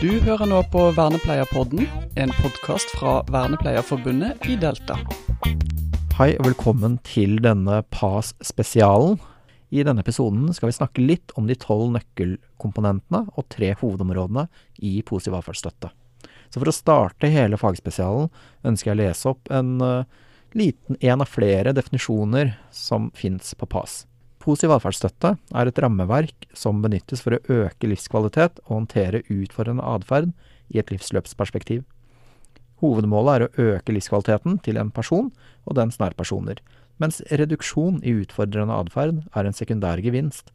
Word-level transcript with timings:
Du 0.00 0.08
hører 0.24 0.48
nå 0.48 0.62
på 0.72 0.80
Vernepleierpodden, 0.96 1.82
en 2.16 2.30
podkast 2.38 2.88
fra 2.96 3.18
Vernepleierforbundet 3.28 4.46
i 4.48 4.54
Delta. 4.56 4.94
Hei 6.16 6.30
og 6.38 6.46
velkommen 6.46 6.94
til 7.04 7.36
denne 7.44 7.82
PAS-spesialen. 7.92 9.18
I 9.68 9.84
denne 9.84 10.00
episoden 10.00 10.48
skal 10.56 10.70
vi 10.70 10.78
snakke 10.78 11.04
litt 11.04 11.34
om 11.36 11.50
de 11.50 11.58
tolv 11.60 11.92
nøkkelkomponentene 11.98 13.26
og 13.28 13.48
tre 13.52 13.74
hovedområdene 13.76 14.46
i 14.80 14.94
positiv 15.04 15.36
avfallsstøtte. 15.42 15.92
Så 16.48 16.56
for 16.56 16.72
å 16.72 16.76
starte 16.78 17.28
hele 17.28 17.60
fagspesialen 17.60 18.32
ønsker 18.72 18.94
jeg 18.94 18.96
å 18.96 19.02
lese 19.02 19.34
opp 19.34 19.52
en 19.52 19.74
uh, 19.84 20.08
liten 20.56 20.96
en 20.96 21.20
av 21.20 21.28
flere 21.28 21.76
definisjoner 21.76 22.56
som 22.72 23.12
fins 23.12 23.52
på 23.52 23.68
PAS. 23.68 24.06
Positiv 24.40 24.72
atferdsstøtte 24.72 25.34
er 25.36 25.68
et 25.68 25.78
rammeverk 25.84 26.46
som 26.56 26.80
benyttes 26.80 27.20
for 27.20 27.36
å 27.36 27.64
øke 27.66 27.90
livskvalitet 27.90 28.62
og 28.64 28.76
håndtere 28.78 29.20
utfordrende 29.28 29.84
atferd 29.84 30.30
i 30.72 30.80
et 30.80 30.92
livsløpsperspektiv. 30.92 31.82
Hovedmålet 32.80 33.34
er 33.34 33.44
å 33.44 33.74
øke 33.74 33.92
livskvaliteten 33.92 34.56
til 34.64 34.80
en 34.80 34.92
person 34.96 35.28
og 35.68 35.76
dens 35.76 36.00
nærpersoner, 36.00 36.62
mens 37.00 37.20
reduksjon 37.28 38.00
i 38.00 38.14
utfordrende 38.22 38.78
atferd 38.80 39.20
er 39.36 39.44
en 39.44 39.56
sekundær 39.56 40.00
gevinst. 40.00 40.48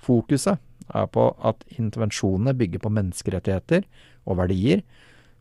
Fokuset 0.00 0.60
er 0.92 1.08
på 1.12 1.30
at 1.40 1.64
intervensjonene 1.76 2.52
bygger 2.56 2.84
på 2.84 2.92
menneskerettigheter 2.92 3.88
og 4.28 4.40
verdier, 4.42 4.84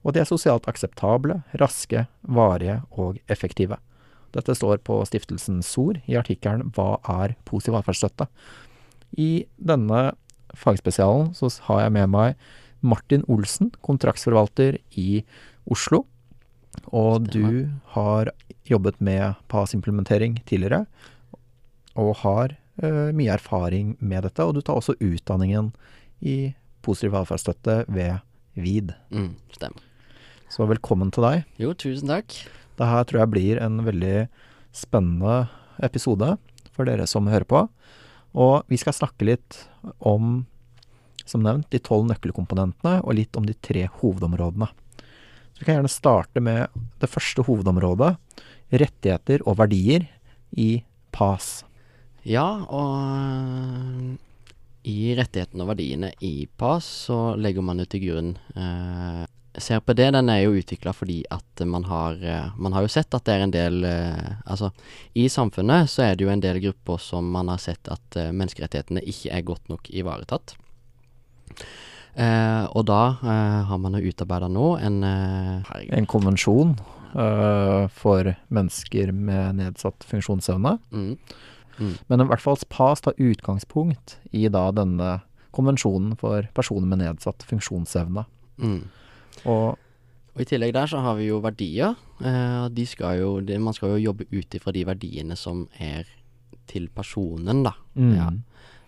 og 0.08 0.16
de 0.16 0.24
er 0.24 0.30
sosialt 0.30 0.68
akseptable, 0.72 1.42
raske, 1.60 2.06
varige 2.24 2.80
og 2.96 3.20
effektive. 3.28 3.76
Dette 4.36 4.56
står 4.56 4.82
på 4.86 5.00
stiftelsen 5.08 5.62
SOR 5.66 6.02
i 6.06 6.18
artikkelen 6.20 6.72
'Hva 6.72 7.00
er 7.22 7.36
positiv 7.46 7.80
atferdsstøtte?'. 7.80 8.28
I 9.18 9.46
denne 9.58 10.14
fagspesialen 10.56 11.34
så 11.34 11.50
har 11.68 11.82
jeg 11.82 11.92
med 11.92 12.10
meg 12.10 12.36
Martin 12.82 13.24
Olsen, 13.28 13.72
kontraktsforvalter 13.82 14.78
i 14.98 15.24
Oslo. 15.70 16.06
Og 16.94 17.28
du 17.34 17.70
har 17.96 18.32
jobbet 18.70 19.02
med 19.02 19.36
PAS-implementering 19.50 20.40
tidligere, 20.46 20.86
og 21.96 22.16
har 22.24 22.56
uh, 22.84 23.12
mye 23.12 23.34
erfaring 23.34 23.98
med 24.00 24.24
dette. 24.24 24.46
Og 24.46 24.56
du 24.56 24.62
tar 24.62 24.80
også 24.80 24.96
utdanningen 25.02 25.74
i 26.22 26.54
positiv 26.86 27.18
atferdsstøtte 27.20 27.84
ved 27.90 28.22
VID. 28.56 28.94
Mm, 29.12 29.36
stemmer. 29.52 29.84
Så 30.50 30.66
velkommen 30.66 31.12
til 31.14 31.26
deg. 31.26 31.44
Jo, 31.62 31.74
tusen 31.78 32.10
takk. 32.10 32.34
Det 32.80 32.88
her 32.88 33.04
tror 33.08 33.24
jeg 33.24 33.34
blir 33.34 33.60
en 33.60 33.82
veldig 33.84 34.30
spennende 34.76 35.50
episode 35.84 36.38
for 36.72 36.88
dere 36.88 37.08
som 37.10 37.28
hører 37.28 37.48
på. 37.48 37.66
Og 38.40 38.70
vi 38.72 38.78
skal 38.80 38.96
snakke 38.96 39.28
litt 39.28 39.58
om, 40.00 40.46
som 41.26 41.44
nevnt, 41.44 41.68
de 41.74 41.82
tolv 41.84 42.08
nøkkelkomponentene, 42.08 43.02
og 43.04 43.18
litt 43.18 43.36
om 43.40 43.48
de 43.48 43.56
tre 43.60 43.88
hovedområdene. 44.00 44.70
Så 44.70 45.60
vi 45.60 45.68
kan 45.68 45.80
gjerne 45.80 45.92
starte 45.92 46.44
med 46.44 46.82
det 47.02 47.10
første 47.12 47.44
hovedområdet, 47.44 48.14
rettigheter 48.70 49.44
og 49.50 49.58
verdier 49.60 50.06
i 50.56 50.84
PAS. 51.12 51.66
Ja, 52.24 52.48
og 52.70 54.16
i 54.88 55.12
rettighetene 55.18 55.66
og 55.66 55.74
verdiene 55.74 56.14
i 56.24 56.48
PAS 56.60 56.88
så 57.10 57.20
legger 57.36 57.66
man 57.66 57.82
jo 57.82 57.90
til 57.90 58.06
grunn 58.06 58.32
eh, 58.56 59.26
CRPD 59.58 60.12
den 60.14 60.30
er 60.30 60.44
jo 60.44 60.56
utvikla 60.60 60.94
fordi 60.94 61.24
at 61.34 61.64
man 61.66 61.88
har, 61.90 62.20
eh, 62.22 62.52
man 62.58 62.76
har 62.76 62.86
jo 62.86 62.92
sett 62.94 63.14
at 63.18 63.26
det 63.26 63.36
er 63.36 63.46
en 63.46 63.54
del 63.54 63.84
eh, 63.88 64.30
Altså, 64.46 64.72
i 65.18 65.28
samfunnet 65.30 65.90
så 65.90 66.06
er 66.06 66.16
det 66.16 66.26
jo 66.26 66.32
en 66.34 66.44
del 66.44 66.62
grupper 66.64 67.02
som 67.02 67.32
man 67.34 67.50
har 67.50 67.62
sett 67.62 67.90
at 67.90 68.18
eh, 68.20 68.32
menneskerettighetene 68.32 69.02
ikke 69.02 69.34
er 69.34 69.48
godt 69.48 69.72
nok 69.72 69.90
ivaretatt. 69.90 70.56
Eh, 72.20 72.66
og 72.76 72.86
da 72.90 73.02
eh, 73.22 73.60
har 73.70 73.80
man 73.82 73.96
jo 73.96 74.12
utarbeida 74.12 74.50
nå 74.52 74.74
en 74.82 75.04
eh, 75.08 75.76
En 75.98 76.10
konvensjon 76.10 76.78
for 77.10 78.28
mennesker 78.54 79.10
med 79.10 79.56
nedsatt 79.58 80.06
funksjonsevne. 80.06 80.76
Mm. 80.94 81.16
Mm. 81.80 81.96
Men 82.06 82.22
i 82.22 82.28
hvert 82.30 82.44
fall 82.44 82.60
PAS 82.70 83.02
tar 83.02 83.18
utgangspunkt 83.18 84.20
i 84.30 84.44
da 84.54 84.68
denne 84.78 85.16
konvensjonen 85.50 86.14
for 86.22 86.46
personer 86.54 86.86
med 86.86 87.02
nedsatt 87.02 87.42
funksjonsevne. 87.50 88.28
Mm. 88.62 88.84
Og, 89.46 89.78
og, 90.34 90.42
i 90.42 90.48
tillegg 90.48 90.74
der 90.76 90.90
så 90.92 91.02
har 91.04 91.18
vi 91.20 91.30
jo 91.30 91.40
verdier. 91.44 91.96
Eh, 92.20 92.66
de 92.74 92.86
skal 92.90 93.20
jo, 93.22 93.32
de, 93.46 93.60
man 93.62 93.76
skal 93.76 93.96
jo 93.96 94.04
jobbe 94.10 94.28
ut 94.32 94.60
ifra 94.60 94.74
de 94.76 94.86
verdiene 94.88 95.38
som 95.40 95.68
er 95.80 96.08
til 96.70 96.90
personen, 96.94 97.64
da. 97.66 97.74
Mm. 97.96 98.14
Ja. 98.18 98.30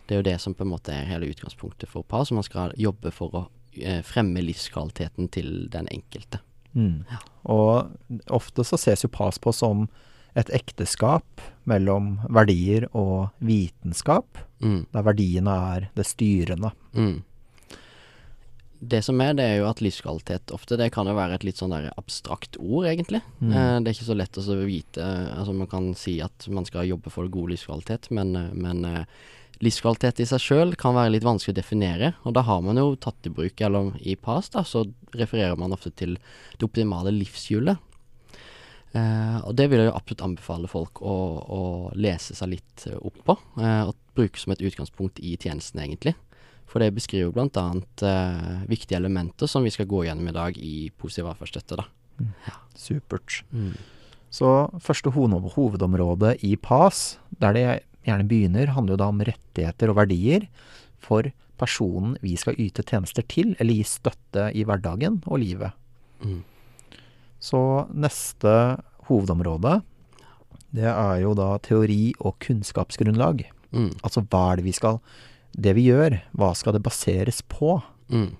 Det 0.06 0.16
er 0.16 0.22
jo 0.22 0.28
det 0.28 0.38
som 0.44 0.56
på 0.58 0.66
en 0.66 0.74
måte 0.74 0.94
er 0.94 1.10
hele 1.10 1.30
utgangspunktet 1.32 1.90
for 1.90 2.04
par, 2.04 2.26
så 2.28 2.36
man 2.36 2.46
skal 2.46 2.76
jobbe 2.80 3.14
for 3.16 3.38
å 3.38 3.44
eh, 3.80 4.02
fremme 4.06 4.44
livskvaliteten 4.44 5.32
til 5.34 5.52
den 5.74 5.90
enkelte. 5.94 6.42
Mm. 6.76 7.04
Ja. 7.10 7.20
Og 7.52 8.22
ofte 8.32 8.66
så 8.68 8.80
ses 8.80 9.06
jo 9.06 9.12
PAS 9.12 9.40
på 9.42 9.54
som 9.56 9.88
et 10.38 10.52
ekteskap 10.56 11.42
mellom 11.68 12.14
verdier 12.32 12.86
og 12.96 13.34
vitenskap, 13.44 14.40
mm. 14.64 14.94
der 14.94 15.04
verdiene 15.04 15.58
er 15.74 15.90
det 15.98 16.08
styrende. 16.08 16.72
Mm 16.96 17.20
det 18.82 19.04
som 19.06 19.20
er, 19.22 19.36
det 19.38 19.46
er 19.46 19.60
jo 19.60 19.68
at 19.70 19.82
livskvalitet 19.84 20.52
ofte 20.56 20.78
Det 20.80 20.88
kan 20.94 21.06
jo 21.06 21.14
være 21.14 21.36
et 21.38 21.44
litt 21.46 21.60
sånn 21.62 21.74
der 21.74 21.92
abstrakt 22.00 22.58
ord, 22.58 22.88
egentlig. 22.90 23.22
Mm. 23.38 23.52
Eh, 23.52 23.76
det 23.78 23.92
er 23.92 23.94
ikke 23.94 24.08
så 24.08 24.18
lett 24.18 24.40
å 24.42 24.58
vite 24.66 25.10
Altså, 25.36 25.54
man 25.54 25.70
kan 25.70 25.92
si 25.98 26.16
at 26.26 26.48
man 26.50 26.66
skal 26.66 26.90
jobbe 26.90 27.14
for 27.14 27.30
god 27.30 27.54
livskvalitet, 27.54 28.10
men, 28.18 28.34
eh, 28.40 28.50
men 28.58 28.82
eh, 28.90 29.22
livskvalitet 29.62 30.24
i 30.24 30.28
seg 30.32 30.42
sjøl 30.42 30.74
kan 30.82 30.98
være 30.98 31.14
litt 31.14 31.28
vanskelig 31.28 31.54
å 31.54 31.60
definere. 31.62 32.14
Og 32.26 32.34
da 32.34 32.42
har 32.48 32.66
man 32.66 32.82
jo 32.82 32.96
tatt 32.98 33.30
i 33.30 33.34
bruk, 33.34 33.62
eller 33.62 33.94
i 34.02 34.18
PAS, 34.18 34.50
da, 34.56 34.66
så 34.66 34.88
refererer 35.14 35.60
man 35.62 35.78
ofte 35.78 35.94
til 35.94 36.18
det 36.58 36.66
optimale 36.66 37.14
livshjulet. 37.14 37.88
Eh, 38.98 39.38
og 39.46 39.54
det 39.56 39.70
vil 39.72 39.84
jeg 39.84 39.92
jo 39.92 39.96
absolutt 39.96 40.26
anbefale 40.26 40.72
folk 40.72 41.00
å, 41.06 41.16
å 41.46 41.62
lese 41.96 42.36
seg 42.36 42.58
litt 42.58 42.90
opp 42.98 43.22
på, 43.30 43.38
eh, 43.62 43.86
og 43.86 44.18
bruke 44.18 44.42
som 44.42 44.52
et 44.56 44.66
utgangspunkt 44.66 45.22
i 45.24 45.38
tjenesten, 45.38 45.86
egentlig. 45.86 46.18
For 46.72 46.80
det 46.80 46.94
beskriver 46.96 47.34
bl.a. 47.36 47.66
Eh, 48.08 48.52
viktige 48.72 49.00
elementer 49.02 49.50
som 49.52 49.66
vi 49.68 49.74
skal 49.74 49.90
gå 49.92 50.06
gjennom 50.08 50.30
i 50.32 50.36
dag 50.36 50.58
i 50.58 50.76
positiv 50.96 51.28
atferdsstøtte. 51.34 51.84
Mm. 52.22 52.30
Ja. 52.48 52.56
Supert. 52.80 53.42
Mm. 53.52 53.74
Så 54.32 54.48
første 54.80 55.12
hovedområde 55.12 56.38
i 56.48 56.56
PAS, 56.56 57.20
der 57.44 57.58
det 57.58 57.66
gjerne 58.08 58.28
begynner, 58.30 58.72
handler 58.72 58.96
jo 58.96 59.02
da 59.02 59.10
om 59.12 59.24
rettigheter 59.28 59.92
og 59.92 60.00
verdier 60.00 60.48
for 61.04 61.28
personen 61.62 62.16
vi 62.24 62.38
skal 62.40 62.58
yte 62.58 62.86
tjenester 62.88 63.26
til, 63.28 63.52
eller 63.60 63.76
gi 63.76 63.86
støtte 63.86 64.48
i 64.56 64.64
hverdagen 64.66 65.20
og 65.28 65.44
livet. 65.44 65.76
Mm. 66.24 66.40
Så 67.42 67.60
neste 67.92 68.54
hovedområde, 69.10 69.82
det 70.72 70.88
er 70.88 71.18
jo 71.26 71.36
da 71.36 71.58
teori 71.66 72.14
og 72.22 72.38
kunnskapsgrunnlag. 72.46 73.44
Mm. 73.76 73.92
Altså 74.00 74.24
hva 74.24 74.46
er 74.52 74.62
det 74.62 74.68
vi 74.70 74.78
skal 74.78 75.02
det 75.52 75.76
vi 75.78 75.88
gjør, 75.90 76.18
hva 76.38 76.54
skal 76.58 76.78
det 76.78 76.84
baseres 76.86 77.42
på? 77.52 77.80
Mm. 78.12 78.34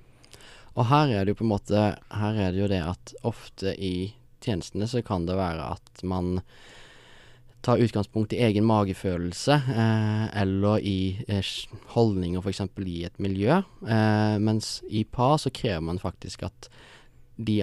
Og 0.78 0.88
her 0.88 1.12
er 1.12 1.26
det 1.26 1.34
jo 1.34 1.42
på 1.42 1.46
en 1.46 1.52
måte 1.52 1.80
Her 2.16 2.38
er 2.40 2.54
det 2.54 2.62
jo 2.62 2.70
det 2.72 2.80
at 2.84 3.14
ofte 3.28 3.74
i 3.76 4.14
tjenestene 4.42 4.88
så 4.90 5.04
kan 5.06 5.28
det 5.28 5.36
være 5.38 5.74
at 5.76 6.04
man 6.08 6.40
tar 7.62 7.78
utgangspunkt 7.78 8.34
i 8.34 8.40
egen 8.42 8.66
magefølelse, 8.66 9.54
eh, 9.54 10.24
eller 10.42 10.82
i 10.82 11.22
eh, 11.30 11.46
holdninger 11.94 12.42
f.eks. 12.42 12.64
i 12.88 13.04
et 13.06 13.20
miljø. 13.22 13.60
Eh, 13.86 14.38
mens 14.42 14.80
i 14.90 15.04
PA 15.06 15.36
så 15.38 15.52
krever 15.54 15.84
man 15.86 16.02
faktisk 16.02 16.42
at 16.48 16.72
de, 17.38 17.62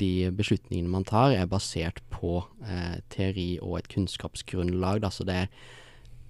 de, 0.00 0.12
beslutningene 0.36 0.92
man 0.92 1.08
tar, 1.08 1.32
er 1.32 1.48
basert 1.48 2.02
på 2.12 2.42
eh, 2.64 3.00
teori 3.12 3.58
og 3.62 3.78
et 3.78 3.88
kunnskapsgrunnlag. 3.92 5.00
Da, 5.04 5.12
så 5.12 5.24
det 5.24 5.42
er 5.46 5.50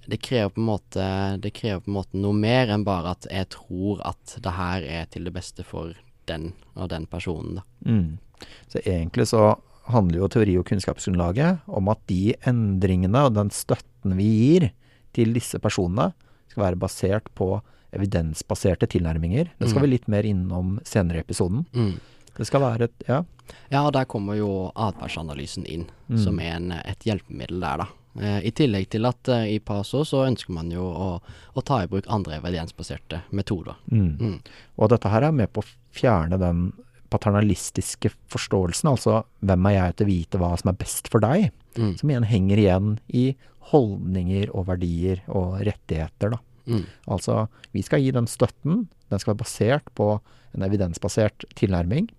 det 0.09 0.17
krever, 0.25 0.57
måte, 0.57 1.05
det 1.43 1.51
krever 1.57 1.83
på 1.85 1.91
en 1.91 1.99
måte 1.99 2.17
noe 2.21 2.37
mer 2.37 2.71
enn 2.73 2.85
bare 2.87 3.13
at 3.13 3.27
jeg 3.29 3.51
tror 3.53 4.01
at 4.09 4.39
det 4.41 4.55
her 4.57 4.87
er 4.89 5.09
til 5.13 5.29
det 5.29 5.35
beste 5.37 5.67
for 5.67 5.93
den 6.29 6.53
og 6.75 6.89
den 6.93 7.05
personen, 7.11 7.61
da. 7.61 7.67
Mm. 7.85 8.47
Så 8.71 8.81
egentlig 8.85 9.27
så 9.29 9.57
handler 9.93 10.23
jo 10.23 10.29
teori- 10.33 10.57
og 10.61 10.67
kunnskapsgrunnlaget 10.69 11.65
om 11.67 11.89
at 11.93 12.01
de 12.09 12.35
endringene 12.47 13.25
og 13.27 13.35
den 13.37 13.51
støtten 13.53 14.15
vi 14.17 14.29
gir 14.29 14.69
til 15.17 15.33
disse 15.37 15.61
personene, 15.61 16.13
skal 16.49 16.65
være 16.65 16.81
basert 16.81 17.29
på 17.37 17.59
evidensbaserte 17.97 18.89
tilnærminger. 18.89 19.51
Det 19.59 19.69
skal 19.69 19.83
mm. 19.83 19.85
vi 19.85 19.93
litt 19.93 20.09
mer 20.09 20.29
innom 20.29 20.77
senere 20.89 21.21
i 21.21 21.25
episoden. 21.27 21.65
Mm. 21.77 21.97
Det 22.39 22.47
skal 22.49 22.65
være 22.65 22.89
et 22.89 23.09
Ja. 23.09 23.25
Ja, 23.73 23.87
og 23.87 23.95
der 23.97 24.05
kommer 24.05 24.37
jo 24.37 24.69
atferdsanalysen 24.77 25.65
inn, 25.65 25.87
mm. 26.09 26.19
som 26.21 26.37
er 26.41 26.59
en, 26.59 26.73
et 26.85 27.05
hjelpemiddel 27.05 27.63
der, 27.65 27.81
da. 27.81 27.87
Eh, 28.17 28.41
I 28.49 28.53
tillegg 28.57 28.89
til 28.95 29.07
at 29.09 29.31
eh, 29.33 29.55
i 29.55 29.59
PASO 29.63 30.03
så 30.09 30.25
ønsker 30.27 30.55
man 30.57 30.73
jo 30.73 30.87
å, 30.89 31.09
å 31.55 31.65
ta 31.67 31.83
i 31.85 31.91
bruk 31.91 32.09
andre 32.11 32.39
evidensbaserte 32.41 33.23
metoder. 33.31 33.79
Mm. 33.93 34.11
Mm. 34.19 34.37
Og 34.79 34.93
dette 34.93 35.13
her 35.13 35.29
er 35.29 35.35
med 35.35 35.53
på 35.53 35.63
å 35.65 35.71
fjerne 35.95 36.41
den 36.41 36.71
paternalistiske 37.13 38.11
forståelsen, 38.33 38.91
altså 38.91 39.23
hvem 39.41 39.71
er 39.71 39.79
jeg 39.79 39.97
til 39.97 40.07
å 40.07 40.11
vite 40.11 40.41
hva 40.43 40.51
som 40.61 40.73
er 40.73 40.81
best 40.81 41.09
for 41.13 41.25
deg, 41.25 41.49
mm. 41.79 41.95
som 42.01 42.11
igjen 42.11 42.29
henger 42.29 42.61
igjen 42.61 42.91
i 43.09 43.31
holdninger 43.71 44.53
og 44.57 44.69
verdier 44.69 45.23
og 45.29 45.61
rettigheter, 45.65 46.37
da. 46.37 46.43
Mm. 46.69 46.85
Altså, 47.09 47.47
vi 47.73 47.81
skal 47.85 48.03
gi 48.05 48.13
den 48.13 48.29
støtten. 48.29 48.83
Den 49.09 49.21
skal 49.23 49.33
være 49.33 49.41
basert 49.41 49.93
på 49.97 50.19
en 50.53 50.65
evidensbasert 50.67 51.47
tilnærming, 51.57 52.11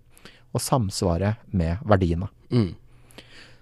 og 0.50 0.62
samsvare 0.64 1.36
med 1.54 1.82
verdiene. 1.86 2.26
Mm. 2.50 2.72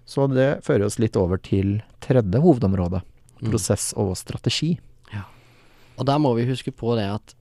Så 0.08 0.24
det 0.32 0.62
fører 0.64 0.86
oss 0.88 0.96
litt 1.02 1.16
over 1.20 1.36
til 1.44 1.82
tredje 2.00 2.40
hovedområde, 2.40 3.02
Mm. 3.38 3.50
prosess 3.52 3.92
og 3.96 4.16
strategi. 4.16 4.78
Og 5.98 6.06
der 6.06 6.18
må 6.22 6.30
vi 6.36 6.44
huske 6.46 6.70
på 6.70 6.94
det 6.94 7.08
at 7.10 7.34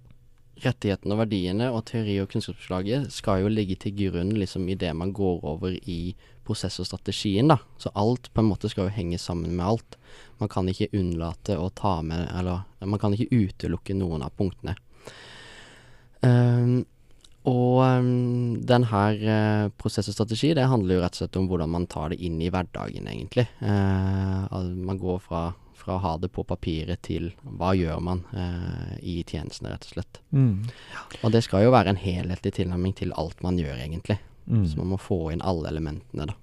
rettighetene 0.66 1.14
og 1.14 1.20
verdiene 1.22 1.68
og 1.72 1.84
teori- 1.86 2.20
og 2.22 2.30
kunnskapsforslaget 2.32 3.12
skal 3.14 3.44
jo 3.44 3.52
ligge 3.54 3.76
til 3.78 3.94
grunn 3.94 4.32
liksom 4.34 4.68
i 4.70 4.74
det 4.74 4.96
man 4.98 5.12
går 5.14 5.44
over 5.46 5.76
i 5.86 6.16
prosess 6.44 6.80
og 6.82 6.88
strategien, 6.88 7.48
da. 7.50 7.60
Så 7.78 7.92
alt 7.96 8.32
på 8.34 8.42
en 8.42 8.50
måte 8.50 8.68
skal 8.70 8.88
jo 8.90 8.96
henge 8.96 9.20
sammen 9.22 9.54
med 9.56 9.66
alt. 9.66 9.98
Man 10.40 10.50
kan 10.50 10.66
ikke 10.68 10.90
unnlate 10.98 11.54
å 11.58 11.70
ta 11.76 12.02
med 12.02 12.32
Eller 12.34 12.66
man 12.82 12.98
kan 13.00 13.14
ikke 13.14 13.30
utelukke 13.30 13.94
noen 13.96 14.24
av 14.24 14.32
punktene. 14.36 14.76
Ehm, 16.24 16.86
og 17.48 17.80
um, 17.80 18.58
den 18.68 18.88
her 18.90 19.22
uh, 19.24 19.70
prosess 19.80 20.10
og 20.12 20.18
strategi, 20.18 20.52
det 20.58 20.68
handler 20.68 20.98
jo 20.98 21.04
rett 21.06 21.16
og 21.16 21.22
slett 21.22 21.40
om 21.40 21.48
hvordan 21.48 21.72
man 21.72 21.88
tar 21.88 22.12
det 22.12 22.20
inn 22.28 22.42
i 22.44 22.50
hverdagen, 22.52 23.08
egentlig. 23.08 23.48
Uh, 23.62 24.52
man 24.76 25.00
går 25.00 25.22
fra, 25.24 25.44
fra 25.78 25.96
å 25.96 26.02
ha 26.04 26.16
det 26.20 26.32
på 26.36 26.44
papiret 26.48 27.06
til 27.08 27.30
hva 27.44 27.72
gjør 27.78 28.02
man 28.04 28.26
uh, 28.34 28.98
i 29.00 29.22
tjenestene, 29.24 29.72
rett 29.72 29.88
og 29.88 29.96
slett. 29.96 30.20
Og 31.22 31.32
det 31.36 31.46
skal 31.48 31.64
jo 31.64 31.72
være 31.76 31.96
en 31.96 32.02
helhetlig 32.02 32.52
tilnærming 32.60 32.98
til 33.00 33.16
alt 33.16 33.40
man 33.46 33.60
gjør, 33.62 33.80
egentlig. 33.80 34.20
Mm. 34.48 34.68
Så 34.68 34.82
man 34.82 34.92
må 34.96 35.00
få 35.00 35.22
inn 35.32 35.46
alle 35.46 35.72
elementene, 35.72 36.28
da. 36.34 36.36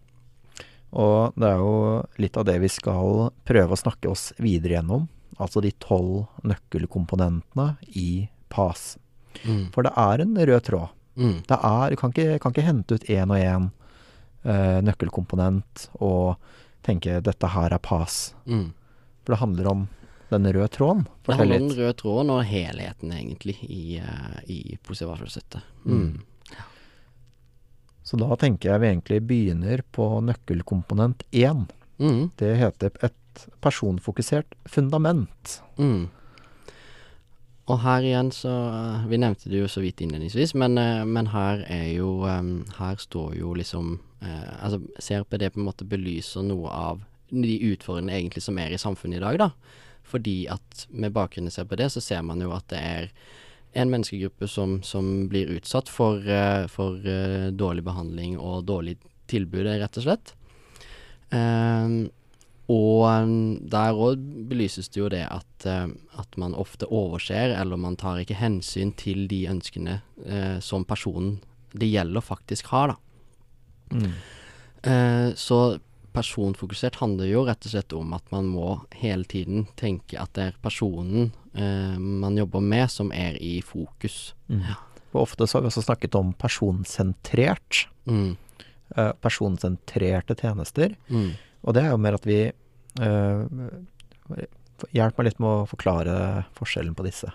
Og 0.94 1.34
det 1.34 1.48
er 1.50 1.58
jo 1.58 1.76
litt 2.22 2.36
av 2.38 2.46
det 2.46 2.60
vi 2.62 2.70
skal 2.70 3.32
prøve 3.44 3.74
å 3.74 3.80
snakke 3.80 4.12
oss 4.12 4.28
videre 4.38 4.78
gjennom. 4.78 5.08
Altså 5.42 5.58
de 5.64 5.72
tolv 5.82 6.28
nøkkelkomponentene 6.46 7.72
i 7.98 8.28
PAS. 8.52 8.94
Mm. 9.44 9.64
For 9.74 9.86
det 9.86 9.92
er 10.00 10.24
en 10.24 10.36
rød 10.38 10.62
tråd. 10.68 10.92
Mm. 11.14 11.36
Det 11.48 11.58
er, 11.58 11.90
du 11.90 11.96
kan 12.00 12.14
ikke, 12.14 12.38
kan 12.42 12.54
ikke 12.54 12.66
hente 12.66 12.98
ut 12.98 13.08
én 13.10 13.30
og 13.30 13.38
én 13.38 13.68
uh, 14.44 14.78
nøkkelkomponent 14.84 15.88
og 16.02 16.36
tenke 16.84 17.20
'dette 17.20 17.50
her 17.54 17.72
er 17.72 17.82
pass'. 17.82 18.34
Mm. 18.46 18.72
For 19.24 19.34
det 19.34 19.40
handler 19.40 19.70
om 19.70 19.86
den 20.30 20.52
røde 20.52 20.68
tråden. 20.68 21.06
Det 21.26 21.36
handler 21.36 21.60
om 21.60 21.68
den 21.68 21.78
røde 21.78 21.92
tråden 21.92 22.30
og 22.30 22.44
helheten, 22.44 23.12
egentlig, 23.12 23.56
i, 23.62 24.00
uh, 24.02 24.40
i 24.50 24.76
positiv 24.82 25.14
atferdsstøtte. 25.14 25.62
Mm. 25.84 26.00
Mm. 26.00 26.22
Så 28.04 28.18
da 28.20 28.36
tenker 28.36 28.74
jeg 28.74 28.82
vi 28.82 28.90
egentlig 28.90 29.20
begynner 29.24 29.82
på 29.92 30.08
nøkkelkomponent 30.20 31.24
én. 31.32 31.64
Mm. 31.96 32.30
Det 32.36 32.50
heter 32.60 32.92
et 33.06 33.46
personfokusert 33.64 34.54
fundament. 34.68 35.60
Mm. 35.78 36.10
Og 37.64 37.80
her 37.80 38.04
igjen 38.04 38.28
så 38.34 38.52
eh, 38.68 39.06
Vi 39.08 39.20
nevnte 39.20 39.48
det 39.48 39.62
jo 39.62 39.70
så 39.70 39.80
vidt 39.80 40.02
innledningsvis, 40.04 40.52
men, 40.60 40.76
eh, 40.80 41.04
men 41.08 41.30
her 41.32 41.64
er 41.70 41.88
jo 41.94 42.26
Her 42.26 43.00
står 43.00 43.38
jo 43.38 43.54
liksom 43.56 43.98
eh, 44.20 44.50
Altså 44.58 44.82
CRPD 44.98 45.48
på 45.54 45.62
en 45.62 45.68
måte 45.70 45.88
belyser 45.88 46.44
noe 46.44 46.68
av 46.68 47.02
de 47.34 47.56
utfordringene 47.72 48.18
egentlig 48.18 48.44
som 48.44 48.58
er 48.60 48.70
i 48.70 48.78
samfunnet 48.78 49.18
i 49.18 49.22
dag, 49.24 49.38
da. 49.40 49.46
Fordi 50.06 50.44
at 50.52 50.84
med 50.92 51.14
bakgrunn 51.16 51.48
i 51.48 51.50
CRPD 51.50 51.88
så 51.90 52.02
ser 52.04 52.20
man 52.22 52.42
jo 52.44 52.52
at 52.54 52.68
det 52.70 52.78
er 52.78 53.08
en 53.74 53.90
menneskegruppe 53.90 54.46
som, 54.48 54.76
som 54.86 55.26
blir 55.28 55.50
utsatt 55.56 55.90
for, 55.90 56.22
eh, 56.22 56.66
for 56.70 57.00
eh, 57.08 57.50
dårlig 57.50 57.84
behandling 57.86 58.36
og 58.38 58.66
dårlig 58.68 58.98
tilbud, 59.30 59.66
rett 59.66 59.98
og 59.98 60.06
slett. 60.06 60.34
Em, 61.34 62.04
og 62.72 63.04
um, 63.04 63.32
der 63.68 63.92
òg 63.92 64.20
belyses 64.48 64.88
det 64.88 65.00
jo 65.00 65.08
det 65.12 65.24
at, 65.28 65.66
eh, 65.68 65.90
at 66.16 66.38
man 66.40 66.54
ofte 66.56 66.88
overser, 66.88 67.52
eller 67.58 67.76
man 67.76 67.98
tar 68.00 68.22
ikke 68.22 68.38
hensyn 68.40 68.94
til 68.96 69.26
de 69.28 69.42
ønskene 69.52 69.98
eh, 70.24 70.60
som 70.64 70.86
personen 70.88 71.42
det 71.74 71.90
gjelder, 71.90 72.24
faktisk 72.24 72.70
har, 72.72 72.94
da. 72.94 72.96
Mm. 73.92 74.14
Eh, 74.84 75.28
så 75.36 75.58
personfokusert 76.14 77.00
handler 77.02 77.28
jo 77.28 77.42
rett 77.48 77.66
og 77.66 77.74
slett 77.74 77.94
om 77.96 78.12
at 78.16 78.28
man 78.32 78.48
må 78.52 78.68
hele 79.00 79.26
tiden 79.28 79.66
tenke 79.80 80.18
at 80.20 80.32
det 80.38 80.46
er 80.46 80.60
personen 80.62 81.32
eh, 81.52 81.96
man 81.98 82.38
jobber 82.38 82.62
med, 82.64 82.86
som 82.92 83.10
er 83.12 83.36
i 83.42 83.58
fokus. 83.66 84.32
Mm. 84.48 84.62
Og 85.12 85.24
ofte 85.26 85.46
så 85.46 85.58
har 85.58 85.66
vi 85.66 85.72
også 85.72 85.84
snakket 85.88 86.16
om 86.18 86.32
personsentrert. 86.38 87.88
Mm. 88.06 88.36
eh, 88.96 89.12
personsentrerte 89.20 90.36
tjenester. 90.38 90.94
Mm. 91.08 91.34
Og 91.64 91.74
det 91.76 91.84
er 91.84 91.92
jo 91.92 92.00
mer 92.00 92.18
at 92.18 92.26
vi 92.28 92.40
eh, 92.48 93.42
Hjelp 94.94 95.18
meg 95.18 95.28
litt 95.28 95.40
med 95.40 95.48
å 95.48 95.68
forklare 95.70 96.44
forskjellen 96.58 96.96
på 96.98 97.06
disse. 97.06 97.30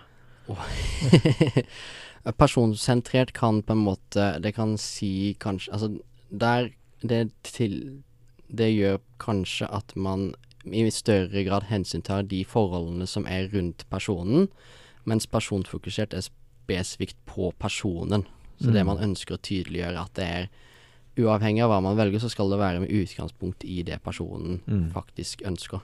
Personsentrert 2.40 3.32
kan 3.36 3.60
på 3.62 3.74
en 3.76 3.84
måte 3.84 4.24
Det 4.42 4.50
kan 4.56 4.74
si 4.80 5.36
kanskje 5.40 5.72
Altså, 5.76 5.88
der 6.28 6.72
det 7.06 7.30
til 7.46 8.02
Det 8.50 8.66
gjør 8.74 8.98
kanskje 9.22 9.68
at 9.70 9.94
man 9.96 10.32
i 10.66 10.82
større 10.92 11.44
grad 11.46 11.70
hensyntar 11.70 12.26
de 12.28 12.42
forholdene 12.44 13.06
som 13.08 13.24
er 13.24 13.46
rundt 13.48 13.86
personen, 13.88 14.50
mens 15.08 15.24
personfokusert 15.24 16.12
er 16.12 16.26
spesifikt 16.26 17.16
på 17.24 17.48
personen. 17.56 18.26
Så 18.60 18.68
det 18.68 18.82
Mm. 18.84 18.86
man 18.86 18.98
ønsker 18.98 19.38
å 19.38 19.40
tydeliggjøre 19.40 20.02
at 20.02 20.14
det 20.14 20.26
er 20.26 20.48
Uavhengig 21.20 21.62
av 21.64 21.70
hva 21.72 21.80
man 21.84 21.98
velger, 21.98 22.22
så 22.22 22.30
skal 22.32 22.50
det 22.52 22.58
være 22.60 22.82
med 22.84 22.92
utgangspunkt 22.94 23.64
i 23.66 23.82
det 23.86 24.00
personen 24.04 24.60
Mm. 24.66 24.90
faktisk 24.94 25.42
ønsker. 25.46 25.80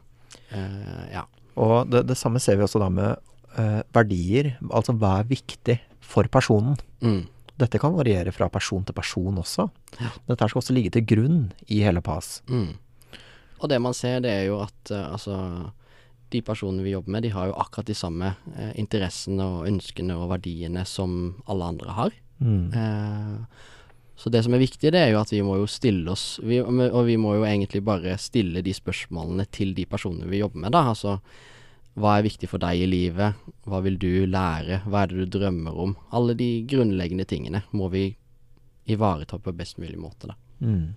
Uh, 0.52 1.06
ja. 1.12 1.24
Og 1.56 1.88
det, 1.90 2.04
det 2.08 2.16
samme 2.18 2.40
ser 2.42 2.56
vi 2.58 2.64
også 2.66 2.80
da 2.82 2.88
med 2.92 3.16
uh, 3.58 3.82
verdier. 3.96 4.54
Altså 4.70 4.92
hva 4.96 5.20
er 5.20 5.30
viktig 5.30 5.78
for 6.00 6.28
personen? 6.28 6.76
Mm. 7.00 7.24
Dette 7.56 7.80
kan 7.80 7.94
variere 7.96 8.32
fra 8.36 8.50
person 8.52 8.84
til 8.84 8.94
person 8.94 9.38
også. 9.40 9.68
Ja. 10.00 10.10
Dette 10.28 10.48
skal 10.50 10.60
også 10.60 10.74
ligge 10.76 10.92
til 10.92 11.06
grunn 11.08 11.38
i 11.72 11.80
hele 11.86 12.02
PAS. 12.04 12.42
Mm. 12.52 12.74
Og 13.56 13.70
det 13.72 13.78
man 13.80 13.94
ser, 13.96 14.20
det 14.20 14.30
er 14.30 14.44
jo 14.50 14.60
at 14.60 14.92
uh, 14.92 15.12
altså 15.14 15.38
de 16.34 16.42
personene 16.42 16.82
vi 16.82 16.92
jobber 16.92 17.14
med, 17.14 17.22
de 17.22 17.30
har 17.30 17.46
jo 17.48 17.54
akkurat 17.56 17.86
de 17.86 17.94
samme 17.94 18.32
interessene 18.74 19.44
og 19.46 19.68
ønskene 19.68 20.16
og 20.18 20.26
verdiene 20.32 20.82
som 20.84 21.36
alle 21.46 21.68
andre 21.70 21.94
har. 21.94 22.16
Mm. 22.42 22.72
Eh, 22.74 23.36
så 24.16 24.32
det 24.32 24.40
som 24.46 24.54
er 24.56 24.62
viktig, 24.62 24.90
det 24.94 25.00
er 25.00 25.10
jo 25.12 25.20
at 25.20 25.32
vi 25.32 25.42
må 25.44 25.58
jo 25.60 25.66
stille 25.68 26.08
oss 26.08 26.38
vi, 26.40 26.62
Og 26.62 27.02
vi 27.04 27.18
må 27.20 27.34
jo 27.36 27.44
egentlig 27.44 27.82
bare 27.84 28.16
stille 28.20 28.62
de 28.64 28.72
spørsmålene 28.72 29.44
til 29.52 29.74
de 29.76 29.84
personene 29.84 30.30
vi 30.30 30.40
jobber 30.40 30.64
med, 30.64 30.72
da. 30.72 30.86
Altså 30.94 31.18
hva 31.96 32.18
er 32.18 32.26
viktig 32.26 32.48
for 32.50 32.60
deg 32.60 32.82
i 32.84 32.88
livet? 32.88 33.36
Hva 33.64 33.80
vil 33.84 33.94
du 34.00 34.26
lære? 34.28 34.82
Hva 34.84 35.02
er 35.02 35.12
det 35.12 35.22
du 35.24 35.38
drømmer 35.38 35.76
om? 35.80 35.94
Alle 36.16 36.34
de 36.36 36.48
grunnleggende 36.68 37.24
tingene 37.28 37.62
må 37.72 37.88
vi 37.92 38.10
ivareta 38.92 39.38
på 39.40 39.54
best 39.56 39.80
mulig 39.80 39.96
måte, 39.98 40.28
da. 40.28 40.36
Mm. 40.60 40.92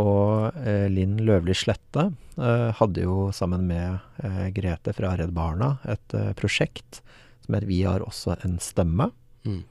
Og 0.00 0.56
eh, 0.64 0.86
Linn 0.90 1.18
Løvli 1.22 1.54
Slette 1.54 2.08
eh, 2.08 2.70
hadde 2.80 3.04
jo 3.04 3.28
sammen 3.36 3.68
med 3.68 4.24
eh, 4.24 4.48
Grete 4.56 4.94
fra 4.96 5.12
Redd 5.20 5.34
Barna 5.36 5.76
et 5.86 6.16
eh, 6.16 6.32
prosjekt 6.36 7.02
som 7.44 7.54
het 7.54 7.68
Vi 7.68 7.82
har 7.84 8.02
også 8.02 8.38
en 8.42 8.56
stemme. 8.64 9.10
Mm. 9.44 9.62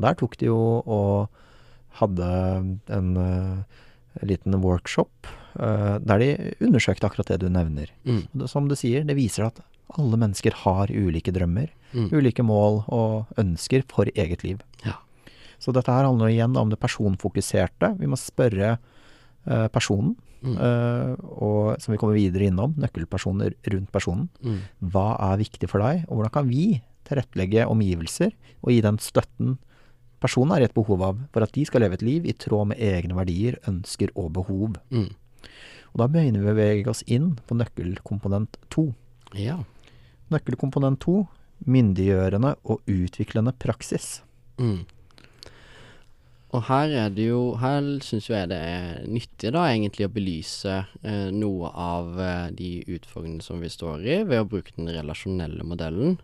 Der 0.00 0.16
tok 0.18 0.38
de 0.40 0.48
jo 0.48 0.58
og 0.80 1.44
hadde 2.00 2.28
en 2.88 3.16
eh, 3.16 4.26
liten 4.26 4.54
workshop 4.62 5.26
eh, 5.58 5.98
der 5.98 6.18
de 6.18 6.28
undersøkte 6.60 7.06
akkurat 7.08 7.26
det 7.32 7.40
du 7.40 7.48
nevner. 7.48 7.90
Mm. 8.04 8.46
Som 8.48 8.68
du 8.68 8.74
sier, 8.76 9.04
det 9.04 9.16
viser 9.16 9.46
at 9.48 9.60
alle 9.98 10.18
mennesker 10.20 10.52
har 10.64 10.88
ulike 10.92 11.32
drømmer, 11.32 11.70
Mm. 11.88 12.10
ulike 12.12 12.44
mål 12.44 12.82
og 12.92 13.26
ønsker 13.40 13.80
for 13.88 14.04
eget 14.12 14.42
liv. 14.44 14.58
Ja. 14.84 14.98
Så 15.58 15.72
dette 15.72 15.88
her 15.88 16.04
handler 16.04 16.28
igjen 16.28 16.54
om 16.60 16.68
det 16.68 16.76
personfokuserte. 16.78 17.94
Vi 17.98 18.06
må 18.06 18.18
spørre 18.20 18.74
eh, 19.48 19.68
personen, 19.72 20.16
Mm. 20.44 20.54
eh, 20.54 21.16
og 21.42 21.80
som 21.82 21.90
vi 21.92 21.98
kommer 21.98 22.14
videre 22.14 22.46
innom, 22.46 22.74
nøkkelpersoner 22.78 23.54
rundt 23.72 23.90
personen. 23.90 24.28
Mm. 24.44 24.58
Hva 24.92 25.16
er 25.32 25.38
viktig 25.40 25.66
for 25.68 25.80
deg, 25.82 26.04
og 26.08 26.18
hvordan 26.20 26.30
kan 26.30 26.46
vi 26.48 26.82
tilrettelegge 27.08 27.64
omgivelser 27.66 28.30
og 28.62 28.70
gi 28.70 28.80
den 28.84 28.98
støtten 29.02 29.56
personen 30.22 30.56
er 30.56 30.64
i 30.64 30.68
et 30.68 30.76
behov 30.76 31.02
av, 31.04 31.22
for 31.32 31.44
at 31.44 31.54
de 31.54 31.64
skal 31.68 31.84
leve 31.84 31.98
et 31.98 32.04
liv 32.06 32.28
i 32.28 32.36
tråd 32.36 32.72
med 32.72 32.82
egne 32.82 33.16
verdier, 33.18 33.58
ønsker 33.70 34.12
og 34.18 34.32
behov. 34.38 34.78
Mm. 34.94 35.10
Og 35.92 36.02
da 36.02 36.08
begynner 36.10 36.44
vi 36.44 36.50
å 36.50 36.54
bevege 36.54 36.92
oss 36.92 37.04
inn 37.06 37.32
på 37.48 37.56
nøkkelkomponent 37.58 38.58
to. 38.72 38.90
Ja. 39.38 39.60
Nøkkelkomponent 40.32 41.00
to 41.04 41.22
myndiggjørende 41.66 42.54
og 42.70 42.86
utviklende 42.90 43.54
praksis. 43.58 44.20
Mm. 44.60 44.84
Og 46.56 46.64
her 46.64 46.94
er 46.96 47.10
det 47.12 47.26
jo 47.28 47.40
Her 47.60 47.84
syns 48.04 48.30
jeg 48.30 48.48
det 48.48 48.56
er 48.56 49.02
nyttig, 49.04 49.50
da, 49.52 49.66
egentlig 49.68 50.08
å 50.08 50.12
belyse 50.14 50.78
eh, 51.02 51.28
noe 51.34 51.68
av 51.68 52.16
eh, 52.24 52.46
de 52.56 52.70
utfordringene 52.86 53.44
som 53.44 53.60
vi 53.60 53.68
står 53.72 54.06
i, 54.06 54.16
ved 54.24 54.40
å 54.40 54.48
bruke 54.48 54.72
den 54.78 54.88
relasjonelle 54.88 55.66
modellen. 55.68 56.16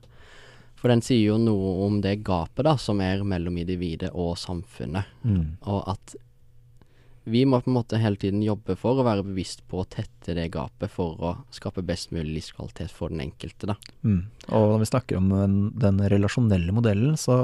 For 0.84 0.92
den 0.92 1.00
sier 1.00 1.30
jo 1.30 1.38
noe 1.40 1.86
om 1.86 2.02
det 2.04 2.18
gapet 2.28 2.66
da, 2.66 2.74
som 2.76 2.98
er 3.00 3.22
mellom 3.24 3.56
individet 3.56 4.10
og 4.12 4.34
samfunnet. 4.36 5.08
Mm. 5.24 5.54
Og 5.64 5.78
at 5.94 6.12
vi 7.24 7.46
må 7.48 7.62
på 7.64 7.70
en 7.70 7.78
måte 7.78 7.96
hele 8.02 8.20
tiden 8.20 8.42
jobbe 8.44 8.76
for 8.76 9.00
å 9.00 9.06
være 9.06 9.24
bevisst 9.24 9.62
på 9.64 9.80
å 9.80 9.86
tette 9.88 10.34
det 10.36 10.50
gapet 10.52 10.92
for 10.92 11.16
å 11.24 11.30
skape 11.56 11.80
best 11.88 12.12
mulig 12.12 12.34
livskvalitet 12.34 12.92
for 12.92 13.08
den 13.08 13.22
enkelte, 13.24 13.70
da. 13.72 13.78
Mm. 14.04 14.26
Og 14.50 14.66
når 14.74 14.82
vi 14.82 14.90
snakker 14.90 15.22
om 15.22 15.32
den, 15.32 15.56
den 15.86 16.04
relasjonelle 16.12 16.76
modellen, 16.76 17.16
så 17.16 17.38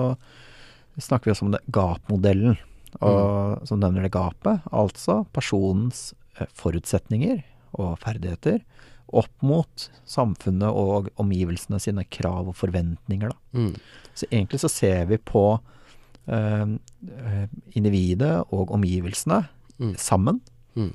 snakker 1.00 1.30
vi 1.30 1.32
også 1.38 1.48
om 1.48 1.56
det 1.56 1.64
gapmodellen. 1.72 2.60
Og 3.00 3.64
som 3.64 3.80
nevner 3.80 4.04
det 4.04 4.12
gapet, 4.12 4.68
altså 4.68 5.22
personens 5.32 6.10
eh, 6.36 6.52
forutsetninger 6.60 7.40
og 7.80 7.96
ferdigheter 8.04 8.60
opp 9.12 9.42
mot 9.42 9.90
samfunnet 10.06 10.70
og 10.70 11.08
omgivelsene 11.20 11.80
sine 11.82 12.04
krav 12.10 12.48
og 12.52 12.56
forventninger. 12.58 13.30
Mm. 13.52 13.74
Så 14.14 14.26
egentlig 14.30 14.60
så 14.62 14.68
ser 14.70 15.06
vi 15.10 15.16
på 15.18 15.60
eh, 16.28 16.66
eh, 16.66 17.46
individet 17.74 18.44
og 18.52 18.70
omgivelsene 18.76 19.46
Mm. 19.80 19.94
sammen. 19.96 20.40
Mm. 20.76 20.92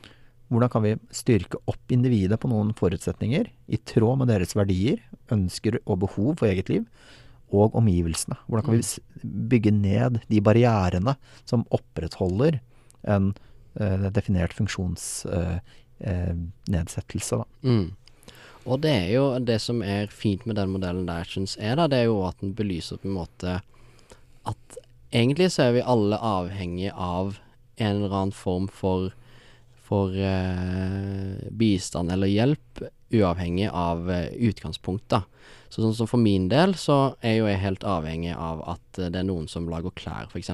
Hvordan 0.54 0.70
kan 0.70 0.84
vi 0.84 0.92
styrke 1.10 1.58
opp 1.66 1.90
individet 1.90 2.38
på 2.40 2.48
noen 2.52 2.70
forutsetninger 2.78 3.48
i 3.68 3.78
tråd 3.82 4.18
med 4.20 4.28
deres 4.30 4.54
verdier, 4.54 5.00
ønsker 5.34 5.80
og 5.88 6.00
behov 6.04 6.36
for 6.38 6.46
eget 6.46 6.70
liv, 6.70 6.86
og 7.50 7.74
omgivelsene? 7.74 8.38
Hvordan 8.46 8.66
kan 8.68 8.78
vi 8.78 8.84
bygge 9.50 9.72
ned 9.74 10.20
de 10.30 10.38
barrierene 10.40 11.16
som 11.50 11.66
opprettholder 11.74 12.60
en 13.10 13.34
eh, 13.80 14.06
definert 14.14 14.54
funksjonsnedsettelse, 14.54 17.42
da? 17.42 17.46
Mm. 17.66 17.90
Og 18.66 18.82
det 18.82 18.92
er 18.92 19.10
jo 19.14 19.26
det 19.46 19.60
som 19.62 19.82
er 19.86 20.08
fint 20.10 20.46
med 20.50 20.58
den 20.58 20.72
modellen 20.74 21.06
der, 21.06 21.28
syns 21.30 21.58
jeg, 21.60 21.78
da, 21.78 21.86
det 21.92 22.00
er 22.02 22.08
jo 22.10 22.24
at 22.26 22.40
den 22.42 22.56
belyser 22.58 22.98
på 22.98 23.08
en 23.10 23.18
måte 23.20 23.60
at 24.46 24.80
egentlig 25.14 25.52
så 25.54 25.68
er 25.68 25.76
vi 25.78 25.86
alle 25.86 26.18
avhengig 26.18 26.90
av 26.92 27.38
en 27.78 27.92
eller 27.92 28.14
annen 28.14 28.36
form 28.36 28.68
for 28.72 29.12
for 29.86 30.10
uh, 30.18 31.36
bistand 31.54 32.10
eller 32.10 32.26
hjelp, 32.26 32.80
uavhengig 33.14 33.68
av 33.70 34.08
uh, 34.10 34.32
utgangspunkt, 34.34 35.06
da. 35.14 35.20
Så 35.70 35.84
sånn 35.84 35.94
som 35.94 36.10
for 36.10 36.18
min 36.18 36.48
del, 36.50 36.74
så 36.74 37.14
er 37.22 37.36
jo 37.38 37.46
jeg 37.46 37.62
helt 37.62 37.86
avhengig 37.86 38.34
av 38.34 38.64
at 38.66 38.98
uh, 38.98 39.12
det 39.14 39.22
er 39.22 39.28
noen 39.30 39.46
som 39.52 39.70
lager 39.70 39.94
klær, 39.94 40.26
f.eks. 40.34 40.50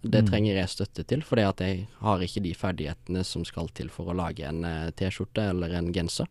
Det 0.00 0.22
Mm. 0.22 0.30
trenger 0.30 0.54
jeg 0.56 0.72
støtte 0.72 1.04
til, 1.04 1.20
fordi 1.20 1.44
at 1.44 1.60
jeg 1.60 1.82
har 2.00 2.22
ikke 2.24 2.40
de 2.40 2.54
ferdighetene 2.56 3.20
som 3.20 3.44
skal 3.44 3.68
til 3.76 3.90
for 3.92 4.08
å 4.08 4.16
lage 4.16 4.48
en 4.48 4.64
T-skjorte 4.96 5.44
eller 5.52 5.74
en 5.76 5.92
genser. 5.92 6.24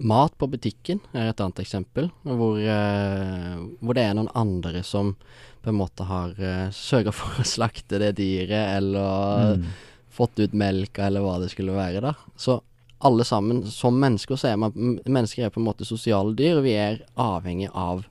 Mat 0.00 0.32
på 0.40 0.46
butikken 0.48 1.00
er 1.12 1.28
et 1.30 1.40
annet 1.44 1.60
eksempel, 1.60 2.06
hvor, 2.24 2.56
eh, 2.56 3.56
hvor 3.84 3.94
det 3.98 4.04
er 4.06 4.14
noen 4.16 4.30
andre 4.34 4.80
som 4.86 5.14
på 5.60 5.68
en 5.68 5.76
måte 5.76 6.06
har 6.08 6.30
eh, 6.40 6.70
sørga 6.72 7.12
for 7.12 7.42
å 7.42 7.44
slakte 7.44 7.98
det 8.00 8.14
dyret, 8.16 8.76
eller 8.78 9.56
Mm. 9.58 9.66
fått 10.10 10.40
ut 10.40 10.52
melka, 10.56 11.06
eller 11.06 11.20
hva 11.20 11.38
det 11.42 11.50
skulle 11.52 11.72
være, 11.76 12.00
da. 12.00 12.14
Så 12.36 12.60
alle 13.02 13.24
sammen, 13.24 13.62
som 13.70 13.94
mennesker, 14.00 14.36
så 14.36 14.48
er 14.52 14.56
man 14.60 14.72
Mennesker 15.06 15.44
er 15.46 15.50
på 15.50 15.60
en 15.60 15.66
måte 15.68 15.84
sosiale 15.88 16.34
dyr, 16.36 16.58
og 16.58 16.64
vi 16.64 16.74
er 16.76 16.98
avhengig 17.16 17.68
av, 17.74 18.04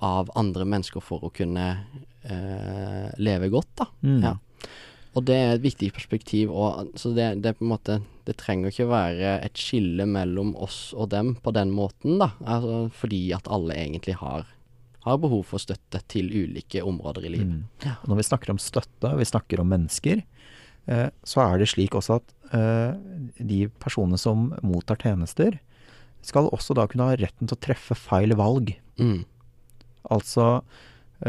av 0.00 0.30
andre 0.36 0.64
mennesker 0.64 1.00
for 1.02 1.20
å 1.26 1.32
kunne 1.34 1.68
eh, 2.24 3.08
leve 3.18 3.48
godt, 3.50 3.70
da. 3.76 3.86
Mm. 4.02 4.20
Ja. 4.22 4.34
Og 5.14 5.22
det 5.28 5.36
er 5.38 5.52
et 5.54 5.62
viktig 5.62 5.92
perspektiv, 5.94 6.50
òg. 6.50 6.90
så 6.98 7.12
det, 7.14 7.28
det 7.42 7.52
er 7.52 7.58
på 7.58 7.64
en 7.66 7.70
måte 7.70 8.00
Det 8.26 8.36
trenger 8.40 8.72
ikke 8.72 8.88
være 8.90 9.36
et 9.44 9.60
skille 9.60 10.06
mellom 10.10 10.54
oss 10.56 10.94
og 10.96 11.10
dem 11.12 11.34
på 11.44 11.52
den 11.54 11.70
måten, 11.74 12.16
da. 12.22 12.32
Altså, 12.40 12.88
fordi 13.02 13.22
at 13.36 13.50
alle 13.52 13.76
egentlig 13.76 14.16
har, 14.22 14.48
har 15.04 15.20
behov 15.20 15.44
for 15.50 15.62
støtte 15.62 16.00
til 16.08 16.32
ulike 16.32 16.82
områder 16.82 17.28
i 17.28 17.34
livet. 17.36 17.60
Mm. 17.84 17.92
Når 18.08 18.20
vi 18.20 18.26
snakker 18.30 18.54
om 18.54 18.62
støtte, 18.62 19.12
vi 19.20 19.28
snakker 19.28 19.60
om 19.60 19.68
mennesker, 19.70 20.24
eh, 20.88 21.10
så 21.20 21.44
er 21.44 21.60
det 21.60 21.68
slik 21.74 21.94
også 22.00 22.16
at 22.22 22.34
eh, 22.56 22.96
de 23.36 23.60
personene 23.84 24.18
som 24.18 24.50
mottar 24.64 25.04
tjenester, 25.04 25.60
skal 26.24 26.48
også 26.48 26.76
da 26.78 26.88
kunne 26.88 27.10
ha 27.10 27.18
retten 27.20 27.48
til 27.48 27.58
å 27.58 27.64
treffe 27.66 27.96
feil 27.98 28.32
valg. 28.40 28.72
Mm. 28.96 29.26
Altså, 30.16 30.62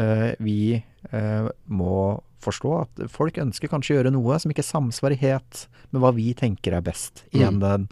eh, 0.00 0.32
vi 0.40 0.80
eh, 0.80 1.48
må 1.68 1.98
forstå 2.46 2.74
at 2.80 3.02
folk 3.12 3.38
ønsker 3.42 3.70
kanskje 3.72 3.94
å 3.94 3.98
gjøre 4.00 4.12
noe 4.14 4.38
som 4.42 4.52
ikke 4.54 4.64
samsvarer 4.66 5.18
helt 5.20 5.66
med 5.92 6.02
hva 6.02 6.12
vi 6.16 6.30
tenker 6.38 6.76
er 6.78 6.84
best. 6.86 7.24
Igjen 7.34 7.58
Mm. 7.58 7.64
den 7.66 7.88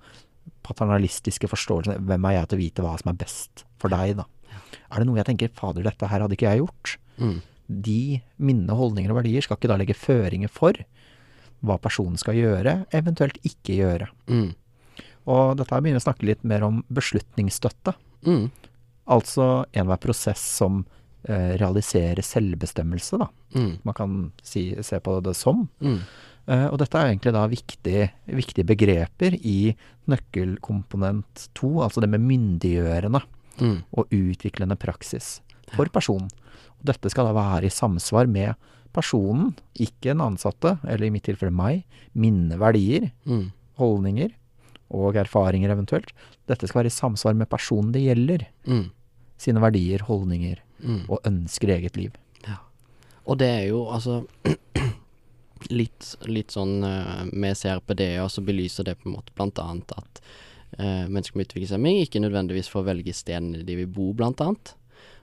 paternalistiske 0.65 1.49
forståelsen. 1.51 2.07
Hvem 2.09 2.25
er 2.31 2.39
jeg 2.39 2.49
til 2.49 2.59
å 2.59 2.63
vite 2.63 2.85
hva 2.87 2.95
som 3.01 3.11
er 3.13 3.19
best 3.21 3.65
for 3.79 3.93
deg, 3.93 4.17
da? 4.17 4.25
Er 4.91 5.01
det 5.03 5.07
noe 5.09 5.19
jeg 5.21 5.29
tenker 5.29 5.53
fader, 5.55 5.83
dette 5.85 6.09
her 6.09 6.21
hadde 6.25 6.37
ikke 6.37 6.49
jeg 6.51 6.63
gjort? 6.63 6.97
Mm. 7.19 7.39
De 7.85 8.01
minnene, 8.39 8.77
holdninger 8.77 9.11
og 9.13 9.21
verdier 9.23 9.43
skal 9.45 9.57
ikke 9.59 9.71
da 9.73 9.79
legge 9.81 9.97
føringer 9.97 10.51
for 10.53 10.73
hva 11.65 11.79
personen 11.81 12.19
skal 12.21 12.37
gjøre, 12.37 12.87
eventuelt 12.93 13.39
ikke 13.45 13.77
gjøre. 13.79 14.09
Mm. 14.29 14.55
Og 15.27 15.57
dette 15.57 15.81
begynner 15.81 16.03
å 16.03 16.05
snakke 16.05 16.27
litt 16.29 16.45
mer 16.45 16.65
om 16.67 16.83
beslutningsstøtte. 16.93 17.95
Mm. 18.29 18.51
Altså 19.09 19.65
enhver 19.77 20.01
prosess 20.01 20.41
som 20.59 20.85
eh, 21.29 21.57
realiserer 21.61 22.23
selvbestemmelse, 22.23 23.19
da. 23.19 23.29
Mm. 23.55 23.73
Man 23.85 23.95
kan 23.95 24.17
si, 24.43 24.75
se 24.83 25.01
på 25.01 25.19
det 25.25 25.35
som. 25.37 25.69
Mm. 25.81 25.99
Uh, 26.45 26.67
og 26.69 26.79
dette 26.79 26.99
er 27.01 27.09
egentlig 27.09 27.33
da 27.33 27.47
viktige, 27.49 28.11
viktige 28.29 28.67
begreper 28.69 29.33
i 29.41 29.75
nøkkelkomponent 30.13 31.49
to, 31.57 31.71
altså 31.85 32.03
det 32.05 32.11
med 32.13 32.21
myndiggjørende 32.25 33.23
Mm. 33.61 33.85
og 33.95 34.11
utviklende 34.11 34.75
praksis 34.77 35.41
for 35.77 35.87
personen. 35.87 36.27
Og 36.81 36.89
dette 36.91 37.09
skal 37.09 37.29
da 37.29 37.33
være 37.37 37.69
i 37.69 37.71
samsvar 37.71 38.27
med 38.27 38.57
personen, 38.93 39.55
ikke 39.79 40.11
den 40.11 40.21
ansatte, 40.21 40.73
eller 40.83 41.07
i 41.07 41.11
mitt 41.15 41.23
tilfelle 41.23 41.55
meg, 41.55 41.85
mine 42.15 42.59
verdier, 42.59 43.13
Mm. 43.25 43.53
holdninger 43.79 44.33
og 44.91 45.15
erfaringer 45.15 45.71
eventuelt. 45.71 46.11
Dette 46.49 46.67
skal 46.67 46.83
være 46.83 46.91
i 46.91 46.99
samsvar 46.99 47.35
med 47.37 47.49
personen 47.49 47.93
det 47.93 48.03
gjelder, 48.03 48.47
Mm. 48.67 48.91
sine 49.39 49.61
verdier, 49.61 50.01
holdninger 50.03 50.59
Mm. 50.83 51.05
og 51.09 51.21
ønsker 51.29 51.71
eget 51.77 51.97
liv. 51.97 52.13
Og 53.25 53.39
det 53.41 53.49
er 53.49 53.63
jo 53.71 53.85
altså 53.93 54.23
litt, 55.79 56.09
litt 56.29 56.55
sånn 56.55 56.85
uh, 56.85 57.25
med 57.33 57.57
CRPD, 57.57 58.05
og 58.23 58.31
så 58.33 58.45
belyser 58.45 58.89
det 58.89 58.99
på 59.01 59.09
en 59.09 59.17
måte 59.17 59.35
blant 59.37 59.61
annet 59.63 59.95
at 59.97 60.21
uh, 60.79 61.05
mennesker 61.09 61.39
med 61.39 61.49
utviklingshemming 61.49 62.03
ikke 62.03 62.23
nødvendigvis 62.25 62.69
får 62.73 62.89
velge 62.91 63.17
stedene 63.17 63.65
de 63.65 63.79
vil 63.81 63.91
bo, 63.91 64.11
blant 64.17 64.43
annet. 64.45 64.75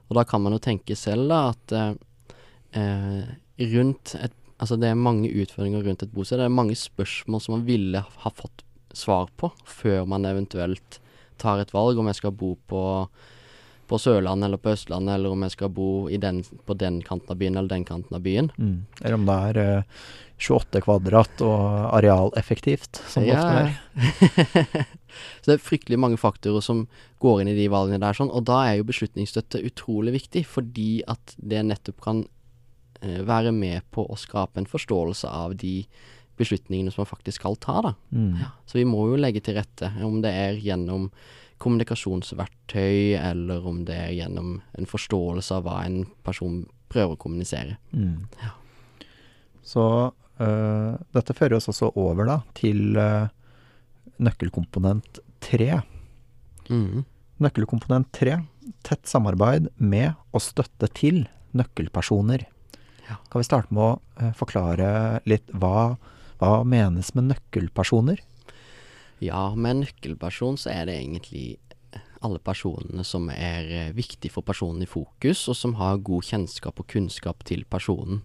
Og 0.10 0.18
da 0.18 0.26
kan 0.28 0.42
man 0.44 0.58
jo 0.58 0.64
tenke 0.64 0.98
selv 1.00 1.30
da 1.32 1.44
at 1.54 1.76
uh, 1.78 1.94
eh, 2.78 3.34
rundt 3.74 4.16
et 4.20 4.38
Altså 4.62 4.76
det 4.78 4.92
er 4.92 5.00
mange 5.00 5.26
utfordringer 5.42 5.82
rundt 5.82 6.04
et 6.06 6.12
bosted. 6.14 6.38
Det 6.38 6.44
er 6.46 6.54
mange 6.54 6.76
spørsmål 6.78 7.40
som 7.42 7.56
man 7.56 7.64
ville 7.66 7.98
ha 7.98 8.30
fått 8.30 8.62
svar 8.94 9.32
på 9.34 9.48
før 9.66 10.04
man 10.06 10.28
eventuelt 10.30 11.00
tar 11.42 11.64
et 11.64 11.74
valg 11.74 11.98
om 11.98 12.06
jeg 12.06 12.20
skal 12.20 12.36
bo 12.38 12.52
på 12.70 12.82
på 13.92 14.00
Sørlandet 14.00 14.48
eller 14.48 14.62
på 14.62 14.72
Østlandet, 14.72 15.18
eller 15.18 15.36
om 15.36 15.46
jeg 15.46 15.56
skal 15.58 15.72
bo 15.76 15.92
i 16.08 16.20
den, 16.22 16.42
på 16.66 16.76
den 16.80 17.02
kanten 17.06 17.34
av 17.34 17.40
byen 17.42 17.58
eller 17.60 17.72
den 17.74 17.88
kanten 17.88 18.16
av 18.16 18.24
byen. 18.24 18.52
Mm. 18.56 18.78
Eller 19.02 19.18
om 19.18 19.28
det 19.28 19.38
er 19.50 19.60
eh, 19.62 20.04
28 20.42 20.82
kvadrat 20.82 21.44
og 21.46 21.66
arealeffektivt, 22.00 23.02
som 23.12 23.26
det 23.26 23.36
ofte 23.36 23.66
er. 23.66 24.86
Så 25.42 25.52
det 25.52 25.58
er 25.58 25.66
fryktelig 25.66 26.00
mange 26.00 26.18
faktorer 26.18 26.64
som 26.66 26.86
går 27.22 27.42
inn 27.42 27.52
i 27.52 27.58
de 27.58 27.68
valgene 27.72 28.02
der, 28.02 28.16
sånn, 28.18 28.32
og 28.32 28.46
da 28.50 28.62
er 28.70 28.80
jo 28.80 28.88
beslutningsstøtte 28.90 29.62
utrolig 29.68 30.16
viktig, 30.16 30.46
fordi 30.50 31.04
at 31.12 31.36
det 31.38 31.66
nettopp 31.68 32.00
kan 32.06 32.24
eh, 33.04 33.22
være 33.28 33.54
med 33.54 33.86
på 33.94 34.08
å 34.08 34.18
skape 34.18 34.62
en 34.62 34.72
forståelse 34.72 35.30
av 35.30 35.60
de 35.62 35.82
beslutningene 36.42 36.94
som 36.94 37.04
man 37.04 37.12
faktisk 37.12 37.42
skal 37.42 37.60
ta, 37.62 37.78
da. 37.86 37.94
Mm. 38.16 38.40
Så 38.66 38.80
vi 38.80 38.88
må 38.88 39.04
jo 39.12 39.20
legge 39.20 39.44
til 39.46 39.60
rette, 39.60 39.92
om 40.02 40.24
det 40.24 40.32
er 40.34 40.58
gjennom 40.64 41.12
kommunikasjonsverktøy, 41.62 43.18
eller 43.20 43.66
om 43.68 43.84
det 43.88 43.98
er 43.98 44.16
gjennom 44.18 44.56
en 44.78 44.90
forståelse 44.90 45.60
av 45.60 45.68
hva 45.68 45.82
en 45.86 46.04
person 46.26 46.64
prøver 46.92 47.16
å 47.16 47.22
kommunisere. 47.22 47.78
Mm. 47.94 48.26
Ja. 48.42 48.56
Så 49.66 49.84
uh, 50.12 50.94
dette 51.16 51.36
fører 51.38 51.60
oss 51.60 51.70
også 51.72 51.92
over 52.00 52.28
da 52.28 52.40
til 52.58 52.98
uh, 52.98 53.30
nøkkelkomponent 54.22 55.22
tre. 55.44 55.82
Mm. 56.70 57.04
Nøkkelkomponent 57.42 58.12
tre, 58.16 58.40
tett 58.86 59.08
samarbeid 59.10 59.70
med 59.78 60.18
og 60.34 60.44
støtte 60.44 60.90
til 60.98 61.24
nøkkelpersoner. 61.58 62.48
Ja. 63.08 63.20
Kan 63.32 63.42
vi 63.44 63.48
starte 63.48 63.74
med 63.76 63.86
å 63.86 63.94
uh, 64.22 64.34
forklare 64.38 65.22
litt 65.30 65.48
hva, 65.54 65.94
hva 66.42 66.54
menes 66.68 67.14
med 67.18 67.32
nøkkelpersoner? 67.32 68.22
Ja, 69.22 69.52
med 69.56 69.84
nøkkelperson 69.84 70.58
så 70.58 70.72
er 70.74 70.88
det 70.90 70.98
egentlig 70.98 71.60
alle 72.26 72.42
personene 72.42 73.06
som 73.06 73.30
er 73.34 73.70
eh, 73.70 73.94
viktige 73.98 74.34
for 74.34 74.46
personen 74.46 74.84
i 74.86 74.90
fokus, 74.90 75.48
og 75.50 75.58
som 75.58 75.76
har 75.80 76.02
god 76.06 76.26
kjennskap 76.26 76.82
og 76.82 76.90
kunnskap 76.90 77.46
til 77.48 77.66
personen. 77.70 78.22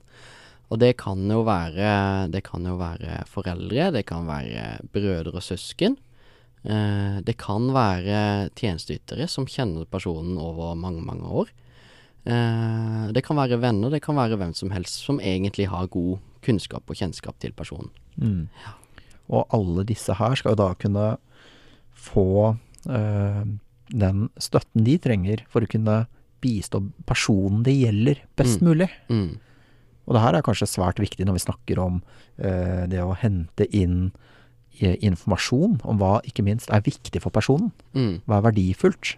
Og 0.67 0.81
det 0.83 0.97
kan 0.99 1.23
jo 1.31 1.45
være, 1.47 2.27
det 2.33 2.43
kan 2.49 2.67
jo 2.67 2.75
være 2.81 3.23
foreldre, 3.31 3.93
det 3.95 4.05
kan 4.09 4.27
være 4.29 4.83
brødre 4.93 5.37
og 5.39 5.45
søsken. 5.45 5.97
Eh, 6.67 7.21
det 7.25 7.37
kan 7.41 7.71
være 7.75 8.51
tjenesteytere 8.59 9.29
som 9.31 9.47
kjenner 9.49 9.87
personen 9.89 10.37
over 10.43 10.75
mange, 10.75 11.05
mange 11.07 11.31
år. 11.45 11.53
Eh, 12.27 13.05
det 13.15 13.23
kan 13.25 13.39
være 13.39 13.61
venner, 13.63 13.93
det 13.95 14.03
kan 14.03 14.19
være 14.19 14.41
hvem 14.41 14.57
som 14.59 14.75
helst 14.75 15.07
som 15.07 15.23
egentlig 15.23 15.71
har 15.71 15.87
god 15.87 16.19
kunnskap 16.43 16.91
og 16.91 16.99
kjennskap 16.99 17.39
til 17.41 17.55
personen. 17.57 17.93
Mm. 18.17 18.49
Og 19.29 19.47
alle 19.55 19.85
disse 19.89 20.15
her 20.15 20.35
skal 20.39 20.55
jo 20.55 20.61
da 20.61 20.69
kunne 20.79 21.17
få 21.97 22.57
eh, 22.89 23.43
den 23.91 24.29
støtten 24.39 24.85
de 24.87 24.99
trenger 25.03 25.43
for 25.51 25.65
å 25.65 25.71
kunne 25.71 26.07
bistå 26.45 26.83
personen 27.09 27.63
det 27.67 27.75
gjelder, 27.81 28.21
best 28.39 28.61
Mm. 28.63 28.69
mulig. 28.69 28.89
Mm. 29.09 29.39
Og 30.07 30.15
det 30.15 30.23
her 30.23 30.35
er 30.39 30.43
kanskje 30.47 30.69
svært 30.71 31.01
viktig 31.03 31.27
når 31.27 31.35
vi 31.39 31.45
snakker 31.47 31.79
om 31.83 32.03
eh, 32.39 32.87
det 32.87 33.01
å 33.03 33.17
hente 33.19 33.67
inn 33.75 34.13
eh, 34.81 34.95
informasjon 35.03 35.81
om 35.83 35.99
hva 35.99 36.21
ikke 36.23 36.45
minst 36.47 36.71
er 36.71 36.85
viktig 36.87 37.23
for 37.25 37.31
personen. 37.35 37.73
Mm. 37.95 38.21
Hva 38.27 38.39
er 38.39 38.47
verdifullt? 38.53 39.17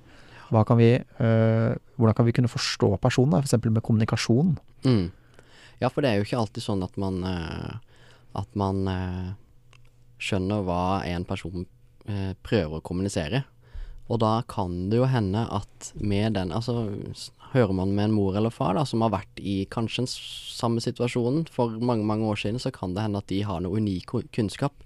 Hva 0.48 0.62
kan 0.64 0.78
vi, 0.80 0.94
eh, 0.94 1.74
hvordan 1.98 2.14
kan 2.16 2.24
vi 2.24 2.32
kunne 2.32 2.48
forstå 2.48 2.94
personen, 3.02 3.36
f.eks. 3.42 3.58
med 3.68 3.82
kommunikasjon? 3.84 4.54
Mm. 4.86 5.10
Ja, 5.82 5.90
for 5.92 6.00
det 6.00 6.10
er 6.10 6.16
jo 6.22 6.24
ikke 6.24 6.38
alltid 6.40 6.62
sånn 6.64 6.82
at 6.82 6.96
man 6.96 7.20
At 8.34 8.48
man 8.56 8.86
eh, 8.88 9.34
skjønner 10.18 10.64
hva 10.66 10.82
en 11.06 11.26
person 11.28 11.66
eh, 12.08 12.34
prøver 12.42 12.78
å 12.78 12.84
kommunisere. 12.84 13.44
Og 14.08 14.22
da 14.22 14.38
kan 14.48 14.88
det 14.88 15.02
jo 15.02 15.08
hende 15.10 15.42
at 15.52 15.90
med 16.00 16.32
den 16.38 16.52
Altså, 16.56 16.88
hører 17.52 17.74
man 17.76 17.92
med 17.96 18.08
en 18.08 18.16
mor 18.16 18.36
eller 18.36 18.52
far 18.52 18.74
da, 18.76 18.84
som 18.88 19.04
har 19.04 19.12
vært 19.12 19.40
i 19.40 19.62
kanskje 19.70 20.04
den 20.04 20.10
samme 20.10 20.80
situasjonen 20.84 21.46
for 21.52 21.76
mange, 21.80 22.04
mange 22.08 22.28
år 22.28 22.40
siden, 22.40 22.60
så 22.60 22.72
kan 22.74 22.94
det 22.96 23.04
hende 23.04 23.20
at 23.20 23.28
de 23.28 23.42
har 23.44 23.60
noe 23.64 23.80
unik 23.80 24.08
kunnskap 24.08 24.32
kunnskap 24.36 24.84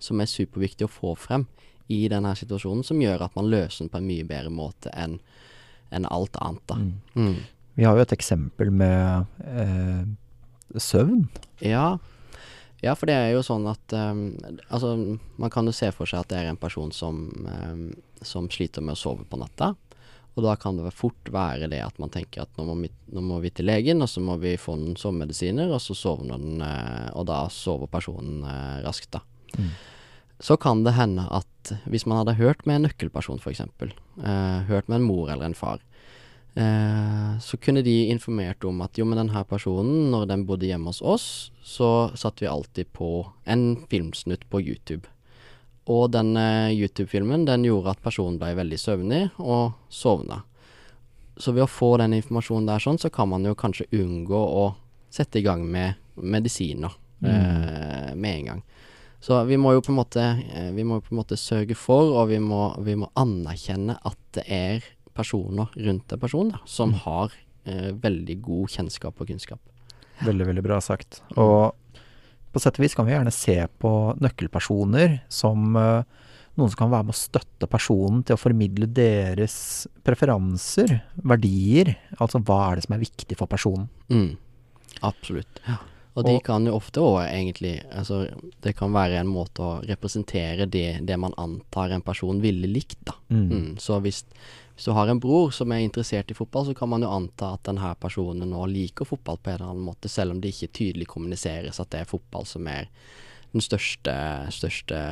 som 0.00 0.22
er 0.22 0.30
superviktig 0.30 0.86
å 0.86 0.92
få 0.92 1.14
frem 1.18 1.46
i 1.90 2.04
denne 2.10 2.32
situasjonen, 2.38 2.84
som 2.86 3.00
gjør 3.02 3.26
at 3.26 3.36
man 3.38 3.50
løser 3.50 3.84
den 3.84 3.92
på 3.92 4.00
en 4.00 4.08
mye 4.08 4.26
bedre 4.26 4.52
måte 4.54 4.92
enn 4.94 5.18
en 5.90 6.06
alt 6.06 6.36
annet, 6.38 6.62
da. 6.70 6.76
Mm. 7.18 7.40
Vi 7.74 7.86
har 7.86 7.96
jo 7.98 8.04
et 8.04 8.14
eksempel 8.14 8.70
med 8.70 9.26
eh, 9.42 10.04
søvn. 10.78 11.24
Ja. 11.66 11.98
Ja, 12.80 12.94
for 12.96 13.10
det 13.10 13.16
er 13.18 13.30
jo 13.34 13.42
sånn 13.44 13.66
at 13.68 13.92
um, 13.92 14.24
Altså, 14.68 14.94
man 15.40 15.52
kan 15.52 15.68
jo 15.68 15.74
se 15.76 15.90
for 15.92 16.08
seg 16.08 16.24
at 16.24 16.32
det 16.32 16.40
er 16.40 16.50
en 16.50 16.60
person 16.60 16.92
som, 16.94 17.26
um, 17.44 17.86
som 18.24 18.48
sliter 18.52 18.84
med 18.84 18.96
å 18.96 19.00
sove 19.00 19.26
på 19.28 19.40
natta. 19.40 19.74
Og 20.38 20.44
da 20.46 20.54
kan 20.56 20.78
det 20.78 20.92
fort 20.94 21.28
være 21.32 21.68
det 21.72 21.80
at 21.82 21.98
man 22.00 22.12
tenker 22.12 22.44
at 22.44 22.52
nå 22.56 22.64
må, 22.68 22.76
vi, 22.84 22.90
nå 23.12 23.22
må 23.24 23.40
vi 23.42 23.50
til 23.52 23.66
legen, 23.68 24.00
og 24.00 24.08
så 24.08 24.22
må 24.24 24.38
vi 24.40 24.54
få 24.60 24.76
noen 24.78 24.96
sovemedisiner, 24.98 25.72
og 25.74 25.82
så 25.82 25.96
sovner 25.98 26.40
den, 26.40 26.62
eh, 26.64 27.08
og 27.18 27.26
da 27.28 27.42
sover 27.52 27.90
personen 27.90 28.44
eh, 28.46 28.78
raskt, 28.86 29.10
da. 29.16 29.24
Mm. 29.58 29.72
Så 30.40 30.56
kan 30.56 30.84
det 30.86 30.94
hende 30.96 31.26
at 31.28 31.72
hvis 31.90 32.06
man 32.08 32.22
hadde 32.22 32.38
hørt 32.38 32.62
med 32.64 32.78
en 32.78 32.86
nøkkelperson, 32.88 33.42
f.eks., 33.42 33.66
eh, 33.66 34.70
hørt 34.70 34.88
med 34.88 35.00
en 35.00 35.08
mor 35.10 35.28
eller 35.28 35.50
en 35.50 35.58
far, 35.58 35.82
så 36.50 37.56
kunne 37.62 37.84
de 37.86 38.10
informert 38.10 38.64
om 38.66 38.80
at 38.82 38.98
jo, 38.98 39.04
men 39.06 39.20
denne 39.20 39.44
personen, 39.46 40.10
når 40.10 40.26
den 40.32 40.42
bodde 40.48 40.66
hjemme 40.66 40.90
hos 40.90 40.98
oss, 40.98 41.26
så 41.62 42.10
satte 42.18 42.42
vi 42.42 42.50
alltid 42.50 42.90
på 42.92 43.22
en 43.46 43.84
filmsnutt 43.88 44.48
på 44.50 44.60
YouTube. 44.60 45.06
Og 45.90 46.10
den 46.14 46.36
eh, 46.36 46.72
YouTube-filmen, 46.76 47.46
den 47.48 47.64
gjorde 47.66 47.94
at 47.94 48.02
personen 48.04 48.38
ble 48.40 48.52
veldig 48.58 48.78
søvnig 48.78 49.22
og 49.38 49.72
sovna. 49.90 50.42
Så 51.40 51.54
ved 51.56 51.64
å 51.64 51.70
få 51.70 51.94
den 52.02 52.14
informasjonen 52.18 52.68
der 52.68 52.82
sånn, 52.82 53.00
så 53.00 53.10
kan 53.12 53.30
man 53.30 53.46
jo 53.48 53.56
kanskje 53.58 53.88
unngå 53.96 54.38
å 54.38 54.66
sette 55.10 55.40
i 55.40 55.46
gang 55.46 55.64
med 55.66 55.98
medisiner 56.20 56.92
eh, 57.24 58.12
med 58.14 58.30
en 58.34 58.50
gang. 58.52 58.62
Så 59.20 59.40
vi 59.48 59.58
må 59.60 59.74
jo 59.74 59.82
på 59.84 59.92
en 59.92 59.98
måte 59.98 60.22
eh, 60.24 60.70
Vi 60.72 60.84
må 60.86 60.96
på 61.04 61.12
en 61.12 61.18
måte 61.18 61.36
sørge 61.36 61.76
for, 61.76 62.14
og 62.20 62.30
vi 62.30 62.38
må, 62.40 62.70
vi 62.84 62.94
må 63.00 63.10
anerkjenne 63.20 63.98
at 64.06 64.20
det 64.36 64.46
er 64.46 64.86
personer 65.16 65.70
rundt 65.74 66.12
en 66.12 66.22
person 66.22 66.52
da, 66.52 66.62
som 66.68 66.94
har 67.04 67.34
eh, 67.64 67.90
veldig 67.92 68.38
god 68.44 68.72
kjennskap 68.76 69.20
og 69.20 69.30
kunnskap. 69.30 69.60
Veldig, 70.24 70.46
veldig 70.50 70.64
bra 70.64 70.80
sagt. 70.84 71.22
Og 71.40 71.72
på 72.50 72.62
sett 72.62 72.80
og 72.80 72.84
vis 72.84 72.96
kan 72.98 73.06
vi 73.06 73.14
gjerne 73.14 73.32
se 73.34 73.56
på 73.80 73.92
nøkkelpersoner 74.20 75.20
som 75.32 75.76
eh, 75.78 76.26
noen 76.58 76.72
som 76.72 76.80
kan 76.82 76.92
være 76.92 77.08
med 77.08 77.14
å 77.14 77.20
støtte 77.20 77.68
personen 77.70 78.24
til 78.26 78.36
å 78.36 78.40
formidle 78.40 78.88
deres 78.90 79.86
preferanser, 80.06 80.98
verdier. 81.22 81.94
Altså 82.18 82.42
hva 82.42 82.60
er 82.66 82.78
det 82.78 82.86
som 82.88 82.96
er 82.96 83.04
viktig 83.04 83.38
for 83.38 83.50
personen. 83.50 83.88
Mm. 84.10 84.34
Absolutt. 85.06 85.62
Og 86.18 86.26
de 86.26 86.34
kan 86.44 86.64
jo 86.66 86.74
ofte 86.74 87.02
òg 87.06 87.20
egentlig 87.22 87.76
Altså, 87.86 88.24
det 88.64 88.74
kan 88.76 88.90
være 88.92 89.20
en 89.20 89.30
måte 89.30 89.62
å 89.62 89.76
representere 89.86 90.66
det, 90.66 91.04
det 91.06 91.16
man 91.20 91.36
antar 91.38 91.94
en 91.94 92.04
person 92.04 92.42
ville 92.42 92.68
likt, 92.68 92.98
da. 93.06 93.14
Mm. 93.30 93.46
Mm. 93.46 93.68
Så 93.80 94.00
hvis, 94.04 94.24
hvis 94.80 94.86
du 94.88 94.94
har 94.96 95.10
en 95.12 95.18
bror 95.20 95.50
som 95.52 95.72
er 95.74 95.82
interessert 95.84 96.30
i 96.32 96.34
fotball, 96.34 96.64
så 96.64 96.72
kan 96.72 96.88
man 96.88 97.02
jo 97.04 97.10
anta 97.12 97.50
at 97.52 97.66
denne 97.68 97.90
personen 98.00 98.48
nå 98.48 98.62
liker 98.72 99.04
fotball 99.04 99.36
på 99.36 99.50
en 99.50 99.58
eller 99.58 99.72
annen 99.74 99.82
måte, 99.84 100.08
selv 100.08 100.32
om 100.32 100.38
det 100.40 100.54
ikke 100.54 100.70
tydelig 100.78 101.08
kommuniseres 101.10 101.82
at 101.82 101.90
det 101.92 101.98
er 102.00 102.08
fotball 102.08 102.46
som 102.48 102.64
er 102.64 102.88
den 103.52 103.60
største, 103.60 104.14
største 104.56 105.02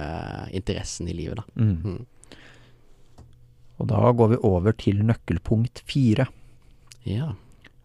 interessen 0.57 1.12
i 1.12 1.18
livet, 1.18 1.42
da. 1.42 1.61
Mm. 1.61 1.76
Mm. 1.85 3.26
Og 3.76 3.92
da 3.92 4.00
går 4.22 4.33
vi 4.33 4.40
over 4.48 4.78
til 4.87 5.04
nøkkelpunkt 5.04 5.85
fire. 5.85 6.31
Ja. 7.04 7.35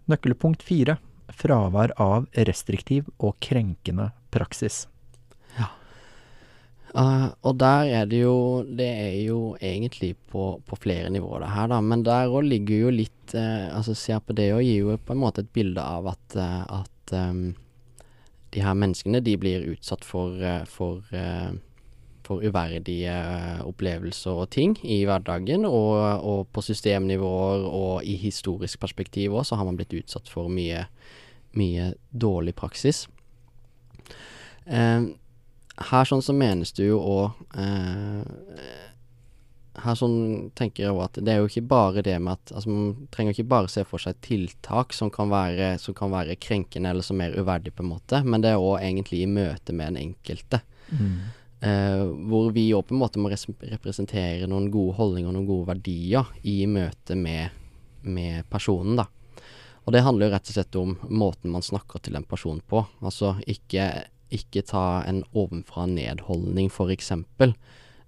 Nøkkelpunkt 0.08 0.64
fire 0.64 1.02
fravær 1.36 1.98
av 2.00 2.32
restriktiv 2.48 3.12
og 3.20 3.36
krenkende 3.44 4.14
praksis. 4.32 4.86
Eh, 6.94 7.28
og 7.42 7.58
der 7.58 7.90
er 7.90 8.06
det 8.06 8.20
jo 8.22 8.62
Det 8.62 8.86
er 8.86 9.16
jo 9.26 9.56
egentlig 9.58 10.14
på, 10.30 10.62
på 10.66 10.78
flere 10.78 11.10
nivåer, 11.10 11.42
det 11.42 11.50
her, 11.50 11.68
da. 11.72 11.82
Men 11.82 12.06
der 12.06 12.30
òg 12.30 12.46
ligger 12.46 12.86
jo 12.86 12.94
litt 12.94 13.34
uh, 13.34 13.74
Altså 13.74 13.98
det 14.30 14.54
og 14.54 14.62
gir 14.62 14.78
jo 14.78 14.98
på 14.98 15.14
en 15.14 15.24
måte 15.24 15.42
et 15.42 15.54
bilde 15.54 15.82
av 15.82 16.08
at, 16.08 16.38
uh, 16.38 16.82
at 16.82 17.14
um, 17.14 17.56
de 18.54 18.62
her 18.62 18.74
menneskene, 18.78 19.24
de 19.26 19.34
blir 19.38 19.66
utsatt 19.66 20.06
for, 20.06 20.38
for, 20.70 21.02
for 22.22 22.44
uverdige 22.46 23.16
opplevelser 23.66 24.30
og 24.44 24.52
ting 24.54 24.76
i 24.86 25.00
hverdagen. 25.10 25.66
Og, 25.66 26.22
og 26.22 26.52
på 26.54 26.62
systemnivåer 26.62 27.66
og 27.66 28.06
i 28.06 28.14
historisk 28.14 28.78
perspektiv 28.80 29.34
òg, 29.34 29.48
så 29.50 29.58
har 29.58 29.66
man 29.66 29.80
blitt 29.80 29.96
utsatt 29.98 30.30
for 30.30 30.54
mye, 30.54 30.86
mye 31.58 31.96
dårlig 32.14 32.54
praksis. 32.54 33.08
Eh, 34.66 35.02
her 35.82 36.06
sånn 36.06 36.22
så 36.22 36.36
menes 36.38 36.74
det 36.78 36.86
jo 36.92 37.00
òg 37.02 37.46
Her 39.84 39.96
sånn 39.98 40.52
tenker 40.54 40.84
jeg 40.84 40.94
òg 40.94 41.00
at 41.08 41.16
det 41.26 41.34
er 41.34 41.40
jo 41.42 41.48
ikke 41.50 41.64
bare 41.66 42.04
det 42.06 42.20
med 42.22 42.36
at 42.36 42.52
Altså 42.54 42.70
man 42.70 43.08
trenger 43.14 43.34
ikke 43.34 43.50
bare 43.56 43.72
se 43.74 43.82
for 43.90 43.98
seg 44.04 44.20
tiltak 44.22 44.94
som 44.94 45.10
kan 45.14 45.32
være, 45.34 45.72
som 45.82 45.98
kan 45.98 46.14
være 46.14 46.38
krenkende 46.38 46.92
eller 46.94 47.06
som 47.06 47.22
er 47.26 47.34
uverdig, 47.40 47.74
på 47.74 47.82
en 47.82 47.90
måte, 47.96 48.22
men 48.22 48.46
det 48.46 48.52
er 48.54 48.62
òg 48.62 48.84
egentlig 48.84 49.24
i 49.24 49.32
møte 49.32 49.74
med 49.74 49.96
den 49.96 50.12
enkelte. 50.12 50.62
Eh, 51.64 52.06
hvor 52.30 52.52
vi 52.52 52.68
òg 52.76 52.86
på 52.90 52.94
en 52.96 53.00
måte 53.00 53.22
må 53.24 53.32
representere 53.32 54.50
noen 54.52 54.70
gode 54.72 54.98
holdninger 54.98 55.30
og 55.32 55.38
noen 55.38 55.48
gode 55.48 55.70
verdier 55.72 56.28
i 56.44 56.66
møte 56.68 57.16
med, 57.16 57.56
med 58.04 58.44
personen, 58.52 58.98
da. 59.00 59.08
Og 59.86 59.94
det 59.96 60.04
handler 60.04 60.28
jo 60.28 60.34
rett 60.34 60.50
og 60.50 60.58
slett 60.58 60.76
om 60.80 60.98
måten 61.10 61.52
man 61.52 61.64
snakker 61.64 62.04
til 62.04 62.16
en 62.16 62.28
person 62.28 62.60
på. 62.68 62.84
Altså 63.04 63.34
ikke, 63.48 63.88
ikke 64.34 64.66
ta 64.70 65.04
en 65.08 65.24
ovenfra-ned-holdning, 65.32 66.72
f.eks., 66.72 67.12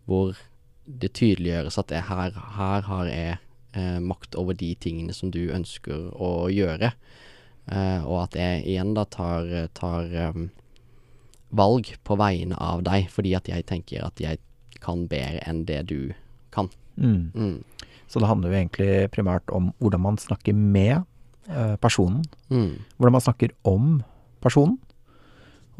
hvor 0.05 0.35
det 0.85 1.15
tydeliggjøres 1.17 1.79
at 1.81 1.93
her, 2.09 2.35
her 2.57 2.85
har 2.85 3.07
jeg 3.09 3.37
eh, 3.73 3.99
makt 4.01 4.37
over 4.37 4.57
de 4.57 4.75
tingene 4.77 5.13
som 5.17 5.31
du 5.33 5.47
ønsker 5.53 6.11
å 6.13 6.47
gjøre. 6.53 6.91
Eh, 7.65 8.05
og 8.05 8.27
at 8.27 8.37
jeg 8.37 8.65
igjen 8.69 8.93
da 8.97 9.07
tar, 9.09 9.49
tar 9.77 10.11
um, 10.29 10.49
valg 11.55 11.89
på 12.05 12.17
vegne 12.19 12.57
av 12.61 12.83
deg, 12.85 13.09
fordi 13.13 13.33
at 13.37 13.49
jeg 13.49 13.65
tenker 13.69 14.05
at 14.05 14.21
jeg 14.21 14.41
kan 14.83 15.07
bedre 15.09 15.41
enn 15.49 15.63
det 15.65 15.81
du 15.89 16.13
kan. 16.53 16.69
Mm. 16.95 17.31
Mm. 17.33 17.57
Så 18.07 18.21
det 18.21 18.29
handler 18.29 18.53
jo 18.53 18.59
egentlig 18.59 19.11
primært 19.15 19.49
om 19.53 19.71
hvordan 19.81 20.03
man 20.03 20.19
snakker 20.21 20.53
med 20.53 21.01
eh, 21.49 21.75
personen. 21.81 22.21
Mm. 22.53 22.85
Hvordan 22.97 23.17
man 23.17 23.25
snakker 23.25 23.55
om 23.67 23.95
personen. 24.45 24.77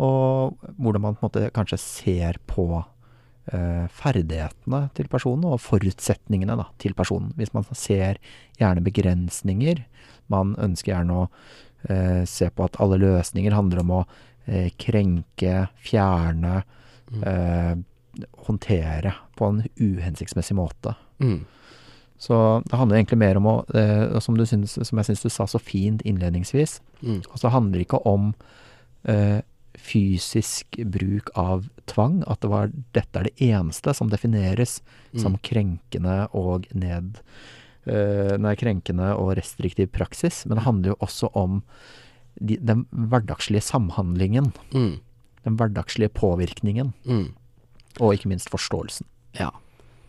Og 0.02 0.58
hvordan 0.76 1.02
man 1.04 1.16
på 1.16 1.24
en 1.24 1.30
måte 1.30 1.52
kanskje 1.56 1.80
ser 1.80 2.40
på 2.50 2.68
eh, 3.54 3.86
ferdighetene 3.96 4.82
til 4.98 5.08
personen 5.12 5.48
og 5.54 5.62
forutsetningene 5.64 6.58
da, 6.60 6.68
til 6.82 6.96
personen. 6.98 7.32
Hvis 7.40 7.54
man 7.56 7.68
ser 7.72 8.20
gjerne 8.60 8.84
begrensninger. 8.86 9.86
Man 10.32 10.56
ønsker 10.60 10.94
gjerne 10.94 11.22
å 11.22 11.26
eh, 11.90 12.24
se 12.30 12.50
på 12.50 12.68
at 12.68 12.80
alle 12.84 13.00
løsninger 13.02 13.56
handler 13.56 13.84
om 13.86 13.98
å 14.02 14.06
eh, 14.46 14.72
krenke, 14.82 15.68
fjerne, 15.86 16.64
eh, 17.22 17.76
håndtere 18.48 19.12
på 19.36 19.52
en 19.52 19.66
uhensiktsmessig 19.80 20.56
måte. 20.58 20.96
Mm. 21.20 21.44
Så 22.18 22.36
det 22.64 22.78
handler 22.80 22.98
egentlig 23.02 23.20
mer 23.20 23.38
om 23.38 23.48
å, 23.52 23.56
eh, 23.76 24.20
som, 24.24 24.38
du 24.40 24.46
syns, 24.48 24.78
som 24.88 25.00
jeg 25.02 25.10
syns 25.10 25.26
du 25.26 25.30
sa 25.30 25.48
så 25.48 25.60
fint 25.62 26.04
innledningsvis, 26.08 26.82
Mm. 27.04 27.20
altså 27.28 27.44
det 27.44 27.52
handler 27.52 27.82
ikke 27.84 28.00
om 28.08 28.30
eh, 29.04 29.42
fysisk 29.86 30.80
bruk 30.92 31.30
av 31.38 31.68
tvang, 31.90 32.24
at 32.28 32.42
det 32.42 32.50
var, 32.52 32.72
dette 32.96 33.20
er 33.22 33.30
det 33.30 33.50
eneste 33.52 33.94
som 33.94 34.10
defineres 34.10 34.80
som 35.14 35.36
Mm. 35.36 35.42
krenkende 35.46 36.16
og 36.34 36.66
ned 36.74 37.20
uh, 37.88 38.38
Nei, 38.42 38.56
krenkende 38.58 39.12
og 39.14 39.36
restriktiv 39.38 39.92
praksis. 39.94 40.44
Men 40.46 40.58
det 40.58 40.66
handler 40.66 40.94
jo 40.94 41.02
også 41.06 41.30
om 41.38 41.60
de, 42.42 42.58
den 42.58 42.86
hverdagslige 42.92 43.62
samhandlingen. 43.62 44.52
Mm. 44.74 44.96
Den 45.46 45.58
hverdagslige 45.60 46.10
påvirkningen. 46.10 46.94
Mm. 47.06 47.36
Og 48.02 48.16
ikke 48.18 48.32
minst 48.34 48.50
forståelsen. 48.50 49.06
Ja. 49.38 49.52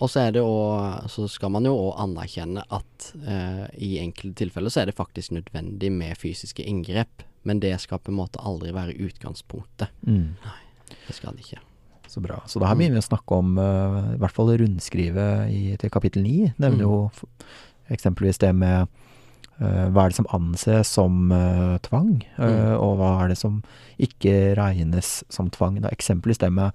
Og 0.00 0.10
så 0.12 0.26
er 0.26 0.32
det 0.36 0.42
òg 0.44 1.06
Så 1.08 1.24
skal 1.32 1.52
man 1.54 1.64
jo 1.64 1.72
òg 1.76 2.00
anerkjenne 2.02 2.64
at 2.68 3.12
uh, 3.20 3.66
i 3.76 3.98
enkelte 4.02 4.42
tilfeller 4.42 4.72
så 4.72 4.82
er 4.82 4.90
det 4.90 4.96
faktisk 4.98 5.32
nødvendig 5.36 5.92
med 5.92 6.16
fysiske 6.16 6.64
inngrep. 6.64 7.22
Men 7.46 7.60
det 7.62 7.76
skal 7.80 8.00
på 8.02 8.10
en 8.12 8.18
måte 8.18 8.42
aldri 8.42 8.72
være 8.74 8.96
utgangspunktet. 9.06 9.88
Mm. 10.06 10.34
Det 11.06 11.14
skal 11.14 11.36
det 11.36 11.44
ikke. 11.46 11.60
Så 12.10 12.20
bra. 12.22 12.40
Så 12.46 12.60
da 12.62 12.68
her 12.70 12.76
begynner 12.78 12.98
vi 13.00 13.04
å 13.04 13.08
snakke 13.08 13.36
om 13.38 13.56
uh, 13.58 14.12
i 14.14 14.18
hvert 14.22 14.34
fall 14.34 14.52
rundskrivet 14.58 15.50
i, 15.50 15.62
til 15.78 15.90
kapittel 15.94 16.22
9. 16.26 16.52
Nevner 16.62 16.78
Mm. 16.78 16.84
jo 16.86 17.10
f- 17.10 17.24
eksempelvis 17.90 18.38
det 18.42 18.52
med 18.54 18.86
uh, 19.60 19.86
hva 19.90 20.04
er 20.06 20.12
det 20.14 20.18
som 20.20 20.28
anses 20.34 20.88
som 20.98 21.30
uh, 21.34 21.78
tvang, 21.86 22.12
Mm. 22.38 22.76
og 22.82 22.96
hva 23.00 23.10
er 23.24 23.28
det 23.34 23.38
som 23.38 23.62
ikke 23.98 24.54
regnes 24.58 25.22
som 25.30 25.50
tvang. 25.50 25.80
Da. 25.82 25.90
Eksempelvis 25.94 26.38
det 26.42 26.52
med 26.52 26.72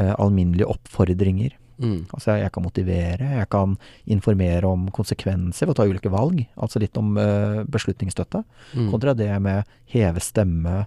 alminnelige 0.00 0.68
oppfordringer. 0.70 1.50
Mm. 1.80 2.00
Altså 2.12 2.36
jeg 2.36 2.52
kan 2.52 2.64
motivere, 2.64 3.28
jeg 3.38 3.48
kan 3.52 3.76
informere 4.12 4.68
om 4.68 4.88
konsekvenser 4.94 5.66
ved 5.66 5.74
å 5.74 5.78
ta 5.78 5.86
ulike 5.88 6.12
valg. 6.12 6.42
Altså 6.60 6.82
litt 6.82 6.96
om 7.00 7.14
uh, 7.16 7.62
beslutningsstøtte. 7.64 8.42
Mm. 8.76 8.90
Kontra 8.92 9.14
det 9.16 9.30
med 9.42 9.70
heve 9.94 10.22
stemme, 10.24 10.82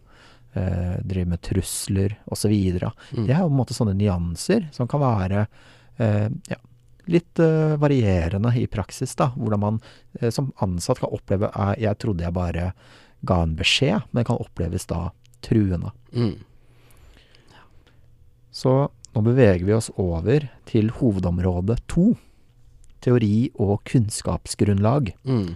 uh, 0.58 0.96
drive 1.02 1.32
med 1.34 1.42
trusler 1.46 2.18
osv. 2.30 2.54
Mm. 2.54 3.26
Det 3.26 3.32
er 3.32 3.42
jo 3.42 3.50
på 3.50 3.56
en 3.56 3.62
måte 3.64 3.78
sånne 3.78 3.98
nyanser 3.98 4.70
som 4.76 4.90
kan 4.92 5.02
være 5.04 5.48
uh, 5.48 6.30
ja, 6.52 6.62
litt 7.10 7.42
uh, 7.42 7.74
varierende 7.82 8.54
i 8.62 8.68
praksis. 8.70 9.18
da, 9.20 9.32
Hvordan 9.36 9.66
man 9.66 9.82
som 10.30 10.54
ansatt 10.62 11.02
kan 11.02 11.12
oppleve 11.16 11.50
uh, 11.58 11.74
Jeg 11.82 11.98
trodde 12.00 12.26
jeg 12.28 12.38
bare 12.38 12.72
ga 13.24 13.42
en 13.42 13.58
beskjed, 13.58 14.10
men 14.12 14.22
det 14.22 14.30
kan 14.30 14.42
oppleves 14.44 14.86
da 14.90 15.08
truende. 15.44 15.90
Mm. 16.14 16.36
Så 18.54 18.92
nå 19.14 19.22
beveger 19.26 19.66
vi 19.68 19.76
oss 19.76 19.92
over 20.02 20.48
til 20.70 20.90
hovedområde 20.98 21.78
to. 21.92 22.14
Teori 23.04 23.52
og 23.60 23.82
kunnskapsgrunnlag. 23.90 25.12
Mm. 25.28 25.56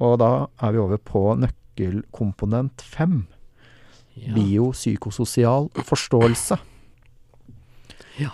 Og 0.00 0.16
da 0.20 0.30
er 0.60 0.74
vi 0.74 0.82
over 0.82 0.98
på 0.98 1.22
nøkkelkomponent 1.38 2.82
fem. 2.82 3.22
Ja. 4.18 4.34
Biopsykososial 4.34 5.70
forståelse. 5.86 6.58
Ja. 8.20 8.32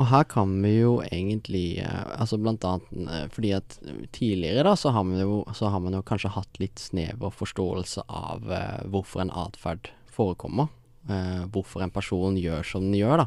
Og 0.00 0.08
her 0.10 0.24
kan 0.26 0.56
vi 0.64 0.72
jo 0.80 0.96
egentlig 1.06 1.78
eh, 1.84 2.06
Altså 2.16 2.38
blant 2.42 2.64
annet 2.66 2.88
eh, 3.04 3.26
fordi 3.30 3.52
at 3.54 3.76
tidligere 4.16 4.64
da 4.66 4.72
så 4.78 4.90
har 4.94 5.04
man 5.06 5.20
jo, 5.20 5.42
så 5.54 5.70
har 5.70 5.82
man 5.84 5.94
jo 5.94 6.02
kanskje 6.06 6.32
hatt 6.34 6.58
litt 6.58 6.82
snever 6.82 7.30
forståelse 7.30 8.02
av 8.08 8.50
eh, 8.50 8.80
hvorfor 8.90 9.22
en 9.22 9.34
atferd 9.44 9.92
forekommer. 10.10 10.72
Eh, 11.04 11.44
hvorfor 11.52 11.82
en 11.84 11.92
person 11.92 12.36
gjør 12.40 12.64
som 12.64 12.86
den 12.86 12.96
gjør, 12.96 13.24
da. 13.24 13.26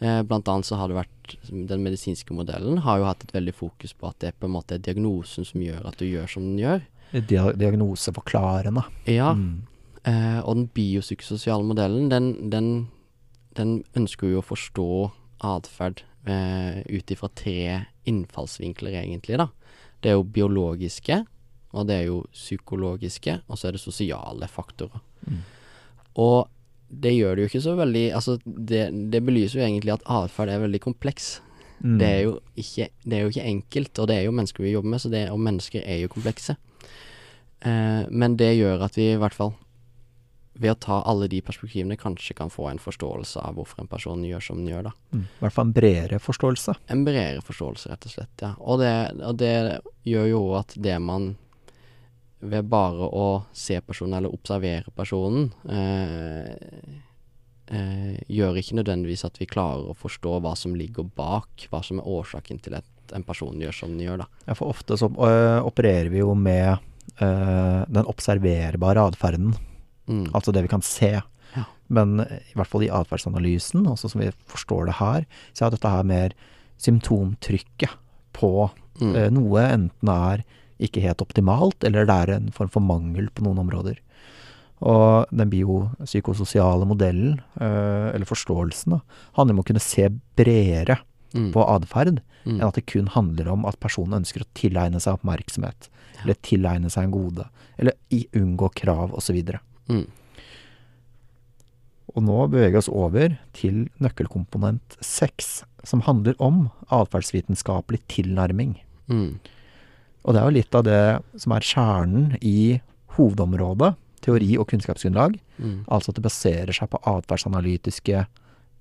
Eh, 0.00 0.22
blant 0.26 0.48
annet 0.48 0.66
så 0.66 0.78
har 0.80 0.88
det 0.88 0.96
vært 0.96 1.34
Den 1.50 1.82
medisinske 1.84 2.34
modellen 2.34 2.80
har 2.82 2.98
jo 2.98 3.06
hatt 3.06 3.22
et 3.24 3.34
veldig 3.34 3.54
fokus 3.54 3.92
på 3.94 4.08
at 4.08 4.18
det 4.22 4.32
på 4.40 4.46
en 4.48 4.54
måte 4.54 4.74
er 4.76 4.82
diagnosen 4.82 5.46
som 5.46 5.62
gjør 5.62 5.86
at 5.86 5.98
du 5.98 6.06
gjør 6.06 6.28
som 6.30 6.42
den 6.42 6.58
gjør. 6.62 6.82
Dia 7.12 7.52
diagnoseforklarende. 7.52 8.84
Ja, 9.06 9.32
Mm. 9.34 9.62
Eh, 10.06 10.38
og 10.46 10.54
den 10.54 10.68
biopsykososiale 10.70 11.64
modellen, 11.66 12.08
den, 12.08 12.50
den, 12.50 12.88
den 13.58 13.82
ønsker 13.98 14.30
jo 14.30 14.38
å 14.38 14.46
forstå 14.46 15.10
atferd 15.42 16.04
eh, 16.30 16.84
ut 16.86 17.10
ifra 17.10 17.28
tre 17.34 17.86
innfallsvinkler, 18.06 18.94
egentlig, 19.02 19.40
da. 19.40 19.48
Det 20.00 20.12
er 20.12 20.14
jo 20.14 20.22
biologiske, 20.22 21.24
og 21.74 21.88
det 21.88 21.96
er 21.96 22.06
jo 22.06 22.20
psykologiske, 22.30 23.40
og 23.48 23.58
så 23.58 23.66
er 23.66 23.74
det 23.74 23.82
sosiale 23.82 24.46
faktorer. 24.46 25.02
Mm. 25.26 25.42
Og 26.22 26.46
det 26.88 27.12
gjør 27.16 27.34
det 27.34 27.44
jo 27.44 27.50
ikke 27.50 27.64
så 27.64 27.74
veldig 27.78 28.04
Altså, 28.14 28.36
det, 28.44 28.84
det 29.12 29.22
belyser 29.26 29.60
jo 29.60 29.66
egentlig 29.66 29.96
at 29.96 30.06
atferd 30.06 30.52
er 30.52 30.62
veldig 30.62 30.80
kompleks. 30.84 31.36
Mm. 31.80 31.98
Det 32.00 32.08
er 32.08 32.30
ikke, 32.56 32.88
det 33.04 33.16
er 33.16 33.24
jo 33.24 33.34
ikke 33.34 33.50
enkelt, 33.50 33.98
og 33.98 34.08
det 34.08 34.16
er 34.16 34.26
jo 34.26 34.34
mennesker 34.38 34.64
vi 34.64 34.72
jobber 34.72 34.94
med, 34.94 35.02
så 35.02 35.12
det, 35.12 35.26
og 35.32 35.42
mennesker 35.42 35.84
er 35.84 36.00
jo 36.00 36.12
komplekse. 36.12 36.56
Eh, 37.60 38.02
men 38.10 38.36
det 38.40 38.54
gjør 38.56 38.86
at 38.86 38.96
vi 38.96 39.10
i 39.12 39.20
hvert 39.20 39.36
fall, 39.36 39.52
ved 40.56 40.72
å 40.72 40.78
ta 40.80 41.02
alle 41.04 41.28
de 41.28 41.42
perspektivene, 41.44 41.98
kanskje 42.00 42.36
kan 42.38 42.48
få 42.52 42.70
en 42.70 42.80
forståelse 42.80 43.42
av 43.44 43.58
hvorfor 43.58 43.82
en 43.82 43.90
person 43.90 44.22
gjør 44.24 44.44
som 44.46 44.62
den 44.62 44.70
gjør, 44.72 44.88
da. 44.88 44.94
Mm. 45.12 45.26
I 45.26 45.42
hvert 45.44 45.56
fall 45.56 45.68
en 45.68 45.74
bredere 45.76 46.20
forståelse. 46.22 46.76
En 46.94 47.04
bredere 47.04 47.42
forståelse, 47.44 47.90
rett 47.92 48.08
og 48.08 48.14
slett, 48.14 48.36
ja. 48.40 48.54
Og 48.64 48.80
det, 48.80 48.94
og 49.20 49.36
det 49.42 49.56
gjør 50.08 50.30
jo 50.32 50.40
at 50.56 50.72
det 50.80 50.96
man 51.04 51.34
ved 52.40 52.68
bare 52.68 53.08
å 53.08 53.26
se 53.56 53.78
personen 53.80 54.18
eller 54.18 54.34
observere 54.34 54.92
personen, 54.94 55.48
eh, 55.68 56.96
eh, 57.72 58.18
gjør 58.28 58.58
ikke 58.60 58.76
nødvendigvis 58.80 59.24
at 59.26 59.38
vi 59.40 59.48
klarer 59.50 59.90
å 59.90 59.96
forstå 59.96 60.40
hva 60.44 60.52
som 60.58 60.74
ligger 60.76 61.08
bak, 61.16 61.68
hva 61.70 61.82
som 61.84 62.00
er 62.00 62.10
årsaken 62.16 62.60
til 62.62 62.76
at 62.78 63.14
en 63.16 63.24
person 63.26 63.56
gjør 63.62 63.74
som 63.74 63.94
den 63.94 64.04
gjør, 64.06 64.24
da. 64.24 64.26
Ja, 64.48 64.54
for 64.58 64.74
ofte 64.74 64.98
så 64.98 65.08
øh, 65.08 65.60
opererer 65.66 66.10
vi 66.10 66.20
jo 66.20 66.34
med 66.34 66.76
øh, 67.22 67.84
den 67.88 68.06
observerbare 68.10 69.06
atferden. 69.12 69.54
Mm. 70.06 70.26
Altså 70.34 70.52
det 70.52 70.66
vi 70.66 70.72
kan 70.74 70.82
se. 70.82 71.12
Ja. 71.56 71.64
Men 71.88 72.18
i 72.20 72.54
hvert 72.58 72.70
fall 72.70 72.84
i 72.86 72.90
atferdsanalysen, 72.92 73.86
også 73.86 74.10
som 74.10 74.20
vi 74.22 74.32
forstår 74.50 74.90
det 74.90 74.98
her, 74.98 75.26
så 75.54 75.66
er 75.66 75.74
dette 75.74 75.92
her 75.94 76.06
mer 76.06 76.34
symptomtrykket 76.82 77.94
på 78.36 78.70
Mm. 78.96 79.14
eh, 79.16 79.28
noe 79.28 79.60
enten 79.60 80.08
er 80.08 80.42
ikke 80.80 81.02
helt 81.02 81.22
optimalt, 81.24 81.84
eller 81.84 82.04
det 82.08 82.16
er 82.16 82.34
en 82.36 82.50
form 82.52 82.68
for 82.72 82.80
mangel 82.84 83.28
på 83.34 83.44
noen 83.46 83.58
områder. 83.64 83.98
Og 84.84 85.26
den 85.32 85.48
biopsykososiale 85.48 86.84
modellen, 86.84 87.38
eh, 87.60 88.12
eller 88.12 88.28
forståelsen, 88.28 88.92
da, 88.92 89.00
handler 89.38 89.56
om 89.56 89.62
å 89.62 89.66
kunne 89.66 89.80
se 89.80 90.08
bredere 90.36 90.98
Mm. 91.34 91.52
på 91.52 91.64
atferd 91.68 92.20
Mm. 92.46 92.60
enn 92.60 92.68
at 92.68 92.74
det 92.74 92.86
kun 92.86 93.06
handler 93.08 93.48
om 93.48 93.64
at 93.66 93.78
personen 93.80 94.22
ønsker 94.22 94.40
å 94.42 94.48
tilegne 94.54 95.00
seg 95.00 95.18
oppmerksomhet, 95.18 95.88
eller 96.22 96.34
tilegne 96.34 96.88
seg 96.90 97.04
en 97.04 97.10
gode, 97.10 97.48
eller 97.78 97.92
i, 98.10 98.26
unngå 98.32 98.70
krav 98.74 99.12
osv. 99.12 99.58
Mm. 99.88 100.06
Og 102.16 102.22
nå 102.22 102.36
beveger 102.48 102.72
vi 102.72 102.78
oss 102.78 102.88
over 102.88 103.38
til 103.52 103.88
nøkkelkomponent 104.00 104.96
seks, 105.04 105.64
som 105.84 106.00
handler 106.02 106.34
om 106.40 106.70
atferdsvitenskapelig 106.90 108.00
tilnærming. 108.08 108.76
Mm. 109.08 109.38
Og 110.26 110.34
det 110.34 110.40
er 110.40 110.48
jo 110.48 110.56
litt 110.56 110.74
av 110.74 110.84
det 110.86 111.02
som 111.38 111.54
er 111.54 111.66
kjernen 111.66 112.34
i 112.42 112.80
hovedområdet, 113.16 113.94
teori 114.26 114.56
og 114.58 114.66
kunnskapsgrunnlag. 114.72 115.38
Mm. 115.62 115.78
Altså 115.86 116.10
at 116.10 116.18
det 116.18 116.26
baserer 116.26 116.74
seg 116.74 116.90
på 116.90 117.00
atferdsanalytiske 117.06 118.24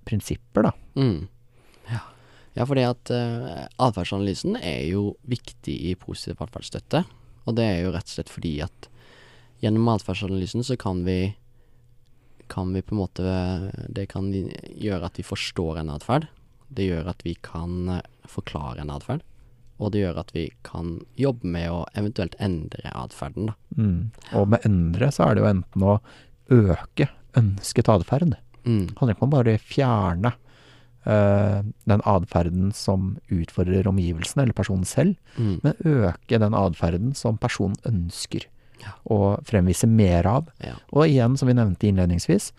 prinsipper, 0.09 0.69
da. 0.69 0.73
Mm. 0.97 1.27
Ja. 1.91 2.01
ja, 2.57 2.65
fordi 2.65 2.85
at 2.87 3.13
uh, 3.13 3.67
atferdsanalysen 3.87 4.57
er 4.57 4.87
jo 4.89 5.13
viktig 5.29 5.77
i 5.91 5.93
positiv 6.01 6.41
atferdsstøtte. 6.45 7.05
Og 7.45 7.57
det 7.57 7.65
er 7.69 7.81
jo 7.85 7.93
rett 7.93 8.09
og 8.09 8.15
slett 8.17 8.33
fordi 8.33 8.57
at 8.65 8.89
gjennom 9.61 9.93
atferdsanalysen 9.93 10.65
så 10.65 10.77
kan 10.81 11.05
vi 11.05 11.35
kan 12.51 12.73
vi 12.73 12.81
på 12.85 12.93
en 12.93 12.99
måte 12.99 13.23
Det 13.89 14.03
kan 14.11 14.27
gjøre 14.29 15.07
at 15.07 15.15
vi 15.17 15.23
forstår 15.25 15.79
en 15.81 15.89
atferd. 15.89 16.27
Det 16.67 16.85
gjør 16.85 17.09
at 17.09 17.23
vi 17.25 17.33
kan 17.41 17.89
eh, 17.89 18.05
forklare 18.29 18.83
en 18.83 18.91
atferd. 18.93 19.23
Og 19.79 19.91
det 19.91 20.01
gjør 20.05 20.19
at 20.21 20.29
vi 20.33 20.45
kan 20.63 21.01
jobbe 21.19 21.43
med 21.51 21.67
å 21.69 21.81
eventuelt 21.99 22.35
endre 22.39 22.91
atferden, 22.95 23.49
da. 23.51 23.55
Mm. 23.75 24.11
Og 24.39 24.47
med 24.53 24.63
endre 24.65 25.09
så 25.11 25.25
er 25.27 25.35
det 25.35 25.43
jo 25.43 25.49
enten 25.51 25.83
å 25.83 25.97
øke 26.55 27.09
ønsket 27.35 27.89
atferd. 27.91 28.37
Mm. 28.63 28.93
Handler 28.97 29.15
ikke 29.17 29.27
om 29.27 29.33
bare 29.33 29.57
å 29.57 29.61
fjerne 29.61 30.31
uh, 31.05 31.59
den 31.85 32.01
atferden 32.07 32.71
som 32.73 33.17
utfordrer 33.29 33.87
omgivelsene 33.91 34.43
eller 34.45 34.57
personen 34.57 34.85
selv, 34.87 35.15
Mm. 35.37 35.59
men 35.63 35.73
øke 35.83 36.39
den 36.39 36.53
atferden 36.55 37.13
som 37.15 37.37
personen 37.37 37.75
ønsker 37.85 38.45
Ja. 38.81 38.93
å 39.09 39.39
fremvise 39.43 39.87
mer 39.87 40.25
av. 40.27 40.47
Ja. 40.63 40.75
Og 40.93 41.07
igjen, 41.07 41.37
som 41.37 41.47
vi 41.47 41.53
nevnte 41.53 41.87
innledningsvis, 41.87 42.51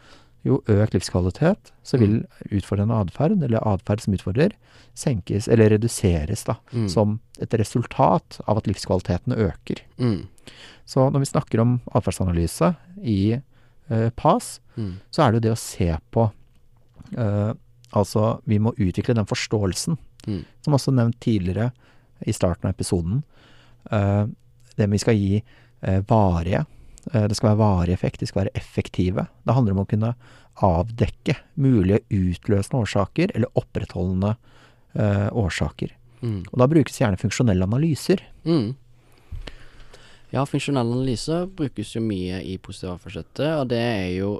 jo 0.47 0.61
økt 0.71 0.95
livskvalitet, 0.95 1.73
så 1.83 1.99
vil 1.99 2.21
Mm. 2.23 2.27
utfordrende 2.61 2.95
atferd, 3.01 3.43
eller 3.43 3.59
atferd 3.67 4.01
som 4.01 4.15
utfordrer, 4.15 4.53
senkes 4.95 5.49
eller 5.49 5.71
reduseres 5.71 6.45
da, 6.45 6.55
Mm. 6.73 6.89
som 6.89 7.21
et 7.41 7.51
resultat 7.51 8.41
av 8.47 8.59
at 8.59 8.65
livskvaliteten 8.67 9.35
øker. 9.37 9.81
Mm. 9.99 10.27
Så 10.87 11.11
når 11.13 11.19
vi 11.21 11.27
snakker 11.33 11.61
om 11.61 11.81
atferdsanalyse 11.95 12.77
i 13.03 13.43
eh, 13.91 14.11
PAS, 14.17 14.61
Mm. 14.77 14.95
så 15.13 15.23
er 15.23 15.33
det 15.33 15.43
jo 15.43 15.49
det 15.51 15.57
å 15.57 15.59
se 15.59 15.99
på 16.13 16.31
eh, 17.17 17.53
Altså, 17.95 18.41
vi 18.47 18.59
må 18.59 18.75
utvikle 18.77 19.15
den 19.15 19.25
forståelsen, 19.25 19.97
Mm. 20.27 20.45
som 20.61 20.75
også 20.75 20.93
nevnt 20.93 21.21
tidligere 21.21 21.73
i 22.27 22.33
starten 22.33 22.65
av 22.69 22.75
episoden. 22.75 23.23
Eh, 23.93 24.27
det 24.77 24.91
vi 24.91 24.99
skal 24.99 25.15
gi 25.15 25.43
eh, 25.83 26.01
varige. 26.03 26.67
Eh, 27.13 27.27
det 27.29 27.37
skal 27.39 27.53
være 27.53 27.61
varig 27.61 27.95
effekt, 27.95 28.21
de 28.21 28.29
skal 28.31 28.45
være 28.45 28.57
effektive. 28.59 29.27
Det 29.45 29.55
handler 29.55 29.77
om 29.77 29.85
å 29.85 29.91
kunne 29.91 30.15
avdekke 30.67 31.37
mulige 31.61 32.03
utløsende 32.11 32.83
årsaker, 32.83 33.35
eller 33.35 33.61
opprettholdende 33.61 34.35
eh, 34.95 35.29
årsaker. 35.37 35.93
Mm. 36.23 36.43
Og 36.51 36.59
da 36.63 36.69
brukes 36.71 36.99
gjerne 37.01 37.21
funksjonelle 37.21 37.69
analyser. 37.69 38.25
Mm. 38.49 38.75
Ja, 40.33 40.43
funksjonell 40.49 40.89
analyse 40.89 41.45
brukes 41.57 41.95
jo 41.95 42.03
mye 42.03 42.41
i 42.43 42.57
positiv 42.59 42.97
atferdsstøtte, 42.97 43.53
og 43.61 43.73
det 43.73 43.83
er 43.83 44.13
jo 44.19 44.37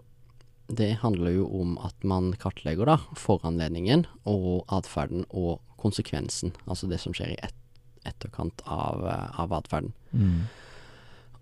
Det 0.67 0.97
handler 0.99 1.31
jo 1.31 1.45
om 1.61 1.77
at 1.79 1.95
man 2.03 2.33
kartlegger 2.43 2.89
da 2.89 2.97
foranledningen 3.15 4.01
og 4.27 4.65
atferden 4.67 5.23
og 5.31 5.61
konsekvensen, 5.79 6.57
altså 6.67 6.89
det 6.91 6.99
som 6.99 7.15
skjer 7.15 7.37
i 7.37 7.39
et, 7.39 7.55
etterkant 8.03 8.65
av, 8.67 9.07
eh, 9.07 9.39
av 9.39 9.55
atferden. 9.55 9.93
Mm. 10.11 10.49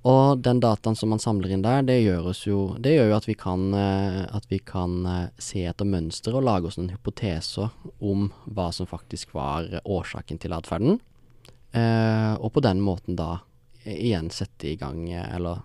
Og 0.04 0.42
den 0.44 0.60
dataen 0.60 0.96
som 0.98 1.14
man 1.14 1.22
samler 1.22 1.54
inn 1.54 1.64
der, 1.64 1.84
det 1.86 2.02
gjør, 2.02 2.28
oss 2.34 2.42
jo, 2.44 2.58
det 2.82 2.92
gjør 2.92 3.08
jo 3.08 3.16
at 3.16 3.28
vi 3.28 3.36
kan, 3.40 3.66
eh, 3.72 4.20
at 4.36 4.44
vi 4.50 4.58
kan 4.60 4.98
eh, 5.08 5.28
se 5.40 5.64
etter 5.64 5.88
mønstre 5.88 6.36
og 6.36 6.44
lage 6.44 6.68
oss 6.68 6.76
en 6.80 6.90
hypoteser 6.92 7.72
om 8.04 8.26
hva 8.44 8.68
som 8.76 8.88
faktisk 8.90 9.32
var 9.36 9.70
årsaken 9.80 10.42
til 10.42 10.52
atferden. 10.56 10.98
Eh, 11.72 12.34
og 12.36 12.52
på 12.52 12.62
den 12.64 12.84
måten 12.84 13.16
da 13.16 13.38
igjen 13.84 14.28
sette 14.32 14.74
i 14.74 14.76
gang, 14.80 15.06
eller 15.12 15.64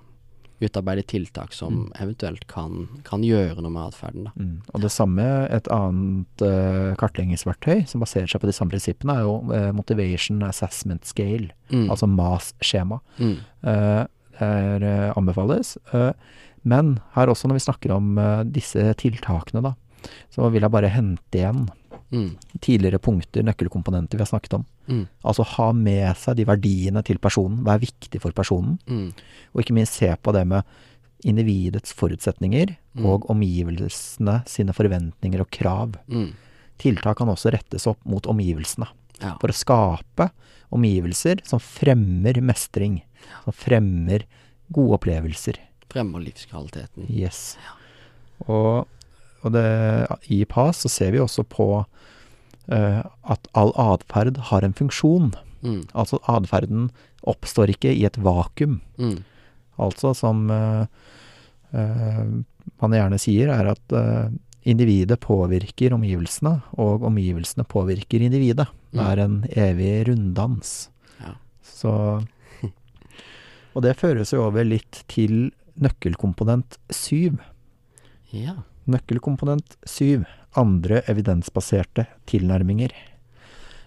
utarbeide 0.59 1.05
tiltak 1.07 1.53
som 1.55 1.85
eventuelt 1.99 2.43
kan, 2.51 2.87
kan 3.07 3.23
gjøre 3.23 3.61
noe 3.63 3.71
med 3.71 3.93
atferden. 3.93 4.25
Mm. 4.35 4.55
Og 4.73 4.83
det 4.83 4.91
samme, 4.91 5.23
et 5.55 5.69
annet 5.71 6.43
uh, 6.43 6.97
kartleggingsverktøy 6.99 7.85
som 7.87 8.03
baserer 8.03 8.27
seg 8.27 8.43
på 8.43 8.49
de 8.49 8.55
samme 8.57 8.73
prinsippene, 8.73 9.15
er 9.15 9.23
jo 9.23 9.37
uh, 9.53 9.69
Motivation 9.75 10.43
Assessment 10.47 11.07
Scale, 11.07 11.53
Mm. 11.69 11.85
altså 11.93 12.07
MAS-skjema. 12.09 12.97
Mm. 13.21 13.35
Er, 14.39 14.83
eh, 14.83 15.13
anbefales. 15.17 15.77
Eh, 15.93 16.11
men 16.63 16.99
her 17.15 17.27
også, 17.27 17.47
når 17.47 17.59
vi 17.59 17.65
snakker 17.67 17.91
om 17.95 18.17
eh, 18.17 18.43
disse 18.43 18.93
tiltakene, 18.95 19.61
da, 19.63 19.73
så 20.31 20.49
vil 20.51 20.61
jeg 20.61 20.71
bare 20.71 20.89
hente 20.89 21.37
igjen 21.41 21.67
Mm. 22.11 22.37
tidligere 22.59 22.97
punkter, 22.97 23.43
nøkkelkomponenter 23.45 24.17
vi 24.17 24.23
har 24.23 24.31
snakket 24.31 24.53
om. 24.55 24.63
Mm. 24.87 25.03
Altså 25.23 25.43
ha 25.45 25.67
med 25.77 26.17
seg 26.17 26.37
de 26.39 26.45
verdiene 26.49 27.03
til 27.05 27.19
personen, 27.21 27.59
hva 27.61 27.75
er 27.75 27.83
viktig 27.83 28.19
for 28.23 28.31
personen, 28.33 28.79
Mm. 28.89 29.13
og 29.53 29.61
ikke 29.61 29.75
minst 29.77 29.93
se 29.93 30.09
på 30.17 30.33
det 30.33 30.47
med 30.47 30.63
individets 31.23 31.93
forutsetninger 31.93 32.75
Mm. 32.97 33.05
og 33.05 33.27
omgivelsene 33.29 34.39
sine 34.47 34.73
forventninger 34.73 35.39
og 35.43 35.51
krav. 35.51 35.93
Mm. 36.09 36.31
Tiltak 36.79 37.17
kan 37.17 37.27
også 37.27 37.51
rettes 37.53 37.85
opp 37.85 37.99
mot 38.05 38.23
omgivelsene, 38.25 38.87
Ja. 39.21 39.35
for 39.39 39.49
å 39.49 39.53
skape 39.53 40.31
omgivelser 40.71 41.45
som 41.45 41.59
fremmer 41.59 42.41
mestring, 42.41 43.01
som 43.43 43.55
fremmer 43.55 44.25
gode 44.73 44.99
opplevelser. 44.99 45.59
Fremmer 45.89 46.23
livskvaliteten. 46.23 47.07
Yes. 47.09 47.57
Og, 48.45 48.85
og 49.41 49.53
det, 49.55 49.65
i 50.29 50.43
PAS 50.49 50.83
så 50.85 50.91
ser 50.93 51.15
vi 51.15 51.23
også 51.23 51.45
på 51.49 51.69
uh, 51.81 53.01
at 53.33 53.49
all 53.57 53.73
atferd 53.79 54.37
har 54.51 54.65
en 54.65 54.75
funksjon. 54.77 55.33
Mm. 55.65 55.81
Altså 55.97 56.21
atferden 56.29 56.89
oppstår 57.27 57.73
ikke 57.73 57.91
i 57.95 58.05
et 58.07 58.19
vakuum. 58.21 58.79
Mm. 59.01 59.17
Altså 59.81 60.13
som 60.17 60.45
uh, 60.53 60.85
uh, 61.73 62.29
man 62.79 62.95
gjerne 62.95 63.17
sier, 63.19 63.49
er 63.49 63.73
at 63.73 63.97
individet 64.69 65.17
påvirker 65.23 65.95
omgivelsene, 65.95 66.59
og 66.79 67.03
omgivelsene 67.07 67.65
påvirker 67.67 68.21
individet. 68.23 68.67
Det 68.93 69.03
er 69.03 69.21
en 69.23 69.39
evig 69.49 69.93
runddans. 70.09 70.89
Ja. 71.21 71.33
Så 71.65 71.93
Og 73.79 73.85
det 73.85 73.95
føres 73.95 74.33
jo 74.35 74.41
over 74.43 74.65
litt 74.67 75.05
til 75.07 75.53
nøkkelkomponent 75.79 76.75
syv. 76.91 77.37
Ja. 78.35 78.57
Nøkkelkomponent 78.91 79.77
syv. 79.87 80.25
Andre 80.59 80.99
evidensbaserte 81.07 82.03
tilnærminger. 82.27 82.91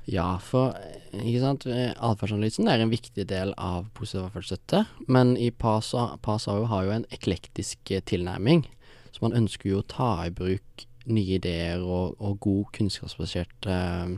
Ja, 0.09 0.39
for 0.41 0.73
ikke 1.13 1.43
sant, 1.43 1.67
atferdsanalysen 1.69 2.71
er 2.73 2.81
en 2.81 2.95
viktig 2.95 3.27
del 3.29 3.53
av 3.61 3.91
positiv 3.93 4.31
atferdsstøtte, 4.31 4.81
men 5.13 5.35
i 5.37 5.51
PASA, 5.53 6.07
PASA 6.25 6.57
jo 6.63 6.65
har 6.73 6.89
jo 6.89 6.97
en 6.97 7.07
eklektisk 7.13 7.93
eh, 7.93 8.01
tilnærming, 8.09 8.65
så 9.13 9.27
man 9.27 9.37
ønsker 9.43 9.75
jo 9.75 9.83
å 9.83 9.87
ta 9.93 10.11
i 10.25 10.33
bruk 10.33 10.87
nye 11.05 11.37
ideer 11.37 11.85
og, 11.85 12.17
og 12.17 12.41
god 12.49 12.73
kunnskapsbasert 12.79 13.71
eh, 13.77 14.17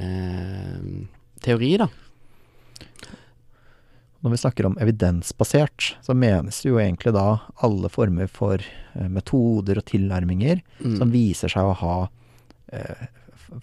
eh, 0.00 0.90
teori, 1.44 1.72
da. 1.84 1.92
Når 4.24 4.30
vi 4.32 4.36
snakker 4.40 4.66
om 4.66 4.76
evidensbasert, 4.80 5.96
så 6.02 6.14
menes 6.16 6.62
jo 6.64 6.78
egentlig 6.80 7.12
da 7.14 7.38
alle 7.62 7.88
former 7.92 8.26
for 8.32 8.58
eh, 8.62 9.08
metoder 9.12 9.78
og 9.78 9.84
tilnærminger 9.86 10.62
Mm. 10.84 10.96
som 10.98 11.10
viser 11.12 11.48
seg 11.52 11.62
å 11.64 11.74
ha 11.76 12.08
eh, 12.72 13.06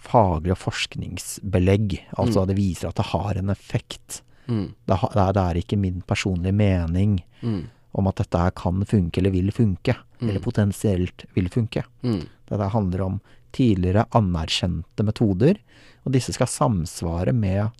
faglig 0.00 0.52
og 0.54 0.58
forskningsbelegg. 0.62 1.98
Altså 2.16 2.42
Mm. 2.44 2.46
det 2.48 2.56
viser 2.56 2.88
at 2.88 2.94
det 2.96 3.06
har 3.06 3.34
en 3.36 3.50
effekt. 3.50 4.22
Mm. 4.48 4.74
Det, 4.86 4.98
er, 5.02 5.32
det 5.32 5.42
er 5.42 5.54
ikke 5.60 5.78
min 5.78 6.02
personlige 6.06 6.54
mening 6.54 7.22
Mm. 7.42 7.66
om 7.94 8.06
at 8.08 8.16
dette 8.16 8.38
her 8.38 8.50
kan 8.50 8.84
funke 8.84 9.18
eller 9.18 9.30
vil 9.30 9.50
funke. 9.52 9.96
Mm. 10.20 10.28
Eller 10.30 10.40
potensielt 10.40 11.24
vil 11.34 11.48
funke. 11.48 11.84
Mm. 12.02 12.26
Dette 12.48 12.68
handler 12.72 13.00
om 13.02 13.20
tidligere 13.52 14.06
anerkjente 14.12 15.04
metoder, 15.04 15.58
og 16.04 16.12
disse 16.12 16.32
skal 16.32 16.46
samsvare 16.46 17.32
med 17.34 17.70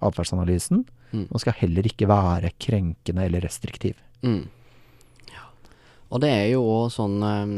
atferdsanalysen, 0.00 0.84
Mm. 1.12 1.26
Man 1.30 1.42
skal 1.42 1.56
heller 1.60 1.88
ikke 1.88 2.08
være 2.10 2.52
krenkende 2.60 3.24
eller 3.24 3.44
restriktiv. 3.44 3.98
Mm. 4.22 4.48
Ja. 5.32 5.46
Og 6.10 6.22
det 6.24 6.30
er 6.32 6.46
jo 6.52 6.64
òg 6.66 6.88
sånn 6.92 7.20
eh, 7.22 7.52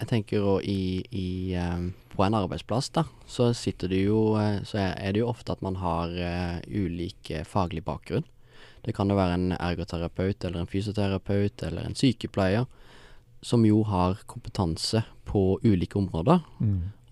Jeg 0.00 0.08
tenker 0.10 0.40
jo 0.40 0.54
i, 0.58 1.04
i 1.14 1.28
eh, 1.54 1.84
På 2.10 2.24
en 2.26 2.34
arbeidsplass, 2.34 2.90
da, 2.96 3.04
så 3.30 3.52
sitter 3.54 3.92
det 3.92 4.00
jo 4.08 4.34
eh, 4.40 4.58
Så 4.66 4.80
er 4.82 5.14
det 5.14 5.22
jo 5.22 5.30
ofte 5.30 5.54
at 5.54 5.62
man 5.62 5.78
har 5.78 6.10
eh, 6.18 6.58
ulik 6.66 7.30
faglig 7.46 7.84
bakgrunn. 7.86 8.26
Det 8.84 8.92
kan 8.92 9.08
jo 9.08 9.16
være 9.16 9.38
en 9.38 9.54
ergoterapeut 9.56 10.44
eller 10.44 10.60
en 10.60 10.68
fysioterapeut 10.68 11.62
eller 11.64 11.86
en 11.86 11.96
sykepleier 11.96 12.66
som 13.44 13.64
jo 13.64 13.82
har 13.84 14.18
kompetanse 14.28 15.02
på 15.28 15.58
ulike 15.64 15.96
områder. 16.00 16.40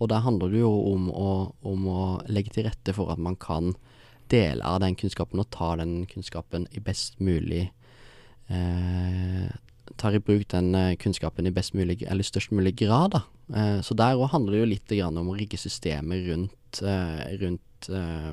Og 0.02 0.08
der 0.10 0.24
handler 0.24 0.52
det 0.52 0.60
jo 0.60 0.72
om 0.90 1.08
å, 1.12 1.32
om 1.62 1.88
å 1.88 2.04
legge 2.28 2.52
til 2.56 2.66
rette 2.66 2.94
for 2.96 3.12
at 3.12 3.20
man 3.22 3.36
kan 3.40 3.72
dele 4.32 4.64
av 4.64 4.80
den 4.82 4.96
kunnskapen 4.98 5.42
og 5.42 5.50
ta 5.54 5.74
den 5.80 6.02
kunnskapen 6.10 6.66
i 6.72 6.82
best 6.84 7.20
mulig 7.20 7.66
eh, 8.48 9.50
Tar 9.98 10.14
i 10.14 10.22
bruk 10.22 10.46
den 10.48 10.74
eh, 10.78 10.94
kunnskapen 10.96 11.46
i 11.46 11.52
best 11.52 11.74
mulig, 11.74 11.98
eller 12.08 12.24
størst 12.24 12.52
mulig 12.54 12.76
grad, 12.78 13.12
da. 13.16 13.20
Eh, 13.52 13.80
så 13.84 13.96
der 13.98 14.16
òg 14.16 14.30
handler 14.32 14.54
det 14.54 14.60
jo 14.60 14.68
litt 14.70 14.94
grann 14.94 15.18
om 15.20 15.32
å 15.32 15.36
rigge 15.36 15.58
systemet 15.60 16.22
rundt, 16.30 16.80
eh, 16.86 17.34
rundt 17.42 17.88
eh, 17.90 18.30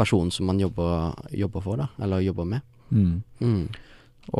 personen 0.00 0.32
som 0.34 0.48
man 0.48 0.58
jobber, 0.60 1.12
jobber 1.30 1.62
for, 1.62 1.82
da, 1.84 1.90
eller 2.02 2.24
jobber 2.24 2.48
med. 2.48 2.64
Mm. 2.88 3.20
Mm. 3.38 3.68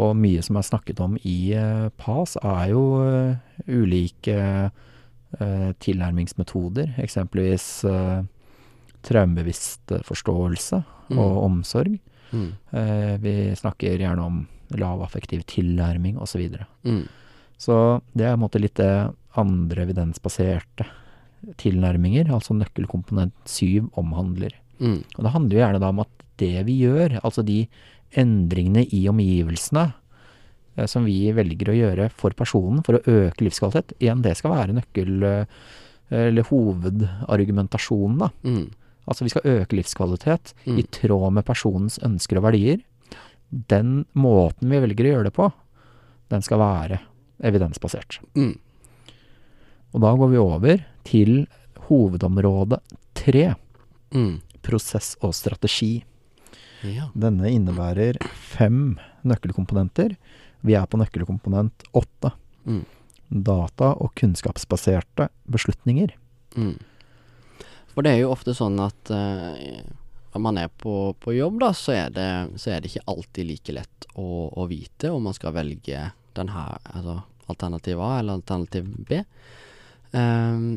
Og 0.00 0.16
mye 0.18 0.42
som 0.42 0.58
er 0.58 0.66
snakket 0.66 1.04
om 1.04 1.18
i 1.20 1.36
eh, 1.54 1.86
PAS, 2.00 2.38
er 2.42 2.72
jo 2.72 2.82
ulike 3.68 4.40
tilnærmingsmetoder. 5.36 6.94
Eksempelvis 7.02 7.84
traumebevisst 9.06 9.94
forståelse 10.06 10.82
Mm. 11.06 11.18
og 11.22 11.36
omsorg. 11.44 11.92
Mm. 12.34 12.48
Eh, 12.74 13.12
vi 13.22 13.32
snakker 13.54 14.00
gjerne 14.02 14.24
om 14.26 14.40
lav 14.74 15.04
affektiv 15.04 15.44
tilnærming 15.46 16.16
osv. 16.18 16.32
Så, 16.32 16.38
videre. 16.42 16.66
Mm. 16.82 17.04
så 17.56 17.76
det 18.12 18.24
er 18.26 18.32
på 18.34 18.40
en 18.40 18.42
måte 18.42 18.60
litt 18.60 18.74
det 18.80 19.14
andre 19.38 19.84
evidensbaserte 19.86 20.88
tilnærminger, 21.62 22.26
altså 22.34 22.56
nøkkelkomponent 22.58 23.36
syv, 23.46 23.86
omhandler. 23.94 24.50
Mm. 24.80 25.04
Og 25.14 25.22
det 25.22 25.32
handler 25.36 25.54
jo 25.54 25.62
gjerne 25.62 25.80
da 25.84 25.92
om 25.94 26.00
at 26.02 26.26
det 26.42 26.64
vi 26.66 26.80
gjør, 26.82 27.20
altså 27.22 27.44
de 27.46 27.60
endringene 28.18 28.82
i 28.90 29.04
omgivelsene 29.08 29.92
eh, 30.76 30.86
som 30.90 31.06
vi 31.06 31.30
velger 31.36 31.70
å 31.70 31.78
gjøre 31.78 32.10
for 32.10 32.34
personen 32.34 32.82
for 32.82 32.98
å 32.98 33.04
øke 33.06 33.46
livskvalitet, 33.46 33.94
igjen 34.02 34.26
det 34.26 34.34
skal 34.36 34.56
være 34.58 34.74
nøkkel... 34.80 35.22
eh, 35.22 35.44
eller 36.06 36.46
hovedargumentasjonen, 36.46 38.18
da. 38.20 38.28
Mm. 38.46 38.66
Altså 39.06 39.24
vi 39.24 39.30
skal 39.30 39.46
øke 39.46 39.76
livskvalitet 39.78 40.52
Mm. 40.66 40.78
i 40.78 40.82
tråd 40.82 41.32
med 41.32 41.44
personens 41.46 41.98
ønsker 42.02 42.38
og 42.38 42.42
verdier. 42.48 42.80
Den 43.50 44.04
måten 44.14 44.68
vi 44.70 44.80
velger 44.82 45.04
å 45.06 45.12
gjøre 45.14 45.24
det 45.30 45.34
på, 45.34 45.52
den 46.30 46.42
skal 46.42 46.58
være 46.58 46.98
evidensbasert. 47.40 48.18
Mm. 48.34 48.58
Og 49.94 50.00
da 50.02 50.10
går 50.18 50.30
vi 50.32 50.36
over 50.42 50.84
til 51.04 51.46
hovedområde 51.88 52.80
tre, 53.14 53.54
Mm. 54.12 54.40
prosess 54.62 55.16
og 55.22 55.34
strategi. 55.34 56.04
Ja. 56.82 57.08
Denne 57.16 57.46
innebærer 57.50 58.16
fem 58.34 58.98
nøkkelkomponenter. 59.24 60.16
Vi 60.64 60.74
er 60.74 60.86
på 60.86 60.98
nøkkelkomponent 60.98 61.84
åtte. 61.94 62.32
Mm. 62.66 62.84
Data 63.30 63.92
og 64.00 64.14
kunnskapsbaserte 64.14 65.28
beslutninger. 65.50 66.12
For 67.96 68.04
det 68.04 68.12
er 68.12 68.20
jo 68.20 68.32
ofte 68.34 68.52
sånn 68.54 68.76
at 68.84 69.08
uh, 69.08 69.56
når 70.34 70.42
man 70.44 70.60
er 70.60 70.68
på, 70.68 71.14
på 71.16 71.32
jobb, 71.32 71.62
da, 71.64 71.72
så 71.72 71.94
er, 71.96 72.10
det, 72.12 72.28
så 72.60 72.74
er 72.74 72.82
det 72.84 72.92
ikke 72.92 73.08
alltid 73.08 73.48
like 73.48 73.76
lett 73.78 74.08
å, 74.20 74.52
å 74.52 74.66
vite 74.68 75.08
om 75.10 75.24
man 75.24 75.36
skal 75.36 75.56
velge 75.56 76.10
den 76.36 76.52
her, 76.52 76.76
altså 76.92 77.22
alternativ 77.48 78.02
A 78.04 78.18
eller 78.18 78.36
alternativ 78.36 78.92
B. 79.08 79.22
Um, 80.12 80.76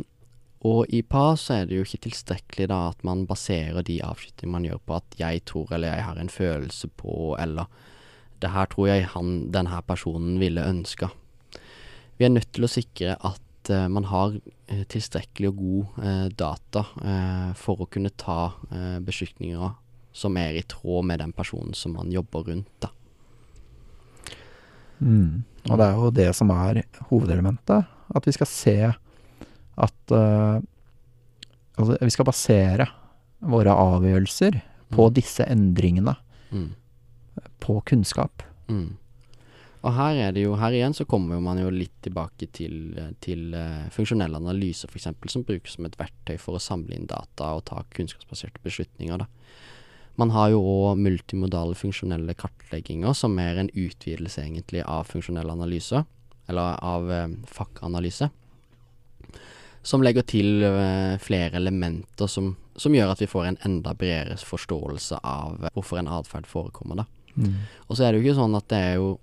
Og 0.60 0.91
i 0.91 0.99
PAS 1.08 1.45
så 1.47 1.53
er 1.55 1.67
det 1.67 1.77
jo 1.77 1.86
ikke 1.86 2.01
tilstrekkelig 2.10 2.65
da 2.67 2.79
at 2.89 3.03
man 3.08 3.21
baserer 3.27 3.86
de 3.88 4.01
avslutningene 4.03 4.55
man 4.58 4.65
gjør 4.67 4.82
på 4.84 4.97
at 4.97 5.15
jeg 5.19 5.43
tror 5.47 5.71
eller 5.71 5.93
jeg 5.93 6.03
har 6.03 6.19
en 6.19 6.32
følelse 6.34 6.89
på, 6.99 7.13
eller 7.39 7.69
det 8.43 8.51
her 8.51 8.67
tror 8.71 8.89
jeg 8.89 9.08
han, 9.13 9.29
denne 9.55 9.79
personen 9.88 10.36
ville 10.41 10.65
ønska. 10.67 11.12
Vi 12.19 12.27
er 12.27 12.34
nødt 12.34 12.51
til 12.51 12.67
å 12.67 12.71
sikre 12.71 13.15
at 13.15 13.39
eh, 13.69 13.88
man 13.91 14.05
har 14.10 14.36
eh, 14.67 14.84
tilstrekkelig 14.91 15.49
og 15.51 15.58
god 15.62 16.05
eh, 16.05 16.25
data 16.39 16.84
for 17.60 17.82
å 17.84 17.88
kunne 17.89 18.12
ta 18.17 18.53
beslutninger 19.05 19.75
som 20.13 20.38
er 20.41 20.58
i 20.58 20.63
tråd 20.67 21.05
med 21.05 21.19
den 21.21 21.32
personen 21.38 21.73
som 21.77 21.93
man 21.95 22.10
jobber 22.12 22.47
rundt, 22.49 22.71
da. 22.82 22.89
Mm. 24.99 25.43
Og 25.69 25.77
det 25.79 25.86
er 25.86 25.95
jo 25.95 26.10
det 26.12 26.27
som 26.36 26.49
er 26.51 26.82
hovedelementet. 27.12 27.86
At 28.15 28.25
vi 28.27 28.34
skal 28.36 28.49
se 28.49 28.75
at 29.79 30.12
uh, 30.15 30.60
Altså, 31.79 31.95
vi 32.03 32.12
skal 32.12 32.27
basere 32.27 32.86
våre 33.39 33.71
avgjørelser 33.71 34.58
på 34.91 35.05
Mm. 35.08 35.13
disse 35.15 35.45
endringene 35.47 36.15
Mm. 36.51 36.73
på 37.62 37.77
kunnskap. 37.88 38.43
Mm. 38.67 38.97
Og 39.80 39.94
her 39.96 40.18
er 40.26 40.34
det 40.36 40.44
jo, 40.44 40.58
her 40.60 40.76
igjen 40.76 40.96
så 40.96 41.06
kommer 41.08 41.39
man 41.39 41.62
jo 41.62 41.70
litt 41.72 41.96
tilbake 42.04 42.50
til, 42.52 42.98
eh, 43.00 43.13
til 43.24 43.54
uh, 43.56 43.88
funksjonell 43.96 44.36
analyse 44.36 44.89
f.eks., 44.89 45.08
som 45.32 45.46
brukes 45.48 45.78
som 45.78 45.88
et 45.88 45.96
verktøy 46.00 46.36
for 46.42 46.58
å 46.58 46.63
samle 46.63 46.98
inn 46.98 47.08
data 47.08 47.54
og 47.56 47.63
ta 47.70 47.86
kunnskapsbaserte 47.96 48.60
beslutninger. 48.65 49.24
da. 49.24 49.30
Man 50.20 50.34
har 50.36 50.50
jo 50.52 50.60
òg 50.60 51.00
multimodale 51.00 51.78
funksjonelle 51.80 52.34
kartlegginger, 52.36 53.13
som 53.15 53.38
er 53.39 53.62
en 53.62 53.70
utvidelse 53.72 54.42
egentlig 54.44 54.82
av 54.84 55.08
funksjonell 55.08 55.52
analyse, 55.54 56.02
eller 56.50 56.76
av 56.84 57.12
eh, 57.13 57.30
fakkanalyse. 57.48 58.28
Som 59.82 60.04
legger 60.04 60.26
til 60.28 60.65
eh, 60.65 61.15
flere 61.24 61.62
elementer 61.62 62.28
som, 62.28 62.52
som 62.76 62.96
gjør 62.98 63.13
at 63.13 63.24
vi 63.24 63.30
får 63.32 63.48
en 63.48 63.60
enda 63.70 63.94
bredere 63.96 64.36
forståelse 64.44 65.22
av 65.24 65.63
eh, 65.63 65.72
hvorfor 65.78 66.02
en 66.02 66.12
atferd 66.20 66.50
forekommer. 66.52 67.06
da. 67.06 67.08
Og 67.88 67.96
så 67.96 68.04
er 68.04 68.12
det 68.12 68.20
jo 68.20 68.28
ikke 68.28 68.39
sånn 68.42 68.60
at 68.60 68.68
det 68.74 68.84
er 68.89 68.96
jo 69.00 69.13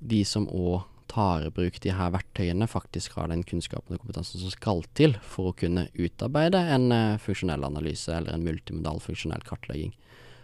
de 0.00 0.24
som 0.24 0.46
òg 0.48 0.84
tar 1.06 1.46
i 1.46 1.50
bruk 1.54 1.78
de 1.80 1.92
her 1.94 2.10
verktøyene, 2.10 2.66
faktisk 2.68 3.14
har 3.16 3.28
den 3.30 3.44
kunnskapen 3.46 3.94
og 3.94 4.02
kompetansen 4.02 4.40
som 4.42 4.50
skal 4.50 4.82
til 4.98 5.14
for 5.22 5.52
å 5.52 5.56
kunne 5.56 5.86
utarbeide 5.94 6.58
en 6.74 6.90
eh, 6.92 7.18
funksjonell 7.22 7.62
analyse 7.64 8.10
eller 8.12 8.34
en 8.34 8.44
multimodal 8.44 8.98
funksjonell 9.00 9.44
kartlegging. 9.46 9.94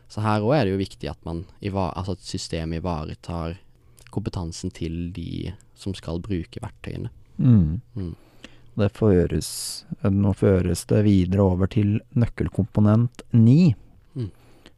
Så 0.09 0.23
her 0.23 0.45
òg 0.45 0.55
er 0.55 0.65
det 0.69 0.75
jo 0.75 0.81
viktig 0.83 1.11
at 1.11 1.21
man 1.27 1.45
altså 1.73 2.15
at 2.15 2.25
systemet 2.25 2.83
ivaretar 2.83 3.59
kompetansen 4.13 4.71
til 4.71 5.09
de 5.17 5.53
som 5.75 5.95
skal 5.97 6.21
bruke 6.23 6.61
verktøyene. 6.63 7.11
Mm. 7.39 7.81
Mm. 7.97 8.13
Det 8.79 8.89
føres, 8.97 9.49
nå 10.05 10.33
føres 10.37 10.87
det 10.89 11.03
videre 11.05 11.45
over 11.45 11.69
til 11.69 11.99
nøkkelkomponent 12.17 13.25
9, 13.33 13.75
Mm. 14.15 14.31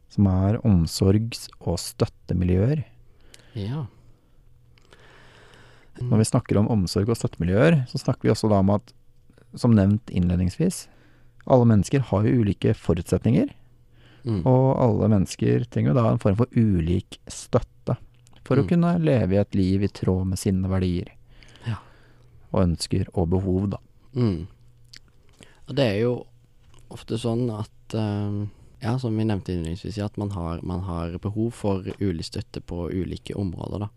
som 0.09 0.27
er 0.31 0.57
omsorgs- 0.63 1.49
og 1.59 1.77
støttemiljøer. 1.79 2.85
Ja. 3.53 3.85
Når 6.01 6.17
vi 6.17 6.25
snakker 6.27 6.57
om 6.59 6.67
omsorg 6.67 7.09
og 7.09 7.15
støttemiljøer, 7.17 7.87
så 7.87 7.97
snakker 8.01 8.23
vi 8.27 8.29
også 8.33 8.49
da 8.51 8.59
om 8.59 8.69
at, 8.75 8.93
som 9.55 9.71
nevnt 9.71 10.11
innledningsvis, 10.11 10.87
alle 11.47 11.65
mennesker 11.69 11.99
har 12.09 12.23
jo 12.25 12.41
ulike 12.41 12.73
forutsetninger, 12.75 13.53
Mm. 14.25 14.41
og 14.49 14.79
alle 14.81 15.07
mennesker 15.07 15.67
trenger 15.69 15.91
jo 15.93 16.01
da 16.01 16.09
en 16.09 16.17
form 16.17 16.35
for 16.35 16.47
ulik 16.57 17.19
støtte 17.29 17.93
for 18.43 18.57
å 18.57 18.63
Mm. 18.63 18.67
kunne 18.67 18.99
leve 18.99 19.33
i 19.35 19.37
et 19.37 19.53
liv 19.53 19.83
i 19.83 19.87
tråd 19.87 20.25
med 20.25 20.39
sine 20.39 20.67
verdier. 20.67 21.11
Ja. 21.67 21.75
Og 22.51 22.63
ønsker 22.63 23.05
og 23.13 23.29
behov, 23.29 23.69
da. 23.69 23.77
Mm. 24.15 24.47
Og 25.69 25.75
det 25.75 25.85
er 25.85 25.99
jo 26.01 26.25
ofte 26.89 27.19
sånn 27.21 27.49
at 27.59 27.93
eh, 27.93 28.47
Ja, 28.81 28.97
som 28.97 29.15
vi 29.17 29.23
nevnte 29.23 29.53
innledningsvis, 29.53 30.03
at 30.03 30.17
man 30.17 30.29
har, 30.31 30.59
man 30.63 30.81
har 30.81 31.17
behov 31.19 31.53
for 31.53 31.81
ulik 32.01 32.25
støtte 32.25 32.61
på 32.61 32.89
ulike 32.91 33.33
områder, 33.35 33.79
da. 33.79 33.89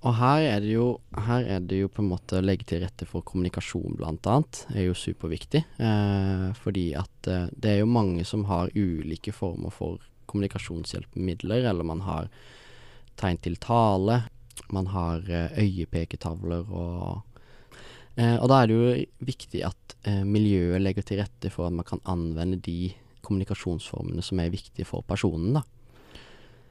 Og 0.00 0.14
her 0.16 0.46
er 0.48 0.64
jo 0.64 1.00
Her 1.26 1.44
er 1.44 1.60
det 1.60 1.82
jo 1.82 1.90
på 1.92 2.00
en 2.00 2.08
måte 2.08 2.38
å 2.38 2.44
legge 2.44 2.64
til 2.70 2.80
rette 2.84 3.04
for 3.08 3.24
kommunikasjon, 3.26 3.98
blant 3.98 4.26
annet, 4.30 4.62
er 4.72 4.86
jo 4.88 4.96
superviktig. 4.96 5.64
Eh, 5.76 6.46
fordi 6.56 6.86
at 6.96 7.28
eh, 7.28 7.50
det 7.52 7.74
er 7.74 7.82
jo 7.82 7.90
mange 7.90 8.24
som 8.24 8.46
har 8.48 8.72
ulike 8.74 9.34
former 9.36 9.74
for 9.74 10.00
kommunikasjonshjelpemidler, 10.30 11.66
eller 11.68 11.84
man 11.84 12.00
har 12.06 12.30
tegn 13.20 13.42
til 13.44 13.58
tale, 13.60 14.22
man 14.72 14.88
har 14.94 15.26
eh, 15.28 15.58
øyepeketavler 15.60 16.70
og 16.70 17.26
Eh, 18.20 18.36
og 18.36 18.48
da 18.50 18.60
er 18.60 18.68
det 18.68 18.76
jo 18.76 19.26
viktig 19.28 19.62
at 19.66 19.96
eh, 20.08 20.22
miljøet 20.26 20.82
legger 20.82 21.06
til 21.06 21.20
rette 21.22 21.52
for 21.52 21.68
at 21.68 21.76
man 21.76 21.86
kan 21.86 22.02
anvende 22.10 22.58
de 22.60 22.92
kommunikasjonsformene 23.24 24.24
som 24.24 24.40
er 24.42 24.52
viktige 24.52 24.88
for 24.88 25.06
personen, 25.06 25.54
da. 25.56 25.64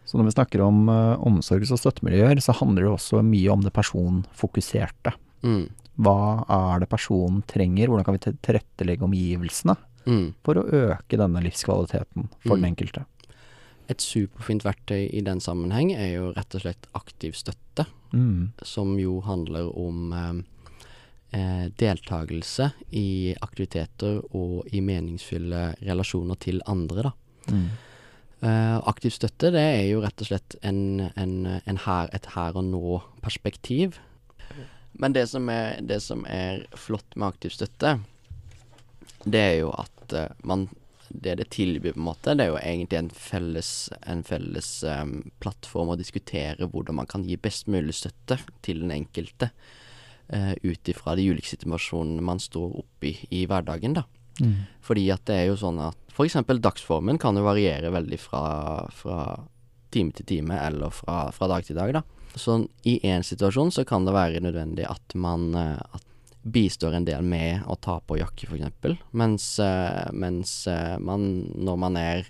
Så 0.09 0.17
når 0.17 0.25
vi 0.31 0.33
snakker 0.33 0.63
om 0.65 0.87
uh, 0.89 1.19
omsorgs- 1.21 1.69
og 1.75 1.77
støttemiljøer, 1.77 2.39
så 2.41 2.55
handler 2.57 2.87
det 2.87 2.93
også 2.95 3.19
mye 3.21 3.51
om 3.53 3.61
det 3.61 3.73
personfokuserte. 3.75 5.13
Mm. 5.45 5.67
Hva 6.01 6.15
er 6.49 6.81
det 6.81 6.89
personen 6.89 7.43
trenger? 7.45 7.91
Hvordan 7.91 8.07
kan 8.07 8.17
vi 8.17 8.33
tilrettelegge 8.41 9.05
omgivelsene 9.05 9.77
Mm. 10.07 10.33
for 10.43 10.55
å 10.57 10.63
øke 10.65 11.17
denne 11.19 11.41
livskvaliteten 11.43 12.29
for 12.41 12.55
Mm. 12.57 12.61
den 12.61 12.69
enkelte? 12.73 13.05
Et 13.89 13.97
superfint 14.01 14.63
verktøy 14.63 15.09
i 15.13 15.21
den 15.21 15.39
sammenheng 15.39 15.91
er 15.93 16.15
jo 16.15 16.33
rett 16.33 16.55
og 16.55 16.61
slett 16.61 16.87
aktiv 16.95 17.33
støtte, 17.35 17.85
Mm. 18.13 18.51
som 18.63 18.97
jo 18.97 19.19
handler 19.21 19.69
om 19.77 20.13
eh, 20.13 21.37
eh, 21.37 21.69
deltakelse 21.77 22.71
i 22.91 23.35
aktiviteter 23.41 24.23
og 24.33 24.65
i 24.73 24.79
meningsfulle 24.81 25.75
relasjoner 25.83 26.39
til 26.39 26.61
andre, 26.65 27.03
da. 27.03 27.11
Eh, 28.39 28.77
aktiv 28.87 29.11
støtte 29.11 29.49
det 29.51 29.61
er 29.61 29.85
jo 29.89 29.99
rett 29.99 30.21
og 30.23 30.29
slett 30.29 30.55
en, 30.63 31.09
en, 31.19 31.33
en 31.59 31.79
her, 31.83 32.11
et 32.15 32.29
her 32.37 32.55
og 32.55 32.69
nå-perspektiv. 32.69 33.97
Men 34.99 35.15
det 35.15 35.25
som, 35.31 35.49
er, 35.51 35.81
det 35.83 35.99
som 36.03 36.23
er 36.27 36.63
flott 36.75 37.17
med 37.17 37.33
aktiv 37.33 37.51
støtte, 37.55 37.97
det 39.25 39.41
er 39.43 39.57
jo 39.61 39.73
at 39.75 40.15
eh, 40.15 40.31
man 40.43 40.69
Det 41.09 41.39
det 41.39 41.47
tilbyr, 41.49 41.93
på 41.95 41.97
en 41.97 42.05
måte, 42.05 42.35
det 42.37 42.43
er 42.43 42.51
jo 42.51 42.57
egentlig 42.61 42.97
en 42.99 43.09
felles, 43.09 43.89
en 44.05 44.19
felles 44.21 44.83
um, 44.85 45.31
plattform 45.41 45.89
å 45.89 45.95
diskutere 45.97 46.67
hvordan 46.69 46.99
man 46.99 47.07
kan 47.09 47.23
gi 47.25 47.33
best 47.33 47.65
mulig 47.65 47.95
støtte 47.97 48.37
til 48.61 48.83
den 48.83 48.91
enkelte. 48.93 49.49
Uh, 50.29 50.53
Ut 50.61 50.85
ifra 50.85 51.15
de 51.17 51.25
ulike 51.31 51.49
situasjonene 51.49 52.21
man 52.21 52.37
står 52.37 52.77
oppi 52.83 53.15
i 53.33 53.47
hverdagen, 53.49 53.97
da. 53.97 54.05
Mm. 54.39 54.55
Fordi 54.85 55.05
at 55.13 55.25
det 55.29 55.37
er 55.37 55.49
jo 55.51 55.57
sånn 55.59 55.79
at 55.83 55.97
f.eks. 56.13 56.39
dagsformen 56.59 57.19
kan 57.21 57.37
jo 57.37 57.45
variere 57.45 57.91
veldig 57.93 58.19
fra, 58.19 58.43
fra 58.91 59.19
time 59.93 60.13
til 60.15 60.25
time, 60.25 60.57
eller 60.59 60.93
fra, 60.93 61.29
fra 61.35 61.49
dag 61.51 61.65
til 61.65 61.79
dag, 61.79 61.93
da. 61.99 62.03
Så 62.35 62.59
i 62.85 62.99
én 63.07 63.23
situasjon 63.25 63.71
så 63.73 63.85
kan 63.87 64.05
det 64.05 64.13
være 64.13 64.43
nødvendig 64.43 64.85
at 64.85 65.15
man 65.17 65.49
eh, 65.57 65.79
at 65.79 66.05
bistår 66.39 66.95
en 66.95 67.05
del 67.07 67.25
med 67.25 67.65
å 67.67 67.75
ta 67.81 67.97
på 67.99 68.19
jakke, 68.19 68.47
f.eks. 68.47 69.01
Mens, 69.11 69.47
eh, 69.63 70.11
mens 70.13 70.53
eh, 70.71 70.95
man, 71.03 71.25
når 71.55 71.81
man 71.81 71.99
er 71.99 72.29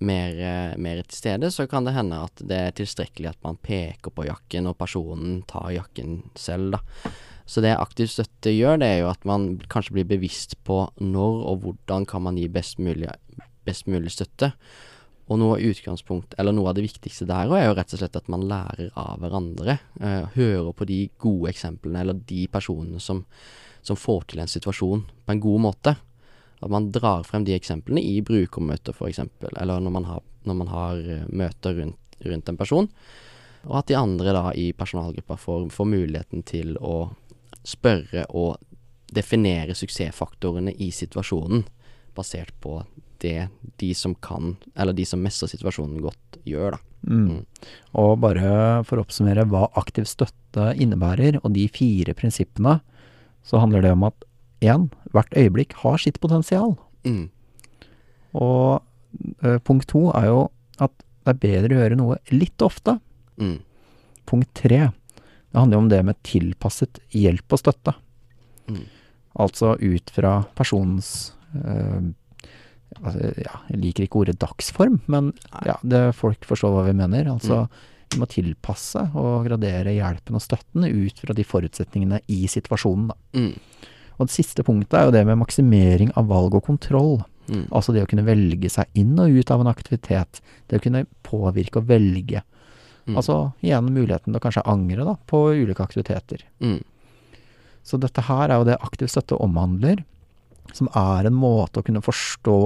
mer, 0.00 0.36
mer 0.80 1.00
til 1.04 1.16
stede, 1.16 1.50
så 1.52 1.66
kan 1.68 1.84
det 1.84 1.92
hende 1.92 2.22
at 2.24 2.40
det 2.40 2.56
er 2.56 2.76
tilstrekkelig 2.76 3.34
at 3.34 3.40
man 3.44 3.58
peker 3.60 4.12
på 4.14 4.24
jakken, 4.28 4.68
og 4.70 4.78
personen 4.80 5.42
tar 5.48 5.72
jakken 5.76 6.22
selv, 6.38 6.78
da. 6.78 7.12
Så 7.50 7.62
det 7.64 7.72
aktiv 7.74 8.06
støtte 8.06 8.52
gjør, 8.54 8.78
det 8.78 8.86
er 8.86 9.00
jo 9.02 9.10
at 9.10 9.24
man 9.26 9.56
kanskje 9.72 9.96
blir 9.96 10.06
bevisst 10.12 10.54
på 10.66 10.84
når 11.02 11.40
og 11.50 11.64
hvordan 11.64 12.06
kan 12.06 12.22
man 12.22 12.38
gi 12.38 12.46
best 12.52 12.78
mulig, 12.78 13.10
best 13.66 13.88
mulig 13.90 14.12
støtte. 14.14 14.52
Og 15.30 15.38
noe 15.38 15.56
av 15.56 15.64
utgangspunkt, 15.66 16.34
eller 16.38 16.54
noe 16.54 16.70
av 16.70 16.76
det 16.78 16.84
viktigste 16.84 17.26
der 17.26 17.50
er 17.54 17.68
jo 17.68 17.74
rett 17.78 17.94
og 17.94 18.00
slett 18.02 18.18
at 18.18 18.30
man 18.30 18.46
lærer 18.50 18.90
av 18.98 19.18
hverandre. 19.22 19.76
Eh, 19.98 20.30
hører 20.34 20.70
på 20.74 20.86
de 20.86 21.00
gode 21.22 21.50
eksemplene, 21.50 22.02
eller 22.02 22.22
de 22.26 22.46
personene 22.50 23.02
som, 23.02 23.24
som 23.82 23.98
får 23.98 24.30
til 24.30 24.42
en 24.42 24.50
situasjon 24.50 25.04
på 25.06 25.34
en 25.34 25.42
god 25.42 25.64
måte. 25.66 25.94
At 26.60 26.70
man 26.70 26.90
drar 26.94 27.22
frem 27.26 27.46
de 27.46 27.54
eksemplene 27.54 28.02
i 28.02 28.18
brukermøter, 28.26 28.94
f.eks., 28.94 29.22
eller 29.52 29.82
når 29.82 29.94
man 29.98 30.06
har, 30.10 30.22
når 30.46 30.58
man 30.62 30.70
har 30.70 31.02
eh, 31.02 31.26
møter 31.30 31.78
rundt, 31.78 32.20
rundt 32.26 32.50
en 32.50 32.58
person. 32.58 32.90
Og 33.66 33.80
at 33.82 33.90
de 33.90 33.98
andre 33.98 34.34
da 34.34 34.44
i 34.56 34.70
personalgruppa 34.74 35.38
får, 35.38 35.66
får 35.74 35.90
muligheten 35.94 36.46
til 36.46 36.78
å 36.78 37.10
spørre 37.66 38.26
og 38.30 38.58
definere 39.14 39.74
suksessfaktorene 39.76 40.72
i 40.78 40.90
situasjonen, 40.94 41.64
basert 42.16 42.52
på 42.62 42.80
det 43.20 43.48
de 43.80 43.90
som 43.94 44.14
kan, 44.24 44.54
eller 44.74 44.96
de 44.96 45.04
som 45.08 45.20
mestrer 45.22 45.50
situasjonen 45.52 46.00
godt, 46.04 46.40
gjør, 46.48 46.76
da. 46.76 46.80
Mm. 47.08 47.44
Og 47.96 48.10
bare 48.20 48.50
for 48.84 49.00
å 49.00 49.04
oppsummere 49.06 49.46
hva 49.48 49.66
aktiv 49.80 50.06
støtte 50.08 50.70
innebærer, 50.80 51.40
og 51.42 51.54
de 51.56 51.66
fire 51.72 52.14
prinsippene, 52.16 52.78
så 53.46 53.60
handler 53.62 53.84
det 53.84 53.94
om 53.96 54.04
at 54.08 54.26
én, 54.60 54.88
hvert 55.14 55.32
øyeblikk 55.36 55.76
har 55.80 56.00
sitt 56.00 56.20
potensial. 56.20 56.76
Mm. 57.08 57.30
Og 58.36 58.82
ø, 59.44 59.58
punkt 59.64 59.88
to 59.90 60.08
er 60.14 60.28
jo 60.28 60.40
at 60.80 60.92
det 61.24 61.32
er 61.32 61.40
bedre 61.40 61.76
å 61.76 61.80
gjøre 61.82 61.98
noe 61.98 62.18
litt 62.32 62.64
ofte. 62.64 62.98
Mm. 63.40 63.58
Punkt 64.28 64.52
tre, 64.56 64.90
det 65.50 65.58
handler 65.58 65.76
jo 65.76 65.82
om 65.84 65.90
det 65.90 66.00
med 66.06 66.18
tilpasset 66.26 67.00
hjelp 67.10 67.52
og 67.56 67.58
støtte. 67.62 67.94
Mm. 68.70 68.84
Altså 69.40 69.76
ut 69.78 70.10
fra 70.14 70.32
personens 70.58 71.32
øh, 71.54 72.10
altså, 73.04 73.30
ja, 73.38 73.54
Jeg 73.70 73.80
liker 73.84 74.06
ikke 74.06 74.20
ordet 74.24 74.38
dagsform, 74.42 75.00
men 75.10 75.32
ja, 75.66 75.76
det 75.82 76.02
folk 76.18 76.44
forstår 76.46 76.74
hva 76.74 76.84
vi 76.88 76.96
mener. 76.98 77.30
Altså 77.32 77.64
Mm. 78.10 78.16
vi 78.16 78.18
må 78.18 78.26
tilpasse 78.26 79.02
og 79.14 79.46
gradere 79.46 79.92
hjelpen 79.94 80.34
og 80.34 80.42
støtten 80.42 80.82
ut 80.86 81.18
fra 81.22 81.34
de 81.34 81.44
forutsetningene 81.46 82.18
i 82.26 82.46
situasjonen. 82.50 83.08
Da. 83.12 83.14
Mm. 83.38 83.52
Og 84.18 84.26
det 84.26 84.34
siste 84.34 84.64
punktet 84.66 84.98
er 84.98 85.04
jo 85.06 85.12
det 85.14 85.22
med 85.26 85.38
maksimering 85.38 86.10
av 86.18 86.26
valg 86.26 86.54
og 86.58 86.64
kontroll. 86.66 87.20
Mm. 87.48 87.68
Altså 87.70 87.94
det 87.94 88.02
å 88.02 88.08
kunne 88.10 88.26
velge 88.26 88.68
seg 88.70 88.86
inn 88.98 89.14
og 89.18 89.30
ut 89.30 89.50
av 89.50 89.60
en 89.62 89.70
aktivitet. 89.70 90.40
Det 90.68 90.78
å 90.80 90.82
kunne 90.82 91.06
påvirke 91.22 91.78
og 91.78 91.86
velge. 91.86 92.42
Mm. 93.10 93.16
Altså 93.18 93.36
igjen 93.64 93.90
muligheten 93.94 94.30
til 94.32 94.38
å 94.38 94.44
kanskje 94.44 94.62
angre 94.70 95.04
da, 95.08 95.14
på 95.30 95.40
ulike 95.56 95.82
aktiviteter. 95.84 96.44
Mm. 96.62 96.80
Så 97.82 97.98
dette 97.98 98.22
her 98.26 98.50
er 98.52 98.60
jo 98.60 98.66
det 98.68 98.76
aktiv 98.84 99.08
støtte 99.10 99.38
omhandler, 99.40 100.02
som 100.76 100.88
er 100.94 101.26
en 101.26 101.34
måte 101.34 101.80
å 101.80 101.86
kunne 101.86 102.02
forstå 102.04 102.56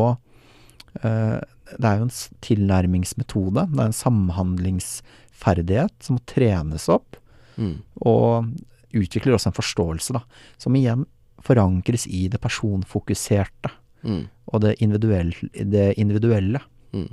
eh, 1.03 1.41
Det 1.75 1.89
er 1.89 1.97
jo 1.99 2.05
en 2.05 2.11
tilnærmingsmetode. 2.45 3.63
Det 3.73 3.81
er 3.81 3.89
en 3.89 3.97
samhandlingsferdighet 3.97 5.95
som 6.05 6.19
må 6.19 6.25
trenes 6.29 6.89
opp, 6.93 7.17
Mm. 7.57 7.83
og 8.03 8.51
utvikler 8.93 9.35
også 9.37 9.47
en 9.53 9.57
forståelse, 9.57 10.13
da, 10.13 10.21
som 10.59 10.75
igjen 10.75 11.07
forankres 11.41 12.07
i 12.11 12.27
det 12.29 12.41
personfokuserte 12.43 13.71
Mm. 14.05 14.27
og 14.53 14.61
det, 14.61 14.75
individuelle. 14.83 15.35
det 15.55 15.95
individuelle. 15.97 16.61
Mm. 16.93 17.09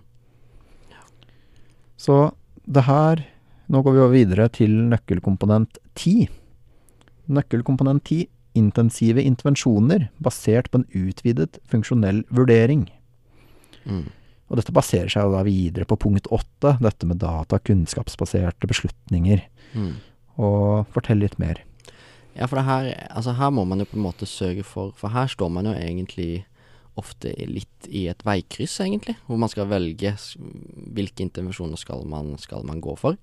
Så 1.98 2.34
det 2.66 2.86
her 2.88 3.26
Nå 3.72 3.80
går 3.86 3.94
vi 3.96 4.00
over 4.04 4.12
videre 4.12 4.46
til 4.52 4.74
nøkkelkomponent 4.92 5.78
10. 5.96 6.26
Nøkkelkomponent 7.32 8.04
10 8.04 8.26
intensive 8.60 9.24
intervensjoner 9.24 10.10
basert 10.20 10.68
på 10.72 10.82
en 10.82 10.88
utvidet 10.92 11.62
funksjonell 11.72 12.26
vurdering. 12.36 12.90
Mm. 13.86 14.10
Og 14.52 14.60
dette 14.60 14.76
baserer 14.76 15.08
seg 15.12 15.24
jo 15.24 15.36
da 15.38 15.46
videre 15.48 15.88
på 15.88 15.96
punkt 16.04 16.28
8, 16.28 16.76
dette 16.84 17.08
med 17.08 17.22
data, 17.24 17.62
kunnskapsbaserte 17.64 18.68
beslutninger. 18.68 19.46
Mm. 19.72 19.94
Og 20.44 20.90
fortell 20.92 21.24
litt 21.24 21.38
mer. 21.40 21.64
Ja, 22.36 22.48
for 22.48 22.60
det 22.60 22.68
her 22.68 22.86
Altså, 23.12 23.34
her 23.36 23.50
må 23.52 23.66
man 23.68 23.80
jo 23.80 23.88
på 23.88 23.98
en 23.98 24.06
måte 24.06 24.26
sørge 24.26 24.64
for 24.64 24.94
For 24.96 25.12
her 25.12 25.28
står 25.28 25.50
man 25.52 25.68
jo 25.68 25.74
egentlig 25.76 26.46
ofte 27.00 27.32
er 27.32 27.52
litt 27.52 27.88
i 27.88 28.06
et 28.12 28.24
veikryss, 28.28 28.80
egentlig, 28.84 29.16
hvor 29.28 29.40
man 29.40 29.52
skal 29.52 29.70
velge 29.72 30.14
hvilke 30.92 31.24
intervensjoner 31.26 31.80
skal 31.80 32.04
man, 32.10 32.36
skal 32.42 32.66
man 32.68 32.82
gå 32.84 32.96
for. 33.00 33.18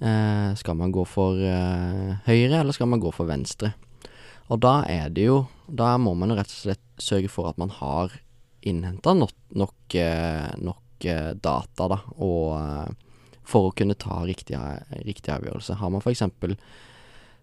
Eh, 0.00 0.50
skal 0.58 0.78
man 0.78 0.92
gå 0.94 1.04
for 1.06 1.38
eh, 1.38 2.14
høyre, 2.26 2.60
eller 2.60 2.74
skal 2.74 2.90
man 2.90 3.02
gå 3.02 3.12
for 3.14 3.28
venstre? 3.30 3.74
Og 4.52 4.60
da 4.60 4.82
er 4.90 5.08
det 5.14 5.24
jo 5.24 5.46
Da 5.64 5.94
må 5.96 6.12
man 6.12 6.28
jo 6.28 6.36
rett 6.36 6.50
og 6.50 6.58
slett 6.66 6.82
sørge 7.00 7.30
for 7.32 7.48
at 7.48 7.56
man 7.56 7.70
har 7.72 8.12
innhenta 8.68 9.14
nok, 9.16 9.32
nok, 9.56 9.94
eh, 9.96 10.50
nok 10.60 11.06
eh, 11.08 11.30
data, 11.32 11.88
da, 11.88 11.98
og 12.16 12.50
eh, 12.58 12.92
for 13.44 13.68
å 13.68 13.74
kunne 13.76 13.96
ta 13.96 14.22
riktig, 14.24 14.56
riktig 15.04 15.32
avgjørelse. 15.34 15.76
Har 15.80 15.92
man 15.92 16.04
f.eks 16.04 16.22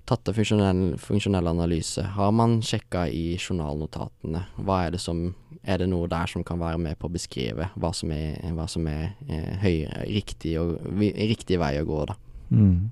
tatt 0.09 0.29
av 0.29 0.37
funksjonell, 0.37 0.97
funksjonell 1.01 1.47
analyse? 1.51 2.03
Har 2.15 2.31
man 2.35 2.59
sjekka 2.65 3.05
i 3.09 3.37
journalnotatene? 3.37 4.45
Hva 4.61 4.85
er 4.87 4.97
det 4.97 5.03
som 5.03 5.31
Er 5.61 5.77
det 5.77 5.91
noe 5.91 6.07
der 6.09 6.25
som 6.25 6.41
kan 6.41 6.57
være 6.57 6.79
med 6.81 6.97
på 6.97 7.05
å 7.05 7.13
beskrive 7.13 7.67
hva 7.77 7.91
som 7.93 8.09
er, 8.15 8.39
hva 8.57 8.63
som 8.65 8.87
er 8.89 9.11
eh, 9.29 9.59
høy, 9.61 9.83
riktig, 10.09 10.55
og, 10.57 10.79
riktig 10.97 11.59
vei 11.61 11.75
å 11.77 11.85
gå, 11.85 11.99
da? 12.09 12.15
Mm. 12.49 12.89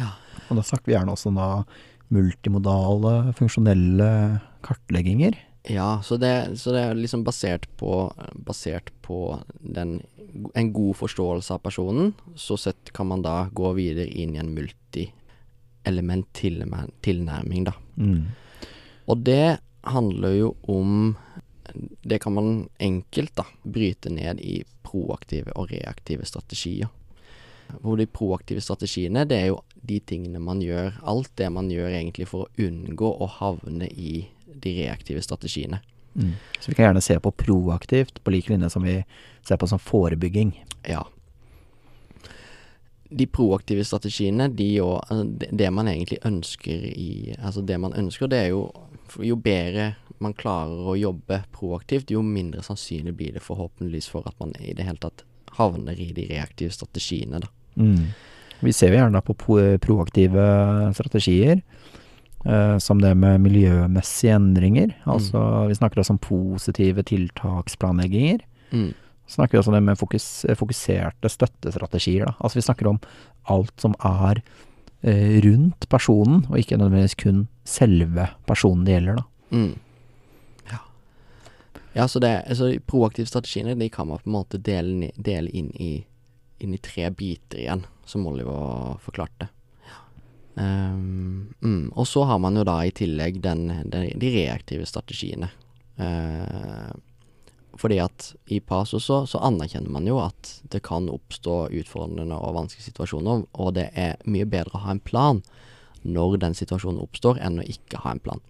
Ja. 0.00 0.08
Og 0.48 0.58
da 0.58 0.64
snakker 0.66 0.90
vi 0.90 0.96
gjerne 0.96 1.14
også 1.14 1.30
da 1.36 1.46
multimodale, 2.10 3.12
funksjonelle 3.38 4.08
kartlegginger. 4.66 5.38
Ja, 5.68 6.00
så 6.02 6.16
det, 6.16 6.58
så 6.58 6.72
det 6.72 6.82
er 6.82 6.98
liksom 6.98 7.22
basert 7.26 7.66
på 7.76 8.08
Basert 8.34 8.90
på 9.04 9.38
den, 9.60 10.00
en 10.54 10.72
god 10.72 10.96
forståelse 10.96 11.54
av 11.54 11.62
personen. 11.64 12.14
Så 12.34 12.56
sett 12.60 12.92
kan 12.96 13.10
man 13.10 13.22
da 13.22 13.48
gå 13.52 13.74
videre 13.76 14.08
inn 14.08 14.34
i 14.36 14.40
en 14.40 14.54
multi-element 14.56 15.17
tilnær- 15.84 16.90
tilnærming, 17.02 17.64
da. 17.64 17.72
Mm. 17.96 18.26
Og 19.06 19.24
det 19.24 19.58
handler 19.82 20.34
jo 20.34 20.56
om 20.62 21.16
Det 22.02 22.18
kan 22.22 22.32
man 22.32 22.68
enkelt 22.78 23.34
da 23.36 23.44
bryte 23.62 24.08
ned 24.08 24.40
i 24.40 24.64
proaktive 24.82 25.52
og 25.52 25.70
reaktive 25.70 26.24
strategier. 26.24 26.88
Hvor 27.82 27.96
de 27.96 28.06
proaktive 28.06 28.60
strategiene, 28.60 29.26
det 29.28 29.36
er 29.36 29.46
jo 29.50 29.58
de 29.82 30.00
tingene 30.00 30.40
man 30.40 30.62
gjør, 30.64 30.96
alt 31.02 31.28
det 31.36 31.52
man 31.52 31.68
gjør 31.68 31.92
egentlig 31.92 32.26
for 32.30 32.46
å 32.46 32.64
unngå 32.64 33.10
å 33.20 33.28
havne 33.28 33.84
i 33.92 34.28
de 34.48 34.72
reaktive 34.80 35.20
strategiene. 35.22 35.82
Mm. 36.14 36.32
Så 36.60 36.70
vi 36.70 36.74
kan 36.74 36.88
gjerne 36.88 37.04
se 37.04 37.18
på 37.20 37.30
proaktivt, 37.30 38.24
på 38.24 38.32
lik 38.32 38.48
linje 38.48 38.70
som 38.72 38.82
vi 38.82 39.02
ser 39.46 39.60
på 39.60 39.68
som 39.68 39.78
forebygging. 39.78 40.54
Ja. 40.88 41.04
De 43.08 43.26
proaktive 43.26 43.84
strategiene, 43.88 44.50
de 44.52 44.68
og 44.84 44.98
altså, 45.08 45.24
det, 45.48 45.70
man 45.72 45.88
egentlig 45.88 46.18
ønsker 46.28 46.84
i 46.92 47.34
Altså 47.38 47.62
det 47.64 47.78
man 47.80 47.96
ønsker, 47.96 48.28
det 48.28 48.38
er 48.38 48.50
jo 48.52 48.68
Jo 49.24 49.38
bedre 49.40 49.94
man 50.20 50.34
klarer 50.34 50.90
å 50.90 50.96
jobbe 50.98 51.42
proaktivt, 51.54 52.10
jo 52.10 52.24
mindre 52.26 52.62
sannsynlig 52.66 53.14
blir 53.14 53.36
det 53.36 53.42
forhåpentligvis 53.44 54.08
for 54.10 54.26
at 54.26 54.34
man 54.42 54.50
i 54.58 54.74
det 54.74 54.82
hele 54.82 54.98
tatt 54.98 55.22
havner 55.58 55.94
i 55.94 56.08
de 56.12 56.24
reaktive 56.26 56.74
strategiene, 56.74 57.38
da. 57.44 57.50
Mm. 57.78 58.10
Vi 58.66 58.74
ser 58.74 58.90
jo 58.90 58.98
gjerne 58.98 59.22
på 59.22 59.36
proaktive 59.84 60.48
strategier, 60.98 61.62
Uh, 62.46 62.78
som 62.78 63.00
det 63.02 63.10
med 63.18 63.40
miljømessige 63.42 64.36
endringer. 64.38 64.92
Altså 65.10 65.40
vi 65.66 65.74
snakker 65.74 65.98
også 65.98 66.14
om 66.14 66.20
positive 66.22 67.02
tiltaksplanlegginger. 67.10 68.44
Mm. 68.70 68.92
Snakker 69.28 69.56
vi 69.56 69.60
også 69.60 69.72
om 69.72 69.76
det 69.76 69.84
med 69.84 69.98
fokus, 70.00 70.28
fokuserte 70.56 71.28
støttestrategier. 71.28 72.28
Da. 72.28 72.36
Altså 72.40 72.58
vi 72.58 72.64
snakker 72.64 72.88
om 72.88 73.00
alt 73.52 73.74
som 73.80 73.96
er 74.04 74.40
eh, 75.02 75.36
rundt 75.44 75.88
personen, 75.92 76.46
og 76.48 76.56
ikke 76.60 76.78
nødvendigvis 76.80 77.18
kun 77.20 77.44
selve 77.68 78.30
personen 78.48 78.86
det 78.88 78.96
gjelder. 78.96 79.20
Da. 79.20 79.58
Mm. 79.58 79.76
Ja. 81.94 82.06
Så 82.08 82.20
det 82.22 82.30
altså, 82.46 82.72
proaktive 82.86 83.26
strategiene 83.26 83.76
de 83.78 83.90
kan 83.92 84.08
man 84.08 84.20
på 84.22 84.30
en 84.30 84.36
måte 84.38 84.60
dele, 84.62 85.10
dele 85.16 85.50
inn, 85.50 85.70
i, 85.74 85.92
inn 86.62 86.74
i 86.74 86.82
tre 86.82 87.10
biter 87.10 87.58
igjen, 87.64 87.84
som 88.06 88.26
Oliver 88.28 88.98
forklarte. 89.02 89.50
Um, 90.58 91.54
mm. 91.62 91.92
Og 91.94 92.06
så 92.08 92.24
har 92.26 92.38
man 92.42 92.56
jo 92.58 92.64
da 92.66 92.80
i 92.82 92.90
tillegg 92.90 93.36
den, 93.44 93.68
den, 93.86 94.08
de 94.18 94.30
reaktive 94.34 94.86
strategiene. 94.90 95.52
Eh, 95.98 96.88
fordi 97.78 98.00
at 98.02 98.32
i 98.50 98.60
PASO 98.64 99.00
så, 99.02 99.22
så 99.30 99.40
anerkjenner 99.46 99.92
man 99.92 100.06
jo 100.08 100.18
at 100.22 100.58
det 100.72 100.82
kan 100.86 101.08
oppstå 101.12 101.68
utfordrende 101.78 102.36
og 102.36 102.56
vanskelige 102.56 102.90
situasjoner, 102.90 103.46
og 103.54 103.74
det 103.78 103.88
er 103.94 104.18
mye 104.26 104.48
bedre 104.48 104.78
å 104.78 104.84
ha 104.86 104.94
en 104.96 105.02
plan 105.02 105.42
når 106.02 106.38
den 106.42 106.54
situasjonen 106.58 107.02
oppstår, 107.02 107.40
enn 107.42 107.60
å 107.62 107.66
ikke 107.66 108.02
ha 108.04 108.14
en 108.14 108.22
plan. 108.22 108.42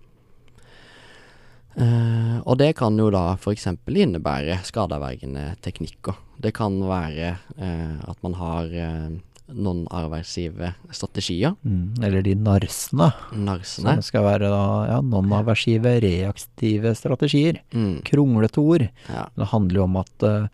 Uh, 1.78 2.40
og 2.42 2.56
det 2.58 2.72
kan 2.78 2.96
jo 2.98 3.06
da 3.14 3.36
f.eks. 3.36 3.68
innebære 3.86 4.56
skadeavvergende 4.66 5.52
teknikker. 5.62 6.16
Det 6.42 6.50
kan 6.56 6.74
være 6.82 7.36
uh, 7.54 7.98
at 8.10 8.18
man 8.26 8.34
har 8.38 8.72
eh, 8.74 9.12
non-aversive 9.48 10.74
strategier, 10.92 11.54
Mm. 11.64 11.94
Eller 12.04 12.22
de 12.22 12.34
narsene, 12.34 13.12
narsene. 13.32 13.94
som 13.96 14.02
skal 14.02 14.22
være 14.24 14.48
da, 14.52 14.62
ja, 14.90 15.00
non-aversive, 15.00 16.00
reaktive 16.04 16.94
strategier. 16.94 17.60
Mm, 17.72 18.02
Kronglete 18.04 18.58
ord. 18.60 18.88
ja. 19.08 19.26
Det 19.36 19.46
handler 19.48 19.74
jo 19.80 19.84
om 19.84 19.96
at 19.96 20.22
uh, 20.22 20.48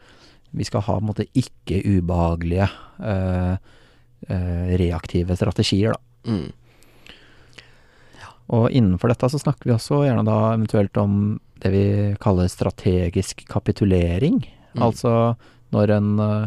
vi 0.55 0.65
skal 0.65 0.81
ha 0.87 1.01
måte 1.01 1.27
ikke 1.35 1.83
ubehagelige 1.85 2.69
uh, 3.01 3.57
uh, 4.31 4.77
reaktive 4.79 5.35
strategier, 5.37 5.93
da. 5.93 6.31
Mm, 6.31 6.53
Og 8.55 8.69
innenfor 8.77 9.09
dette 9.09 9.29
så 9.33 9.41
snakker 9.41 9.65
vi 9.71 9.73
også 9.75 10.03
gjerne 10.05 10.25
da 10.27 10.53
eventuelt 10.53 10.97
om 11.01 11.41
det 11.65 11.71
vi 11.73 11.85
kaller 12.21 12.49
strategisk 12.53 13.41
kapitulering. 13.49 14.43
Mm. 14.77 14.83
Altså 14.85 15.15
når 15.73 15.91
en 15.97 16.11
uh, 16.21 16.47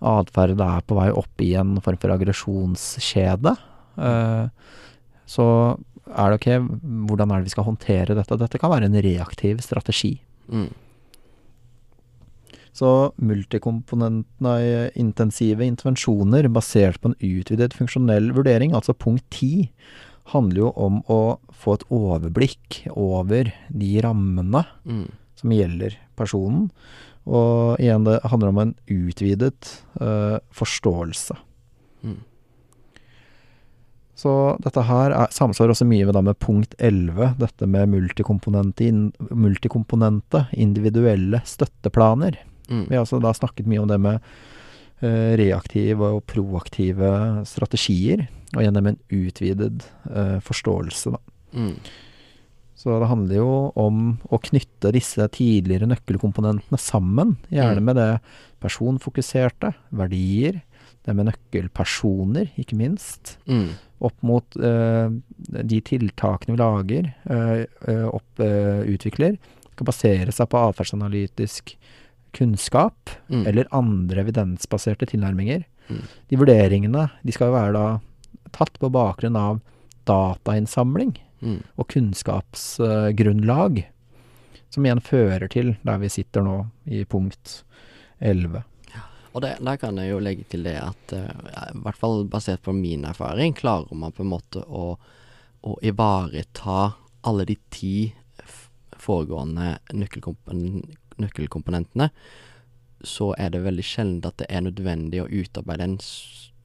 atferd 0.00 0.60
er 0.62 0.84
på 0.86 0.98
vei 0.98 1.08
opp 1.10 1.44
i 1.44 1.54
en 1.58 1.78
form 1.84 1.98
for 2.00 2.14
aggresjonskjede. 2.14 3.54
eh, 3.98 4.74
så 5.28 5.46
er 6.08 6.32
det 6.32 6.38
ok, 6.38 6.50
hvordan 7.08 7.30
er 7.30 7.40
det 7.40 7.50
vi 7.50 7.54
skal 7.56 7.66
håndtere 7.68 8.16
dette? 8.16 8.38
Dette 8.40 8.60
kan 8.60 8.72
være 8.72 8.88
en 8.88 9.00
reaktiv 9.04 9.60
strategi. 9.60 10.20
mm, 10.48 10.70
Så 12.72 13.12
multikomponentene 13.18 14.90
intensive 14.94 15.66
intervensjoner 15.66 16.48
basert 16.48 17.00
på 17.00 17.10
en 17.10 17.18
utvidet 17.20 17.74
funksjonell 17.74 18.30
vurdering, 18.32 18.72
altså 18.72 18.94
punkt 18.94 19.24
10, 19.30 19.68
handler 20.32 20.60
jo 20.62 20.72
om 20.76 21.00
å 21.08 21.38
få 21.52 21.74
et 21.74 21.86
overblikk 21.90 22.82
over 22.92 23.52
de 23.68 24.00
rammene 24.04 24.64
mm, 24.84 25.08
som 25.40 25.52
gjelder 25.52 25.98
personen. 26.16 26.68
Og 27.28 27.76
igjen, 27.82 28.06
det 28.08 28.22
handler 28.24 28.52
om 28.52 28.62
en 28.62 28.74
utvidet 28.88 29.74
uh, 30.00 30.40
forståelse. 30.54 31.36
mm. 32.02 32.18
Så 34.18 34.32
dette 34.64 34.82
her 34.82 35.12
er, 35.14 35.30
samsvarer 35.30 35.70
også 35.70 35.86
mye 35.86 36.06
med, 36.08 36.16
da, 36.16 36.24
med 36.26 36.38
punkt 36.42 36.72
11, 36.82 37.36
dette 37.38 37.68
med 37.70 37.92
multikomponente, 37.92 38.88
multikomponente 39.30 40.46
individuelle 40.58 41.38
støtteplaner. 41.46 42.40
Mm. 42.66 42.88
Vi 42.88 42.96
har 42.96 43.04
altså 43.04 43.20
da 43.22 43.30
snakket 43.36 43.68
mye 43.70 43.84
om 43.84 43.92
det 43.92 44.00
med 44.02 44.18
uh, 45.04 45.36
reaktive 45.38 46.10
og 46.16 46.24
proaktive 46.26 47.12
strategier, 47.46 48.26
og 48.56 48.64
gjennom 48.64 48.90
en 48.90 49.00
utvidet 49.12 49.86
uh, 50.10 50.40
forståelse, 50.42 51.14
da. 51.14 51.22
Mm. 51.54 51.74
Så 52.78 52.94
det 53.02 53.08
handler 53.10 53.40
jo 53.40 53.52
om 53.74 54.18
å 54.30 54.38
knytte 54.38 54.92
disse 54.94 55.24
tidligere 55.34 55.88
nøkkelkomponentene 55.90 56.78
sammen, 56.78 57.36
gjerne 57.50 57.80
Mm. 57.82 57.84
med 57.88 57.96
det 57.96 58.20
personfokuserte, 58.62 59.72
verdier, 59.90 60.62
det 61.04 61.16
med 61.16 61.26
nøkkelpersoner, 61.26 62.50
ikke 62.56 62.76
minst, 62.78 63.36
Mm. 63.48 63.70
opp 64.00 64.14
mot 64.22 64.44
eh, 64.56 65.08
de 65.64 65.80
tiltakene 65.80 66.54
vi 66.54 66.62
lager, 66.62 67.14
eh, 67.28 67.66
eh, 67.88 68.04
opp, 68.06 68.38
eh, 68.38 68.84
utvikler, 68.86 69.38
skal 69.72 69.84
basere 69.86 70.30
seg 70.32 70.48
på 70.48 70.72
atferdsanalytisk 70.72 71.74
kunnskap 72.32 73.10
Mm. 73.28 73.46
eller 73.46 73.66
andre 73.72 74.22
evidensbaserte 74.24 75.06
tilnærminger. 75.08 75.64
Mm. 75.90 76.02
De 76.28 76.36
vurderingene 76.36 77.10
de 77.24 77.32
skal 77.32 77.48
jo 77.48 77.54
være 77.54 77.72
da 77.72 78.00
tatt 78.52 78.78
på 78.78 78.90
bakgrunn 78.92 79.36
av 79.36 79.60
datainnsamling 80.06 81.16
Mm. 81.40 81.62
og 81.78 81.86
kunnskapsgrunnlag, 81.92 83.84
som 84.74 84.86
igjen 84.86 85.00
fører 85.04 85.48
til 85.52 85.76
der 85.86 86.00
vi 86.02 86.10
sitter 86.12 86.42
nå, 86.42 86.56
i 86.84 87.04
punkt 87.08 87.62
11. 88.18 88.64
Og 89.36 89.42
det, 89.44 89.52
der 89.62 89.76
kan 89.78 89.98
jeg 90.00 90.10
jo 90.10 90.22
legge 90.24 90.46
til 90.50 90.64
det 90.66 90.78
at 90.80 91.12
eh, 91.14 91.28
i 91.70 91.82
hvert 91.84 91.98
fall 92.00 92.24
basert 92.30 92.64
på 92.64 92.72
min 92.74 93.04
erfaring, 93.06 93.54
klarer 93.54 93.94
man 93.94 94.14
på 94.14 94.24
en 94.24 94.32
måte 94.32 94.64
å, 94.66 94.96
å 95.62 95.76
ivareta 95.84 96.78
alle 97.28 97.44
de 97.46 97.58
ti 97.70 98.12
foregående 98.98 99.76
nøkkelkompon 99.94 100.82
nøkkelkomponentene, 101.18 102.10
så 103.02 103.32
er 103.38 103.50
det 103.50 103.64
veldig 103.64 103.84
sjelden 103.86 104.26
at 104.28 104.38
det 104.38 104.46
er 104.54 104.62
nødvendig 104.62 105.22
å 105.22 105.30
utarbeide 105.30 105.86
en 105.86 105.96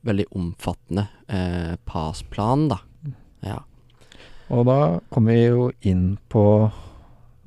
veldig 0.06 0.26
omfattende 0.38 1.08
eh, 1.26 1.74
PAS-plan, 1.90 2.68
da. 2.70 2.80
Ja. 3.42 3.60
Og 4.54 4.68
da 4.70 4.80
kommer 5.14 5.34
vi 5.34 5.48
jo 5.48 5.70
inn 5.82 6.06
på 6.30 6.46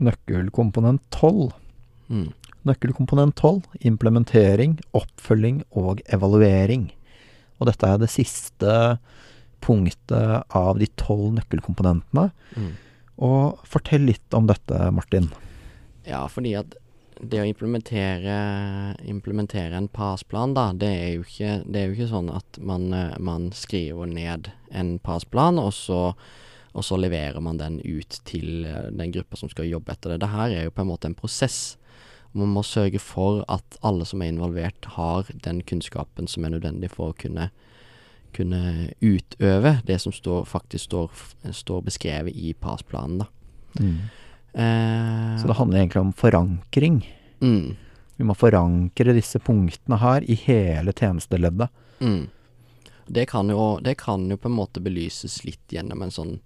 nøkkelkomponent 0.03 1.05
12. 1.15 1.53
Mm. 2.11 2.31
Nøkkelkomponent 2.67 3.37
12, 3.39 3.61
implementering, 3.87 4.81
oppfølging 4.97 5.63
og 5.79 6.03
evaluering. 6.13 6.89
Og 7.61 7.71
dette 7.71 7.89
er 7.89 8.01
det 8.03 8.11
siste 8.13 8.73
punktet 9.65 10.43
av 10.55 10.81
de 10.81 10.89
tolv 11.01 11.37
nøkkelkomponentene. 11.39 12.29
Mm. 12.59 12.73
Og 13.27 13.63
fortell 13.67 14.09
litt 14.11 14.37
om 14.37 14.51
dette, 14.51 14.91
Martin. 14.93 15.31
Ja, 16.07 16.27
fordi 16.31 16.57
at 16.59 16.75
det 17.17 17.41
å 17.41 17.47
implementere, 17.49 18.35
implementere 19.09 19.79
en 19.79 19.89
PAS-plan, 19.89 20.53
da, 20.57 20.69
det 20.77 20.91
er, 20.91 21.09
jo 21.15 21.25
ikke, 21.25 21.55
det 21.65 21.81
er 21.81 21.87
jo 21.89 21.97
ikke 21.97 22.11
sånn 22.11 22.29
at 22.35 22.59
man, 22.61 22.91
eh, 22.93 23.15
man 23.17 23.49
skriver 23.57 24.11
ned 24.11 24.51
en 24.69 24.99
PAS-plan, 25.01 25.57
og 25.63 25.73
så, 25.73 26.03
og 26.77 26.85
så 26.85 26.99
leverer 27.01 27.41
man 27.41 27.57
den 27.61 27.79
ut 27.81 28.18
til 28.29 28.66
eh, 28.68 28.91
den 28.93 29.12
gruppa 29.14 29.39
som 29.41 29.49
skal 29.49 29.68
jobbe 29.70 29.95
etter 29.95 30.12
det. 30.12 30.20
Det 30.22 30.29
her 30.35 30.53
er 30.53 30.64
jo 30.66 30.74
på 30.77 30.85
en 30.85 30.91
måte 30.91 31.09
en 31.09 31.16
prosess. 31.16 31.77
Man 32.37 32.51
må 32.53 32.61
sørge 32.68 33.01
for 33.01 33.41
at 33.49 33.79
alle 33.87 34.05
som 34.05 34.20
er 34.20 34.29
involvert, 34.35 34.85
har 34.99 35.24
den 35.47 35.62
kunnskapen 35.64 36.29
som 36.29 36.45
er 36.45 36.53
nødvendig 36.53 36.91
for 36.93 37.14
å 37.14 37.16
kunne, 37.16 37.49
kunne 38.37 38.91
utøve 39.01 39.79
det 39.89 39.97
som 40.05 40.12
står, 40.12 40.45
faktisk 40.51 40.85
står, 40.91 41.24
står 41.57 41.81
beskrevet 41.89 42.37
i 42.37 42.53
PAS-planen. 42.61 43.24
Mm. 43.81 43.97
Eh, 44.53 45.41
Så 45.41 45.49
det 45.49 45.57
handler 45.57 45.81
egentlig 45.81 46.01
om 46.05 46.12
forankring. 46.12 47.01
mm, 47.41 47.77
Vi 48.18 48.24
må 48.24 48.37
forankre 48.37 49.12
disse 49.16 49.39
punktene 49.39 49.99
her 50.01 50.20
i 50.29 50.35
hele 50.35 50.93
tjenesteleddet. 50.93 51.68
mm. 52.01 52.27
Det, 53.07 53.27
kan 53.31 53.51
jo, 53.51 53.79
det 53.83 53.95
kan 54.03 54.31
jo 54.31 54.37
på 54.37 54.49
en 54.49 54.59
måte 54.59 54.81
belyses 54.81 55.45
litt 55.45 55.73
gjennom 55.73 56.03
en 56.03 56.15
sånn 56.15 56.39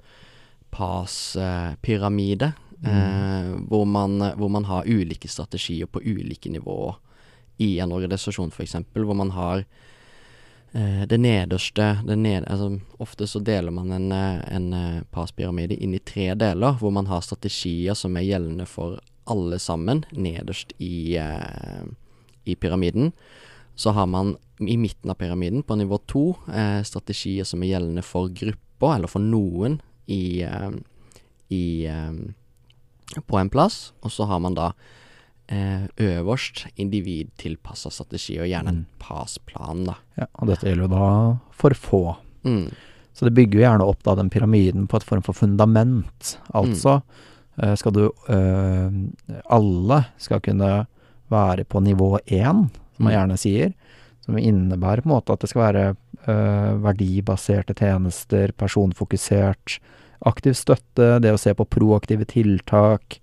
PAS-pyramide. 0.71 2.53
Eh, 2.85 3.53
hvor, 3.69 3.85
man, 3.85 4.21
hvor 4.37 4.49
man 4.49 4.65
har 4.65 4.89
ulike 4.89 5.29
strategier 5.29 5.87
på 5.87 6.01
ulike 6.01 6.51
nivåer 6.51 6.95
i 7.61 7.79
en 7.81 7.93
organisasjon, 7.93 8.49
f.eks. 8.49 8.77
Hvor 8.93 9.15
man 9.15 9.31
har 9.37 9.65
eh, 10.73 11.03
det 11.07 11.19
nederste 11.21 11.99
det 12.07 12.17
ned, 12.17 12.47
altså, 12.49 12.79
Ofte 12.97 13.27
så 13.29 13.43
deler 13.45 13.71
man 13.71 13.93
en, 13.93 14.13
eh, 14.13 14.41
en 14.57 14.73
eh, 14.73 15.03
PAS-pyramide 15.13 15.77
inn 15.77 15.95
i 15.95 16.01
tre 16.01 16.33
deler, 16.35 16.79
hvor 16.81 16.95
man 16.95 17.11
har 17.11 17.21
strategier 17.21 17.95
som 17.95 18.17
er 18.17 18.29
gjeldende 18.31 18.69
for 18.69 19.01
alle 19.31 19.59
sammen, 19.59 20.05
nederst 20.11 20.73
i, 20.79 21.17
eh, 21.21 21.85
i 22.45 22.57
pyramiden. 22.57 23.13
Så 23.81 23.95
har 23.97 24.09
man 24.13 24.35
i 24.61 24.77
midten 24.77 25.11
av 25.11 25.17
pyramiden, 25.17 25.63
på 25.65 25.77
nivå 25.81 25.99
to, 26.07 26.35
eh, 26.53 26.83
strategier 26.85 27.47
som 27.49 27.63
er 27.63 27.73
gjeldende 27.73 28.05
for 28.05 28.29
grupper, 28.29 28.97
eller 28.97 29.09
for 29.09 29.25
noen, 29.25 29.79
i, 30.07 30.43
eh, 30.45 30.71
i 31.49 31.87
eh, 31.89 32.13
på 33.25 33.39
en 33.41 33.51
plass. 33.51 33.93
Og 34.05 34.13
så 34.13 34.27
har 34.29 34.41
man 34.45 34.59
da 34.59 34.73
eh, 35.49 35.89
øverst 35.97 36.67
individtilpassa 36.77 37.91
strategi, 37.91 38.37
og 38.39 38.47
gjerne 38.47 38.69
en 38.69 38.85
Mm. 38.85 38.87
PAS-plan, 39.01 39.85
da. 39.85 39.95
Ja, 40.17 40.27
og 40.35 40.47
dette 40.53 40.69
gjelder 40.69 40.85
jo 40.85 40.93
da 40.93 41.39
for 41.51 41.71
få. 41.75 42.17
Mm. 42.45 42.71
Så 43.13 43.25
det 43.27 43.35
bygger 43.35 43.59
jo 43.59 43.65
gjerne 43.65 43.89
opp 43.89 44.05
da 44.05 44.15
den 44.15 44.31
pyramiden 44.31 44.87
på 44.87 44.97
et 45.01 45.05
form 45.09 45.23
for 45.23 45.33
fundament. 45.33 46.37
Altså 46.55 47.01
mm. 47.59 47.77
skal 47.77 47.93
du 47.93 48.05
øh, 48.29 48.93
Alle 49.51 50.05
skal 50.19 50.41
kunne 50.41 50.87
være 51.31 51.65
på 51.65 51.81
nivå 51.81 52.19
én, 52.31 52.69
man 53.01 53.13
Mm. 53.13 53.17
gjerne 53.19 53.39
sier. 53.39 53.73
Som 54.25 54.37
innebærer 54.37 55.01
på 55.03 55.09
en 55.09 55.17
måte 55.17 55.33
at 55.33 55.41
det 55.41 55.49
skal 55.51 55.73
være 55.73 55.97
eh, 56.29 56.75
verdibaserte 56.85 57.75
tjenester, 57.75 58.53
personfokusert, 58.53 59.79
aktiv 60.27 60.53
støtte, 60.53 61.21
det 61.23 61.33
å 61.33 61.39
se 61.41 61.55
på 61.57 61.65
proaktive 61.65 62.27
tiltak. 62.29 63.19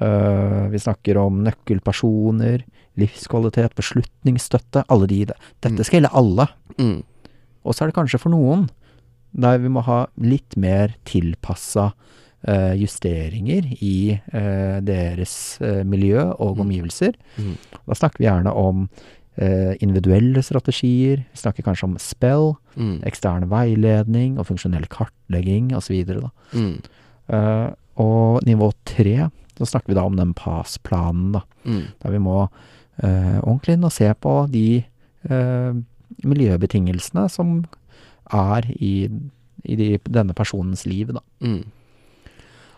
Eh, 0.00 0.68
vi 0.68 0.78
snakker 0.78 1.16
om 1.16 1.42
nøkkelpersoner, 1.46 2.62
livskvalitet, 3.00 3.74
beslutningsstøtte. 3.74 4.84
Alle 4.88 5.06
de. 5.06 5.24
Dette 5.26 5.70
Mm. 5.72 5.84
skal 5.84 6.00
gjelde 6.00 6.14
alle. 6.14 6.48
Mm. 6.78 7.02
Og 7.64 7.74
så 7.74 7.82
er 7.82 7.86
det 7.90 7.94
kanskje 7.94 8.20
for 8.20 8.30
noen 8.30 8.68
der 9.32 9.58
vi 9.58 9.68
må 9.68 9.82
ha 9.84 10.06
litt 10.18 10.56
mer 10.56 10.94
tilpassa 11.04 11.92
justeringer 12.80 13.66
i 13.82 14.18
eh, 14.32 14.80
deres 14.80 15.58
eh, 15.60 15.82
miljø 15.84 16.22
og 16.38 16.56
Mm. 16.56 16.60
omgivelser. 16.66 17.12
Mm. 17.38 17.56
Da 17.86 17.94
snakker 17.94 18.18
vi 18.18 18.24
gjerne 18.28 18.52
om 18.56 18.88
eh, 19.36 19.74
individuelle 19.80 20.42
strategier. 20.42 21.24
Vi 21.32 21.36
snakker 21.42 21.62
kanskje 21.62 21.84
om 21.84 21.98
spell, 21.98 22.54
Mm. 22.76 23.00
ekstern 23.04 23.48
veiledning 23.50 24.38
og 24.38 24.46
funksjonell 24.46 24.86
kartlegging 24.88 25.72
osv. 25.76 26.04
Mm. 26.54 26.80
Uh, 27.32 27.70
og 27.96 28.40
nivå 28.46 28.72
tre, 28.84 29.28
så 29.58 29.66
snakker 29.66 29.88
vi 29.88 29.94
da 29.94 30.04
om 30.04 30.16
den 30.16 30.32
PAS-planen, 30.34 31.32
da. 31.32 31.40
Mm. 31.64 31.82
Der 32.02 32.10
vi 32.10 32.18
må 32.18 32.48
eh, 33.02 33.38
ordentlig 33.42 33.74
inn 33.76 33.84
og 33.84 33.92
se 33.92 34.08
på 34.14 34.50
de 34.50 34.84
eh, 35.30 35.72
miljøbetingelsene 36.24 37.28
som 37.30 37.64
er 38.32 38.66
i, 38.78 39.08
i 39.64 39.76
de, 39.76 39.98
denne 40.08 40.34
personens 40.36 40.86
liv, 40.86 41.12
da. 41.16 41.20
Mm. 41.44 41.64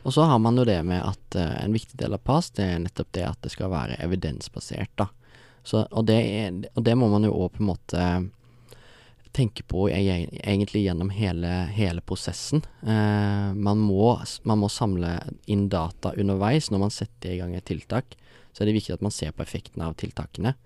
Og 0.02 0.14
så 0.14 0.26
har 0.26 0.38
man 0.42 0.58
jo 0.58 0.66
det 0.66 0.80
med 0.86 1.02
at 1.04 1.38
uh, 1.38 1.56
en 1.62 1.74
viktig 1.74 1.98
del 2.00 2.16
av 2.16 2.22
PAS, 2.26 2.50
det 2.56 2.66
er 2.66 2.80
nettopp 2.82 3.10
det 3.14 3.26
at 3.28 3.42
det 3.44 3.52
skal 3.54 3.72
være 3.72 3.98
evidensbasert, 4.02 4.94
da. 4.98 5.08
Så, 5.62 5.84
og, 5.90 6.06
det 6.08 6.18
er, 6.18 6.56
og 6.74 6.82
det 6.82 6.96
må 6.98 7.06
man 7.12 7.22
jo 7.22 7.36
òg 7.44 7.52
på 7.54 7.62
en 7.62 7.68
måte 7.68 8.06
tenke 9.32 9.62
på 9.62 9.86
e- 9.88 10.26
egentlig 10.42 10.82
gjennom 10.82 11.12
hele, 11.14 11.52
hele 11.72 12.02
prosessen. 12.04 12.64
Uh, 12.82 13.54
man, 13.54 13.78
må, 13.78 14.16
man 14.42 14.60
må 14.60 14.68
samle 14.72 15.14
inn 15.46 15.68
data 15.72 16.12
underveis 16.18 16.72
når 16.72 16.82
man 16.82 16.92
setter 16.92 17.36
i 17.36 17.38
gang 17.40 17.54
et 17.56 17.68
tiltak. 17.70 18.18
Så 18.52 18.62
er 18.62 18.68
det 18.68 18.76
viktig 18.76 18.96
at 18.96 19.06
man 19.06 19.14
ser 19.14 19.32
på 19.32 19.46
effekten 19.46 19.86
av 19.86 19.94
tiltakene. 20.00 20.56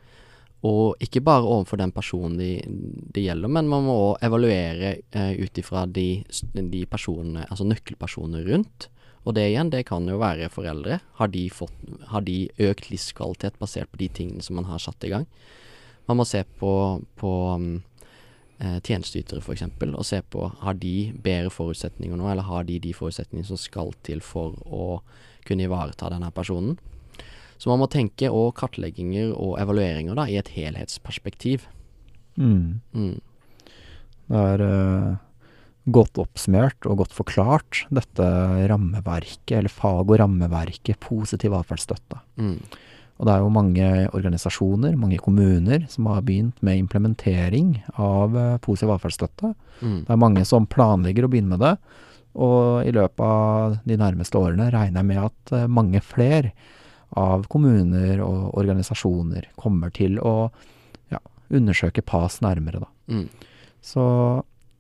Og 0.67 0.97
ikke 1.05 1.23
bare 1.23 1.45
overfor 1.45 1.79
den 1.79 1.93
personen 1.95 2.39
det 2.41 2.65
de 2.67 3.27
gjelder, 3.27 3.53
men 3.53 3.69
man 3.71 3.85
må 3.87 3.97
òg 4.09 4.25
evaluere 4.27 4.97
eh, 5.15 5.33
ut 5.39 5.61
ifra 5.61 5.85
de, 5.87 6.25
de 6.57 6.83
personene, 6.91 7.45
altså 7.47 7.69
nøkkelpersonene 7.69 8.43
rundt. 8.49 8.89
Og 9.27 9.35
det 9.35 9.49
igjen, 9.51 9.73
det 9.75 9.83
kan 9.89 10.07
jo 10.07 10.21
være 10.23 10.49
foreldre. 10.55 11.01
Har 11.19 11.31
de, 11.35 11.49
fått, 11.51 11.75
har 12.13 12.23
de 12.23 12.47
økt 12.63 12.91
livskvalitet 12.93 13.59
basert 13.59 13.91
på 13.91 13.99
de 13.99 14.09
tingene 14.21 14.45
som 14.47 14.59
man 14.61 14.69
har 14.71 14.83
satt 14.83 15.03
i 15.05 15.11
gang? 15.11 15.27
Man 16.07 16.21
må 16.21 16.27
se 16.29 16.45
på, 16.61 16.73
på 17.19 17.33
um, 17.59 17.81
eh, 18.63 18.79
tjenesteytere 18.79 19.43
f.eks. 19.43 19.65
og 19.91 20.07
se 20.07 20.21
på 20.23 20.47
har 20.63 20.79
de 20.79 21.11
bedre 21.25 21.51
forutsetninger 21.51 22.15
nå, 22.19 22.29
eller 22.31 22.47
har 22.47 22.69
de 22.69 22.79
de 22.79 22.95
forutsetningene 22.95 23.51
som 23.51 23.59
skal 23.59 23.91
til 24.07 24.23
for 24.23 24.55
å 24.63 25.01
kunne 25.47 25.67
ivareta 25.67 26.13
denne 26.15 26.31
personen. 26.31 26.79
Så 27.59 27.73
man 27.73 27.81
må 27.83 27.91
tenke 27.91 28.31
og 28.31 28.55
kartlegginger 28.61 29.33
og 29.35 29.57
evalueringer 29.59 30.15
da 30.15 30.29
i 30.31 30.39
et 30.39 30.53
helhetsperspektiv. 30.55 31.67
Mm. 32.39 32.83
Mm. 32.95 33.17
Det 34.27 34.43
er 34.53 34.63
eh, 34.71 35.15
godt 35.87 36.19
oppsummert 36.19 36.87
og 36.89 37.03
godt 37.03 37.15
forklart 37.15 37.85
dette 37.95 38.27
rammeverket, 38.71 39.55
eller 39.61 39.73
fag- 39.73 40.09
og 40.09 40.19
rammeverket 40.21 40.99
positiv 41.03 41.55
atferdsstøtte. 41.55 42.19
Mm. 42.43 42.59
Og 43.17 43.29
det 43.29 43.33
er 43.33 43.45
jo 43.45 43.53
mange 43.53 43.91
organisasjoner, 44.13 44.97
mange 45.01 45.19
kommuner, 45.23 45.87
som 45.89 46.09
har 46.11 46.25
begynt 46.27 46.59
med 46.67 46.83
implementering 46.83 47.79
av 47.97 48.37
eh, 48.37 48.57
positiv 48.65 48.93
atferdsstøtte. 48.93 49.55
Mm. 49.81 50.01
Det 50.05 50.13
er 50.13 50.21
mange 50.21 50.45
som 50.49 50.69
planlegger 50.69 51.25
å 51.25 51.31
begynne 51.33 51.55
med 51.55 51.65
det. 51.65 51.77
Og 52.37 52.85
i 52.85 52.93
løpet 52.93 53.23
av 53.25 53.79
de 53.89 53.97
nærmeste 53.97 54.37
årene 54.37 54.69
regner 54.75 55.01
jeg 55.01 55.09
med 55.09 55.23
at 55.23 55.55
eh, 55.57 55.71
mange 55.71 56.03
flere 56.05 56.53
av 57.17 57.47
kommuner 57.49 58.21
og 58.21 58.59
organisasjoner 58.59 59.49
kommer 59.57 59.95
til 59.95 60.19
å 60.21 60.51
ja, 61.15 61.23
undersøke 61.49 62.05
PAS 62.05 62.43
nærmere, 62.45 62.83
da. 62.85 62.91
Mm. 63.15 63.55
Så 63.81 64.05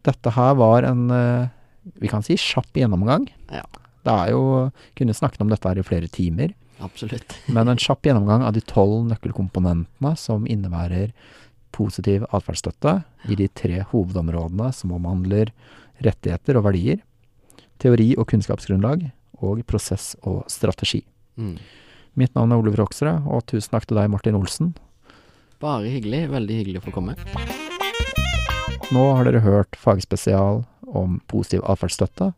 dette 0.06 0.32
her 0.36 0.54
var 0.58 0.86
en, 0.88 1.08
eh, 1.10 1.48
vi 2.02 2.10
kan 2.10 2.24
si, 2.24 2.38
kjapp 2.38 2.78
gjennomgang. 2.78 3.28
Ja. 3.50 3.64
Det 4.06 4.14
er 4.14 4.30
jo 4.30 4.70
Kunne 4.94 5.14
snakket 5.14 5.42
om 5.42 5.50
dette 5.50 5.66
her 5.66 5.78
i 5.78 5.86
flere 5.86 6.08
timer. 6.08 6.54
Absolutt. 6.80 7.34
Men 7.54 7.68
en 7.68 7.80
kjapp 7.80 8.06
gjennomgang 8.06 8.44
av 8.46 8.54
de 8.54 8.62
tolv 8.62 9.08
nøkkelkomponentene 9.10 10.12
som 10.20 10.46
innebærer 10.46 11.12
positiv 11.76 12.24
atferdsstøtte 12.32 13.02
i 13.28 13.36
de 13.36 13.48
tre 13.52 13.82
hovedområdene 13.90 14.70
som 14.72 14.94
omhandler 14.96 15.52
rettigheter 16.04 16.56
og 16.56 16.68
verdier, 16.70 17.02
teori 17.82 18.14
og 18.16 18.28
kunnskapsgrunnlag, 18.30 19.10
og 19.44 19.60
prosess 19.68 20.14
og 20.24 20.46
strategi. 20.48 21.02
Mm. 21.36 21.58
Mitt 22.16 22.32
navn 22.36 22.52
er 22.52 22.62
Oliver 22.62 22.86
Hoksrud, 22.86 23.28
og 23.28 23.44
tusen 23.50 23.76
takk 23.76 23.88
til 23.88 24.00
deg, 24.00 24.08
Martin 24.12 24.38
Olsen. 24.38 24.72
Bare 25.60 25.92
hyggelig. 25.92 26.26
Veldig 26.32 26.60
hyggelig 26.62 26.84
å 26.84 26.88
få 26.88 26.96
komme. 26.96 27.16
Nå 28.94 29.04
har 29.18 29.26
dere 29.26 29.42
hørt 29.42 29.74
fagspesial 29.80 30.60
om 30.86 31.18
positiv 31.26 31.64
atferdsstøtte. 31.66 32.30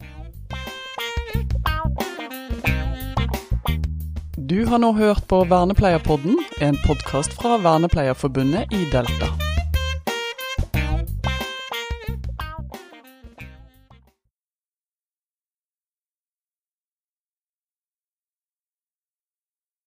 Du 4.48 4.64
har 4.64 4.80
nå 4.80 4.94
hørt 4.96 5.26
på 5.28 5.42
Vernepleierpodden, 5.50 6.38
en 6.64 6.80
podkast 6.86 7.36
fra 7.36 7.58
Vernepleierforbundet 7.60 8.72
i 8.72 8.88
Delta. 8.94 9.47